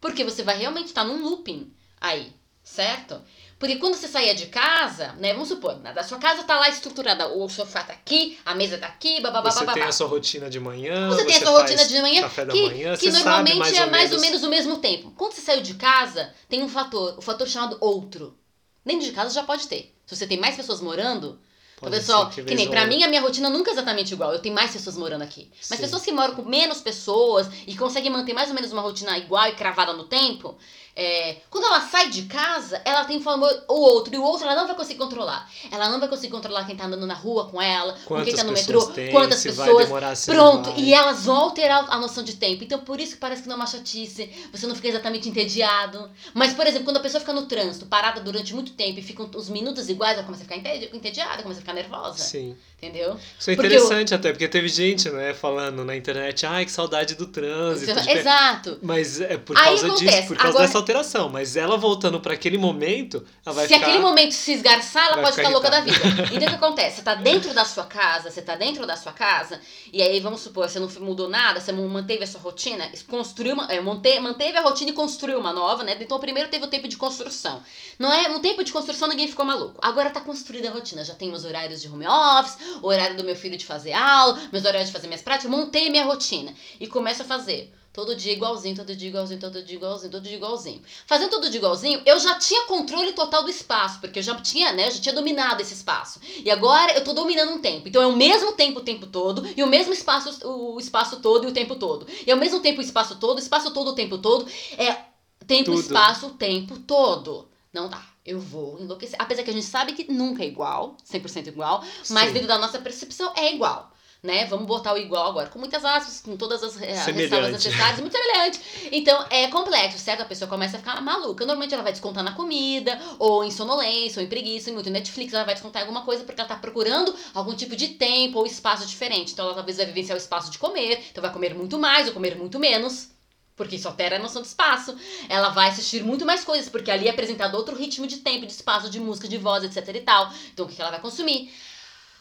[0.02, 3.22] Porque você vai realmente estar num looping aí, certo?
[3.60, 7.28] Porque quando você saía de casa, né, vamos supor, da sua casa tá lá estruturada,
[7.28, 9.88] o sofá tá aqui, a mesa tá aqui, bababá, Você tem bababá.
[9.88, 12.62] a sua rotina de manhã, Você tem a sua rotina de manhã café da que,
[12.62, 15.12] manhã, que você normalmente mais é mais ou menos menos o mesmo tempo.
[15.18, 18.38] Quando você saiu de casa, tem um fator, o fator chamado outro.
[18.86, 19.94] Dentro de casa já pode ter.
[20.06, 21.40] Se você tem mais pessoas morando,
[21.80, 24.34] Pode então, pessoal, ser que, nem ou- mim a minha rotina nunca é exatamente igual.
[24.34, 25.52] Eu tenho mais pessoas morando aqui.
[25.70, 25.84] Mas Sim.
[25.86, 29.48] pessoas que moram com menos pessoas e conseguem manter mais ou menos uma rotina igual
[29.48, 30.58] e cravada no tempo,
[30.99, 34.15] é, quando ela sai de casa, ela tem favor o outro.
[34.15, 35.48] E o outro ela não vai conseguir controlar.
[35.72, 38.44] Ela não vai conseguir controlar quem tá andando na rua com ela, Quantas quem tá
[38.44, 39.86] no metrô, tem, quantas pessoas.
[39.86, 42.64] demorar, Pronto, e elas vão alterar a noção de tempo.
[42.64, 46.10] Então, por isso que parece que não é uma chatice, você não fica exatamente entediado.
[46.34, 49.30] Mas, por exemplo, quando a pessoa fica no trânsito, parada durante muito tempo e ficam
[49.36, 52.24] os minutos iguais, ela começa a ficar entedi- entediada, começa a ficar nervosa.
[52.24, 52.57] Sim.
[52.80, 53.18] Entendeu?
[53.40, 57.26] Isso é interessante até, porque teve gente, né, falando na internet, ai, que saudade do
[57.26, 57.91] trânsito.
[57.91, 58.78] de ter-" Exato.
[58.84, 61.28] Mas é por causa disso, por causa agora- dessa alteração.
[61.28, 63.88] Mas ela voltando para aquele momento, ela vai Se ficar...
[63.88, 65.98] aquele momento se esgarçar, ela pode ficar ficar louca da vida.
[66.32, 66.98] Então o que acontece?
[66.98, 69.60] Você tá dentro da sua casa, você tá dentro da sua casa,
[69.91, 73.66] e aí vamos supor, você não mudou nada, você manteve a sua rotina, construiu uma.
[73.74, 75.98] É, manteve a rotina e construiu uma nova, né?
[75.99, 77.64] Então primeiro teve o tempo de construção.
[77.98, 79.80] Não é no tempo de construção ninguém ficou maluco.
[79.82, 81.04] Agora tá construída a rotina.
[81.04, 84.39] Já tenho os horários de home office, o horário do meu filho de fazer aula,
[84.52, 86.53] meus horários de fazer minhas práticas, montei minha rotina.
[86.80, 87.73] E começo a fazer.
[87.91, 90.84] Todo dia igualzinho, todo dia igualzinho, todo dia igualzinho, todo dia igualzinho.
[91.07, 94.72] Fazendo tudo de igualzinho, eu já tinha controle total do espaço, porque eu já tinha,
[94.72, 96.19] né, eu já tinha dominado esse espaço.
[96.45, 97.88] E agora eu tô dominando um tempo.
[97.88, 101.48] Então é o mesmo tempo o tempo todo, e o mesmo espaço o espaço todo
[101.48, 102.06] e o tempo todo.
[102.27, 105.07] E ao mesmo tempo o espaço todo, o espaço todo o tempo todo, é
[105.48, 105.80] tempo, Tudo.
[105.80, 107.48] espaço, o tempo todo.
[107.73, 108.03] Não dá.
[108.28, 109.16] Eu vou enlouquecer.
[109.18, 112.34] Apesar que a gente sabe que nunca é igual, 100% igual, mas Sim.
[112.34, 113.90] dentro da nossa percepção é igual.
[114.22, 114.45] Né?
[114.48, 118.18] Vamos botar o igual agora, com muitas aspas, com todas as eh, ressalvas necessárias, muito
[118.18, 118.60] semelhante.
[118.91, 120.22] Então, é complexo, certo?
[120.22, 121.45] A pessoa começa a ficar maluca.
[121.45, 125.34] Normalmente ela vai descontar na comida, ou em sonolência, ou em preguiça, em muito Netflix,
[125.34, 128.86] ela vai descontar alguma coisa porque ela tá procurando algum tipo de tempo ou espaço
[128.88, 129.32] diferente.
[129.32, 132.14] Então, ela talvez vai vivenciar o espaço de comer, então vai comer muito mais ou
[132.14, 133.16] comer muito menos.
[133.58, 134.96] Porque isso altera a noção de espaço.
[135.28, 138.54] Ela vai assistir muito mais coisas, porque ali é apresentado outro ritmo de tempo, de
[138.54, 140.32] espaço, de música, de voz, etc e tal.
[140.54, 141.52] Então, o que ela vai consumir?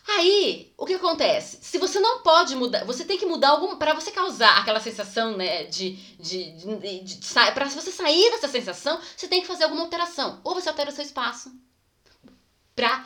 [0.08, 1.58] Aí, o que acontece?
[1.60, 5.36] Se você não pode mudar, você tem que mudar algum para você causar aquela sensação,
[5.36, 9.64] né, de de, de, de, de pra você sair dessa sensação, você tem que fazer
[9.64, 10.40] alguma alteração.
[10.44, 11.52] Ou você altera o seu espaço
[12.74, 13.04] pra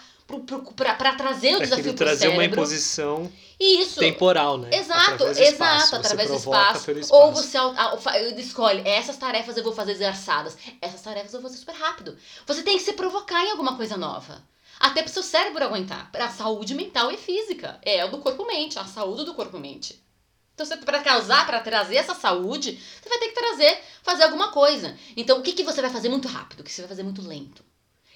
[0.96, 4.00] pra trazer o É desafio pro trazer uma imposição Isso.
[4.00, 4.70] temporal, né?
[4.72, 5.96] Exato, Através do exato, espaço.
[5.96, 6.84] Através do espaço.
[6.86, 8.00] pelo Ou espaço.
[8.00, 12.16] você escolhe, essas tarefas eu vou fazer esgarçadas, essas tarefas eu vou fazer super rápido.
[12.46, 14.42] Você tem que se provocar em alguma coisa nova.
[14.78, 16.10] Até pro seu cérebro aguentar.
[16.10, 17.78] Pra saúde mental e física.
[17.82, 20.02] É o do corpo-mente, a saúde do corpo-mente.
[20.54, 24.48] Então, você, pra causar, pra trazer essa saúde, você vai ter que trazer, fazer alguma
[24.48, 24.96] coisa.
[25.16, 26.60] Então, o que, que você vai fazer muito rápido?
[26.60, 27.62] O que você vai fazer muito lento?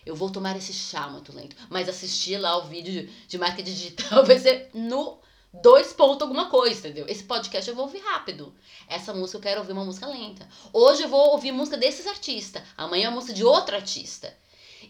[0.05, 1.57] Eu vou tomar esse chá muito lento.
[1.71, 5.19] Mas assistir lá o vídeo de, marketing digital vai ser no
[5.63, 7.07] dois pontos alguma coisa, entendeu?
[7.09, 8.55] Esse podcast eu vou ouvir rápido.
[8.89, 10.49] Essa música eu quero ouvir uma música lenta.
[10.73, 12.63] Hoje eu vou ouvir música desses artistas.
[12.77, 14.37] Amanhã é uma música de outro artista.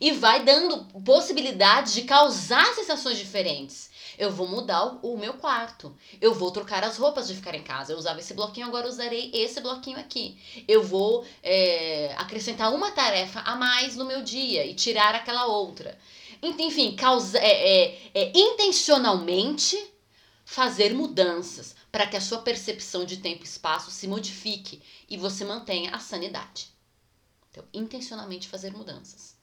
[0.00, 3.90] E vai dando possibilidades de causar sensações diferentes.
[4.18, 5.96] Eu vou mudar o, meu quarto.
[6.20, 7.92] Eu vou trocar as roupas de ficar em casa.
[7.92, 10.38] Eu usava esse bloquinho, agora usarei esse bloquinho aqui.
[10.68, 15.98] Eu vou é, acrescentar uma tarefa a mais no meu dia e tirar aquela outra.
[16.42, 19.92] Enfim, causa, é, é, é, intencionalmente
[20.44, 25.44] fazer mudanças para que a sua percepção de tempo e espaço se modifique e você
[25.44, 26.68] mantenha a sanidade.
[27.50, 29.36] Então, intencionalmente fazer mudanças.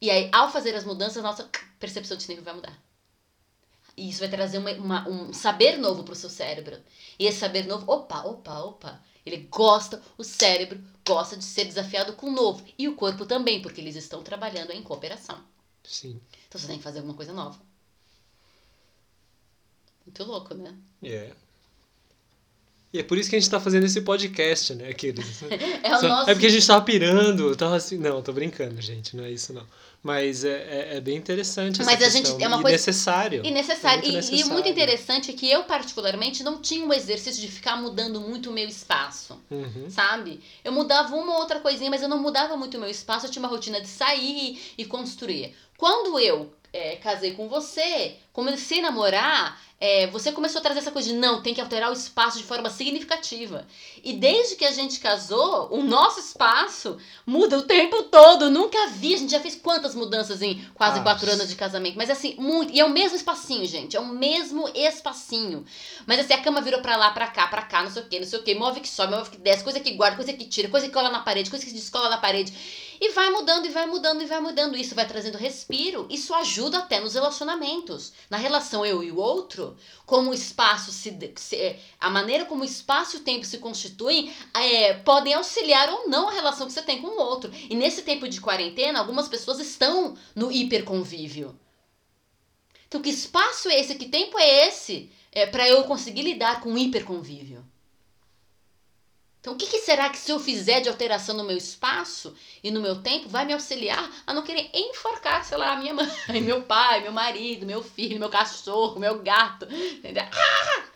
[0.00, 1.48] E aí, ao fazer as mudanças, nossa
[1.80, 2.78] percepção de tempo vai mudar.
[3.96, 6.78] E isso vai trazer uma, uma, um saber novo para o seu cérebro.
[7.18, 12.14] E esse saber novo, opa, opa, opa, ele gosta, o cérebro gosta de ser desafiado
[12.14, 12.64] com o novo.
[12.78, 15.42] E o corpo também, porque eles estão trabalhando em cooperação.
[15.84, 16.20] Sim.
[16.48, 17.60] Então você tem que fazer alguma coisa nova.
[20.04, 20.76] Muito louco, né?
[21.02, 21.08] É.
[21.08, 21.43] Yeah.
[22.94, 25.42] E é por isso que a gente tá fazendo esse podcast, né, aqueles.
[25.82, 26.30] é, o Só, nosso...
[26.30, 27.98] é porque a gente tava pirando, tava assim.
[27.98, 29.66] Não, tô brincando, gente, não é isso não.
[30.00, 30.50] Mas é,
[30.92, 32.32] é, é bem interessante essa Mas a questão.
[32.32, 33.42] gente é uma e coisa necessário.
[33.44, 33.98] E necessário.
[33.98, 34.44] É muito necessário.
[34.44, 38.20] E, e, muito interessante é que eu, particularmente, não tinha um exercício de ficar mudando
[38.20, 39.40] muito o meu espaço.
[39.50, 39.90] Uhum.
[39.90, 40.40] Sabe?
[40.62, 43.26] Eu mudava uma ou outra coisinha, mas eu não mudava muito o meu espaço.
[43.26, 45.52] Eu tinha uma rotina de sair e construir.
[45.76, 50.90] Quando eu é, casei com você, comecei a namorar, é, você começou a trazer essa
[50.90, 53.66] coisa de não, tem que alterar o espaço de forma significativa.
[54.02, 56.96] E desde que a gente casou, o nosso espaço
[57.26, 58.50] muda o tempo todo.
[58.50, 59.14] Nunca vi.
[59.14, 61.96] A gente já fez quantas mudanças em quase quatro anos de casamento.
[61.96, 62.72] Mas assim, muito.
[62.72, 63.96] E é o mesmo espacinho, gente.
[63.96, 65.64] É o mesmo espacinho.
[66.06, 68.20] Mas assim, a cama virou pra lá, pra cá, pra cá, não sei o que,
[68.20, 68.54] não sei o que.
[68.54, 71.10] Move que sobe, move que desce, coisa que guarda, coisa que tira, coisa que cola
[71.10, 72.52] na parede, coisa que descola na parede.
[73.00, 74.76] E vai mudando, e vai mudando, e vai mudando.
[74.76, 76.06] Isso vai trazendo respiro.
[76.10, 78.12] Isso ajuda até nos relacionamentos.
[78.30, 79.76] Na relação eu e o outro,
[80.06, 84.32] como o espaço se, se a maneira como o espaço e o tempo se constituem
[84.54, 87.50] é, podem auxiliar ou não a relação que você tem com o outro.
[87.54, 91.58] E nesse tempo de quarentena, algumas pessoas estão no hiperconvívio.
[92.86, 93.96] Então, que espaço é esse?
[93.96, 97.63] Que tempo é esse é, para eu conseguir lidar com o hiperconvívio?
[99.44, 102.70] Então, o que, que, será que se eu fizer de alteração no meu espaço e
[102.70, 106.08] no meu tempo vai me auxiliar a não querer enforcar, sei lá, minha mãe,
[106.40, 110.24] meu pai, meu marido, meu filho, meu cachorro, meu gato, entendeu?
[110.32, 110.86] Ah!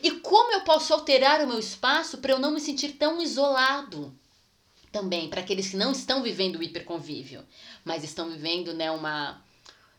[0.00, 4.16] E como eu posso alterar o meu espaço para eu não me sentir tão isolado?
[4.92, 7.44] Também para aqueles que não estão vivendo o hiperconvívio,
[7.84, 9.44] mas estão vivendo né, uma,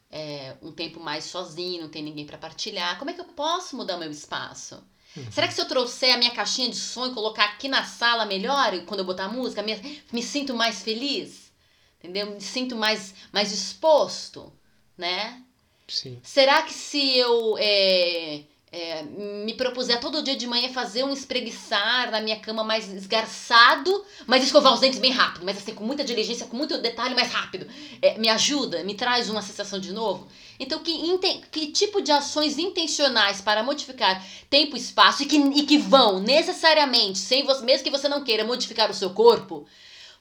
[0.10, 2.98] é, um tempo mais sozinho, não tem ninguém para partilhar.
[2.98, 4.82] Como é que eu posso mudar o meu espaço?
[5.15, 5.31] Uhum.
[5.31, 8.26] Será que se eu trouxer a minha caixinha de som e colocar aqui na sala
[8.26, 11.52] melhor, quando eu botar a música, me, me sinto mais feliz?
[11.99, 12.27] Entendeu?
[12.27, 14.53] Me sinto mais, mais disposto,
[14.98, 15.41] né?
[15.88, 16.19] Sim.
[16.23, 18.41] Será que se eu é,
[18.72, 24.06] é, me propuser todo dia de manhã fazer um espreguiçar na minha cama mais esgarçado,
[24.27, 27.31] mas escovar os dentes bem rápido, mas assim, com muita diligência, com muito detalhe mais
[27.31, 27.68] rápido,
[28.02, 30.27] é, me ajuda, me traz uma sensação de novo?
[30.60, 31.18] Então, que,
[31.52, 36.19] que tipo de ações intencionais para modificar tempo e espaço e que, e que vão
[36.19, 39.65] necessariamente, sem você, mesmo que você não queira modificar o seu corpo,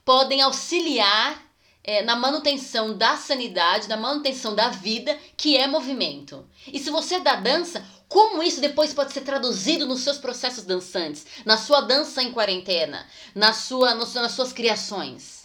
[0.04, 1.42] podem auxiliar
[1.82, 6.46] é, na manutenção da sanidade, na manutenção da vida, que é movimento.
[6.72, 10.64] E se você é da dança, como isso depois pode ser traduzido nos seus processos
[10.64, 15.37] dançantes, na sua dança em quarentena, na sua, no, nas suas criações?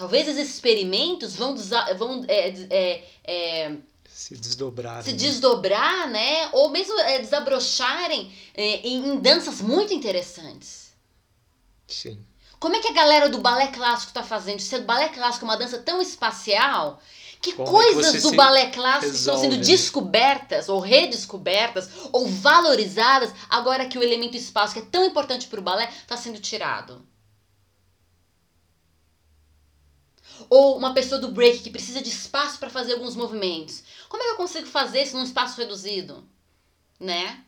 [0.00, 1.54] Talvez esses experimentos vão,
[1.98, 3.76] vão é, é, é,
[4.08, 5.02] se desdobrar.
[5.02, 5.16] Se né?
[5.18, 6.48] desdobrar, né?
[6.52, 10.94] Ou mesmo é, desabrocharem é, em, em danças muito interessantes.
[11.86, 12.18] Sim.
[12.58, 14.60] Como é que a galera do balé clássico está fazendo?
[14.60, 16.98] Se o balé clássico é uma dança tão espacial,
[17.38, 23.84] que Como coisas que do balé clássico estão sendo descobertas ou redescobertas ou valorizadas agora
[23.84, 27.06] que o elemento espaço, que é tão importante para o balé, está sendo tirado?
[30.48, 33.82] Ou uma pessoa do break que precisa de espaço para fazer alguns movimentos.
[34.08, 36.24] Como é que eu consigo fazer isso num espaço reduzido?
[36.98, 37.44] Né?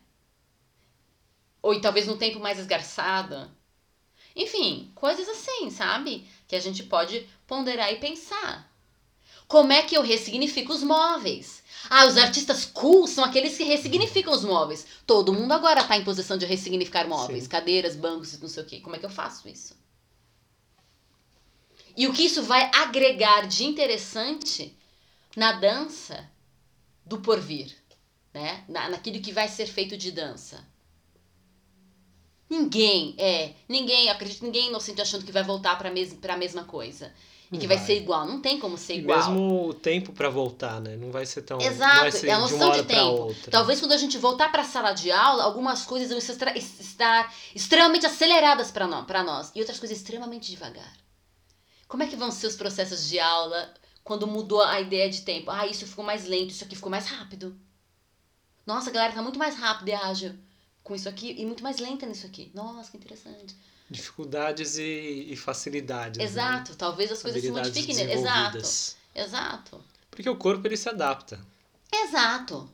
[1.61, 3.49] Ou talvez num tempo mais esgarçado.
[4.35, 6.27] Enfim, coisas assim, sabe?
[6.47, 8.71] Que a gente pode ponderar e pensar.
[9.47, 11.61] Como é que eu ressignifico os móveis?
[11.89, 14.85] Ah, os artistas cool são aqueles que ressignificam os móveis.
[15.05, 17.49] Todo mundo agora está em posição de ressignificar móveis, Sim.
[17.49, 18.79] cadeiras, bancos, não sei o quê.
[18.79, 19.75] Como é que eu faço isso?
[21.95, 24.75] E o que isso vai agregar de interessante
[25.35, 26.29] na dança
[27.05, 27.75] do porvir,
[28.33, 28.63] né?
[28.67, 30.65] Na, naquilo que vai ser feito de dança.
[32.49, 37.11] Ninguém, é, ninguém, acredito, ninguém inocente achando que vai voltar para mes a mesma coisa
[37.51, 37.77] e que vai.
[37.77, 37.85] vai.
[37.85, 38.25] ser igual.
[38.25, 39.17] Não tem como ser e igual.
[39.17, 40.95] mesmo o tempo para voltar, né?
[40.95, 41.59] Não vai ser tão.
[41.61, 43.35] Exato, vai ser é a noção de, de tempo.
[43.49, 48.05] Talvez quando a gente voltar para a sala de aula, algumas coisas vão estar extremamente
[48.05, 51.02] aceleradas para nós, nós e outras coisas extremamente devagar.
[51.93, 53.71] Como é que vão ser os processos de aula
[54.03, 55.51] quando mudou a ideia de tempo?
[55.51, 57.55] Ah, isso ficou mais lento, isso aqui ficou mais rápido.
[58.65, 60.33] Nossa, a galera tá muito mais rápida e ágil
[60.83, 62.51] com isso aqui e muito mais lenta nisso aqui.
[62.55, 63.55] Nossa, que interessante
[63.91, 66.17] dificuldades e, e facilidades.
[66.17, 66.25] Né?
[66.25, 66.77] Exato, né?
[66.79, 68.11] talvez as coisas se modifiquem.
[68.11, 68.57] Exato,
[69.13, 69.85] exato.
[70.09, 71.39] Porque o corpo ele se adapta.
[71.93, 72.67] Exato.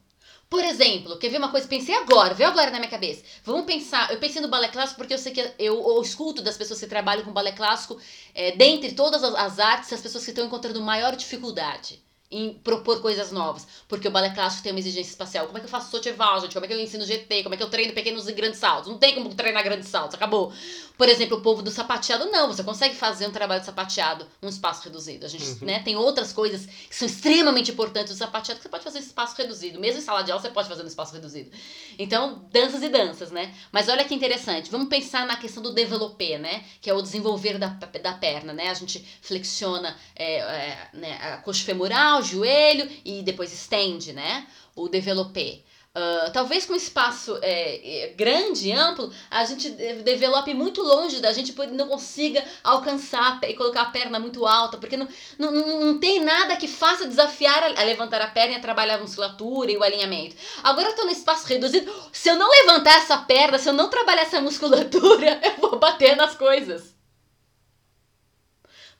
[0.50, 1.68] Por exemplo, quer ver uma coisa?
[1.68, 3.24] Pensei agora, veio agora na minha cabeça.
[3.44, 6.58] Vamos pensar, eu pensei no balé clássico porque eu sei que eu, eu escuto das
[6.58, 8.00] pessoas que trabalham com balé clássico,
[8.34, 12.02] é, dentre todas as, as artes, as pessoas que estão encontrando maior dificuldade
[12.32, 13.68] em propor coisas novas.
[13.88, 15.46] Porque o balé clássico tem uma exigência espacial.
[15.46, 16.54] Como é que eu faço Socheval, gente?
[16.54, 17.44] Como é que eu ensino GT?
[17.44, 18.90] Como é que eu treino pequenos e grandes saltos?
[18.90, 20.52] Não tem como treinar grandes saltos, acabou.
[21.00, 22.48] Por exemplo, o povo do sapateado, não.
[22.48, 25.26] Você consegue fazer um trabalho de sapateado num espaço reduzido.
[25.26, 25.58] A gente uhum.
[25.62, 29.04] né, tem outras coisas que são extremamente importantes do sapateado que você pode fazer em
[29.04, 29.80] espaço reduzido.
[29.80, 31.52] Mesmo em sala de aula, você pode fazer no espaço reduzido.
[31.98, 33.56] Então, danças e danças, né?
[33.72, 34.70] Mas olha que interessante.
[34.70, 36.66] Vamos pensar na questão do developer, né?
[36.82, 38.70] Que é o desenvolver da, da perna, né?
[38.70, 44.46] A gente flexiona é, é, né, a coxa femoral, joelho e depois estende, né?
[44.76, 45.64] O developer.
[45.98, 51.52] Uh, talvez com espaço é, é, grande, amplo, a gente develope muito longe da gente
[51.72, 55.07] não consiga alcançar e colocar a perna muito alta, porque não,
[55.40, 58.95] não, não tem nada que faça desafiar a, a levantar a perna e a trabalhar
[58.95, 60.36] a musculatura e o alinhamento.
[60.64, 63.90] Agora eu estou no espaço reduzido, se eu não levantar essa perna, se eu não
[63.90, 66.99] trabalhar essa musculatura, eu vou bater nas coisas.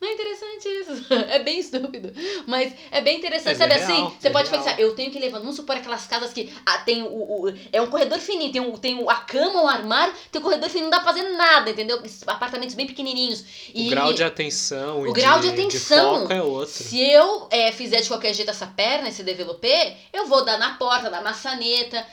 [0.00, 1.06] Não é interessante isso.
[1.30, 2.12] É bem estúpido.
[2.46, 3.54] Mas é bem interessante.
[3.54, 3.92] É Sabe assim?
[3.92, 4.16] real, assim?
[4.18, 4.62] Você é pode real.
[4.62, 5.38] pensar, eu tenho que levar.
[5.38, 8.78] Vamos supor aquelas casas que ah, tem o, o, É um corredor fininho, tem, o,
[8.78, 12.02] tem a cama, o armário, tem o corredor fininho, não dá pra fazer nada, entendeu?
[12.26, 13.44] Apartamentos bem pequenininhos.
[13.74, 15.02] E, o grau de atenção.
[15.02, 16.26] O grau de, atenção.
[16.26, 16.72] De é outro.
[16.72, 20.74] Se eu é, fizer de qualquer jeito essa perna, esse developer, eu vou dar na
[20.74, 22.06] porta, na maçaneta.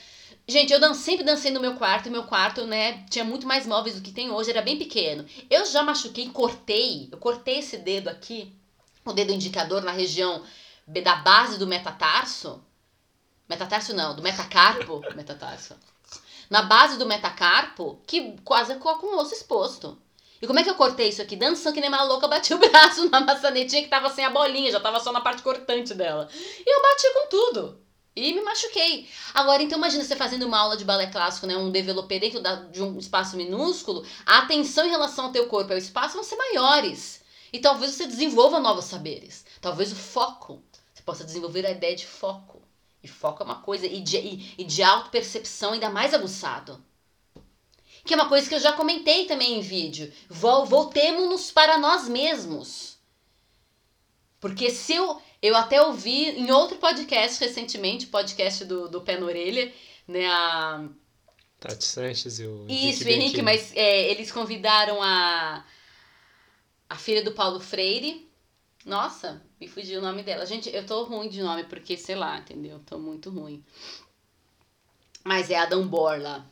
[0.50, 3.68] Gente, eu dan sempre dancei no meu quarto, e meu quarto, né, tinha muito mais
[3.68, 5.26] móveis do que tem hoje, era bem pequeno.
[5.50, 8.56] Eu já machuquei, cortei, eu cortei esse dedo aqui,
[9.04, 10.42] o dedo indicador na região
[10.88, 12.64] da base do metatarso.
[13.50, 15.76] Metatarso não, do metacarpo, metatarso.
[16.50, 20.02] Na base do metacarpo, que quase com o osso exposto.
[20.42, 21.36] E como é que eu cortei isso aqui?
[21.36, 24.72] Dançando que nem uma louca, bati o braço na maçanetinha que tava sem a bolinha,
[24.72, 26.30] já tava só na parte cortante dela.
[26.34, 27.87] E eu bati com tudo.
[28.20, 29.08] E me machuquei.
[29.32, 31.56] Agora, então imagina você fazendo uma aula de balé clássico, né?
[31.56, 35.70] Um developer dentro da, de um espaço minúsculo, a atenção em relação ao teu corpo
[35.72, 37.22] e ao espaço vão ser maiores.
[37.54, 39.46] E talvez você desenvolva novos saberes.
[39.62, 42.64] Talvez o foco, você possa desenvolver a ideia de foco.
[43.04, 46.84] E foco é uma coisa, e de, e, e de auto-percepção ainda mais aguçado.
[48.04, 50.12] Que é uma coisa que eu já comentei também em vídeo.
[50.28, 52.97] Voltemos-nos para nós mesmos.
[54.40, 59.26] Porque se eu, eu até ouvi em outro podcast recentemente, podcast do, do Pé na
[59.26, 59.74] Orelha,
[60.08, 60.28] né?
[60.28, 60.88] A...
[61.60, 62.66] Tati Sanches e o.
[62.70, 65.66] Isso, o Henrique, mas é, eles convidaram a.
[66.90, 68.28] A filha do Paulo Freire.
[68.86, 70.46] Nossa, me fugiu o nome dela.
[70.46, 72.80] Gente, eu tô ruim de nome porque, sei lá, entendeu?
[72.86, 73.62] Tô muito ruim.
[75.26, 76.50] Mas é Adam Borla.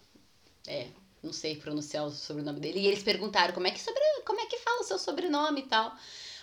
[0.68, 0.88] É,
[1.24, 2.80] não sei pronunciar o sobrenome dele.
[2.80, 5.66] E eles perguntaram como é que, sobre, como é que fala o seu sobrenome e
[5.66, 5.96] tal.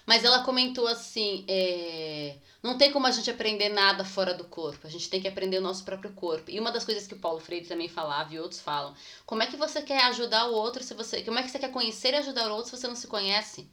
[0.06, 4.86] Mas ela comentou assim: é, não tem como a gente aprender nada fora do corpo,
[4.86, 6.50] a gente tem que aprender o nosso próprio corpo.
[6.50, 9.46] E uma das coisas que o Paulo Freire também falava e outros falam: como é
[9.46, 11.22] que você quer ajudar o outro se você.
[11.22, 13.68] Como é que você quer conhecer e ajudar o outro se você não se conhece?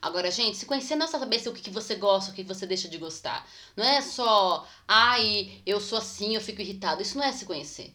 [0.00, 2.66] Agora, gente, se conhecer é só saber o que, que você gosta, o que você
[2.66, 3.48] deixa de gostar.
[3.76, 7.02] Não é só, ai, eu sou assim, eu fico irritado.
[7.02, 7.94] Isso não é se conhecer.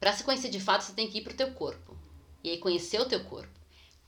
[0.00, 1.94] Para se conhecer de fato, você tem que ir pro teu corpo.
[2.42, 3.61] E aí conhecer o teu corpo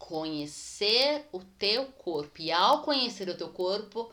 [0.05, 2.43] conhecer o teu corpo.
[2.43, 4.13] E ao conhecer o teu corpo,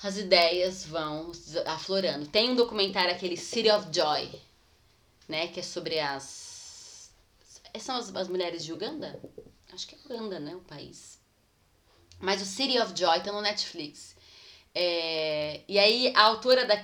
[0.00, 1.32] as ideias vão
[1.66, 2.28] aflorando.
[2.28, 4.30] Tem um documentário, aquele City of Joy,
[5.28, 5.48] né?
[5.48, 7.10] Que é sobre as.
[7.80, 9.20] São as, as mulheres de Uganda?
[9.72, 10.54] Acho que é Uganda, né?
[10.54, 11.18] O país.
[12.20, 14.14] Mas o City of Joy tá no Netflix.
[14.72, 16.76] É, e aí a autora da,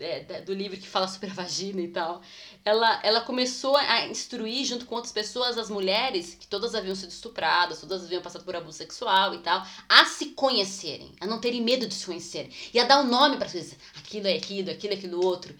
[0.00, 2.20] é, do livro que fala sobre a vagina e tal,
[2.64, 7.10] ela, ela começou a instruir, junto com outras pessoas, as mulheres, que todas haviam sido
[7.10, 11.60] estupradas, todas haviam passado por abuso sexual e tal, a se conhecerem, a não terem
[11.60, 14.94] medo de se conhecerem, e a dar um nome para coisas, aquilo é aquilo, aquilo
[14.94, 15.54] é aquilo outro.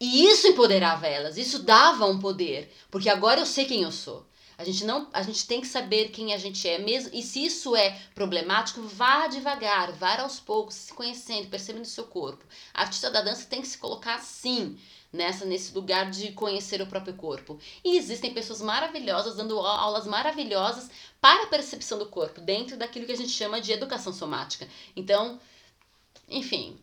[0.00, 4.26] E isso empoderava elas, isso dava um poder, porque agora eu sei quem eu sou.
[4.58, 7.10] A gente não, a gente tem que saber quem a gente é mesmo.
[7.12, 12.04] E se isso é problemático, vá devagar, vá aos poucos, se conhecendo, percebendo o seu
[12.04, 12.42] corpo.
[12.72, 14.78] A artista da dança tem que se colocar assim,
[15.16, 17.58] nessa nesse lugar de conhecer o próprio corpo.
[17.84, 20.90] E existem pessoas maravilhosas dando aulas maravilhosas
[21.20, 24.68] para a percepção do corpo, dentro daquilo que a gente chama de educação somática.
[24.94, 25.40] Então,
[26.28, 26.78] enfim,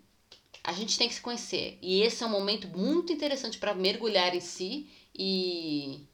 [0.64, 1.78] a gente tem que se conhecer.
[1.82, 6.06] E esse é um momento muito interessante para mergulhar em si e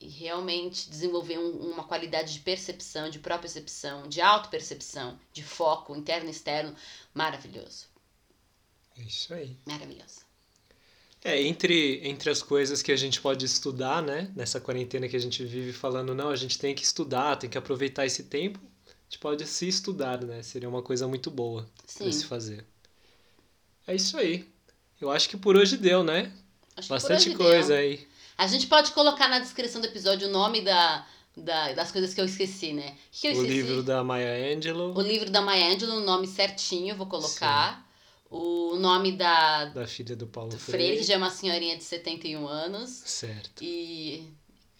[0.00, 6.28] e realmente desenvolver um, uma qualidade de percepção, de própria-percepção, de auto-percepção, de foco interno
[6.28, 6.74] e externo
[7.12, 7.86] maravilhoso.
[8.96, 9.56] É isso aí.
[9.66, 10.27] Maravilhoso.
[11.28, 15.20] É, entre, entre as coisas que a gente pode estudar, né, nessa quarentena que a
[15.20, 18.90] gente vive falando, não, a gente tem que estudar, tem que aproveitar esse tempo, a
[19.10, 20.42] gente pode se estudar, né?
[20.42, 22.64] Seria uma coisa muito boa para se fazer.
[23.86, 24.46] É isso aí.
[25.00, 26.32] Eu acho que por hoje deu, né?
[26.76, 27.76] Acho que Bastante coisa deu.
[27.78, 28.06] aí.
[28.36, 31.06] A gente pode colocar na descrição do episódio o nome da,
[31.36, 32.90] da- das coisas que eu esqueci, né?
[32.90, 33.52] O que, que eu O esqueci?
[33.54, 37.87] livro da Maya Angelou, O livro da Maya Angelou, o nome certinho, vou colocar.
[38.30, 40.84] O nome da da filha do Paulo do Freire.
[40.84, 42.90] Freire, que já é uma senhorinha de 71 anos.
[42.90, 43.62] Certo.
[43.64, 44.24] E.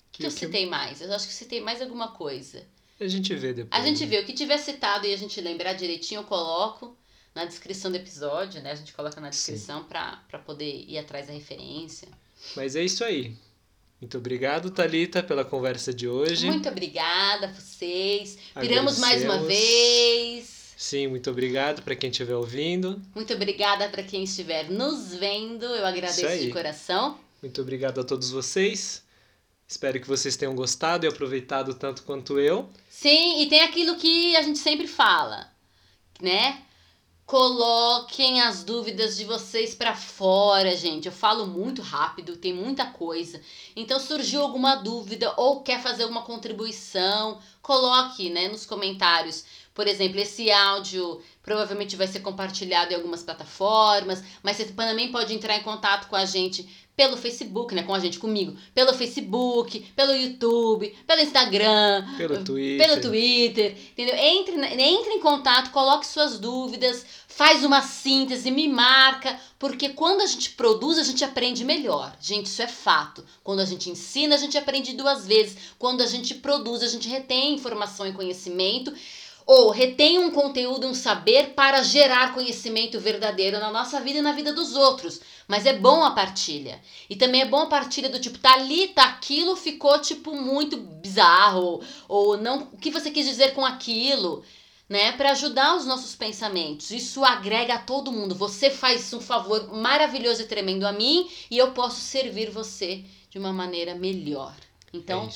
[0.09, 1.01] O que, E eu o que- citei mais?
[1.01, 2.67] Eu acho que citei mais alguma coisa.
[3.01, 3.81] A gente vê depois.
[3.83, 4.07] A gente né?
[4.07, 6.97] vê, o que tiver citado e a gente lembrar direitinho, eu coloco
[7.35, 8.73] na descrição do episódio, né?
[8.73, 12.09] A gente coloca na descrição pra, pra poder ir atrás da referência.
[12.57, 13.37] Mas é isso aí.
[14.01, 16.47] Muito obrigado, Talita, pela conversa de hoje.
[16.47, 18.39] Muito obrigada a vocês.
[18.61, 20.38] Viramos mais uma vez.
[20.79, 23.03] Sim, muito obrigado para quem estiver ouvindo.
[23.13, 25.65] Muito obrigada para quem estiver nos vendo.
[25.65, 27.19] Eu agradeço de coração.
[27.43, 29.03] Muito obrigado a todos vocês.
[29.67, 32.71] Espero que vocês tenham gostado e aproveitado tanto quanto eu.
[32.89, 35.51] Sim, e tem aquilo que a gente sempre fala,
[36.23, 36.63] né?
[37.27, 41.07] Coloquem as dúvidas de vocês pra fora, gente.
[41.07, 43.39] Eu falo muito rápido, tem muita coisa.
[43.75, 49.45] Então surgiu alguma dúvida ou quer fazer uma contribuição, coloque, né, nos comentários.
[49.79, 55.33] Por exemplo, esse áudio provavelmente vai ser compartilhado em algumas plataformas, mas você também pode
[55.33, 59.81] entrar em contato com a gente pelo Facebook, né, com a gente comigo, pelo Facebook,
[59.95, 62.89] pelo YouTube, pelo Instagram, Pelo Twitter.
[62.89, 64.17] pelo Twitter, entendeu?
[64.17, 70.27] Entre, entre em contato, coloque suas dúvidas, faz uma síntese, me marca, porque quando a
[70.27, 72.17] gente produz, a gente aprende melhor.
[72.21, 73.25] Gente, isso é fato.
[73.45, 75.57] Quando a gente ensina, a gente aprende duas vezes.
[75.79, 78.93] Quando a gente produz, a gente retém informação e conhecimento.
[79.49, 84.33] Ou retém um conteúdo, um saber para gerar conhecimento verdadeiro na nossa vida e na
[84.33, 85.23] vida dos outros.
[85.49, 86.79] Mas é bom a partilha.
[87.09, 90.77] E também é bom a partilha do tipo, tá ali, tá aquilo, ficou tipo muito
[90.77, 91.83] bizarro.
[92.07, 94.45] Ou não, o que você quis dizer com aquilo?
[94.87, 96.91] Né, para ajudar os nossos pensamentos.
[96.91, 98.35] Isso agrega a todo mundo.
[98.35, 103.39] Você faz um favor maravilhoso e tremendo a mim e eu posso servir você de
[103.39, 104.55] uma maneira melhor.
[104.93, 105.27] Então, É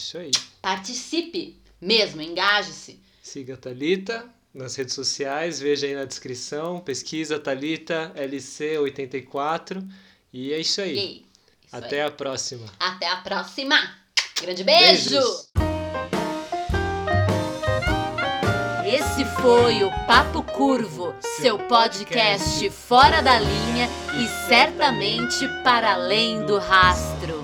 [0.61, 3.02] participe mesmo, engaje-se.
[3.33, 9.83] Siga a Talita nas redes sociais, veja aí na descrição, pesquisa Talita LC84
[10.31, 11.25] e é isso aí.
[11.65, 12.09] Isso Até aí.
[12.09, 12.67] a próxima.
[12.79, 13.77] Até a próxima.
[14.39, 15.09] Grande beijo.
[15.09, 15.49] Beijos.
[18.85, 23.89] Esse foi o Papo Curvo, seu podcast fora da linha
[24.21, 27.42] e certamente para além do rastro.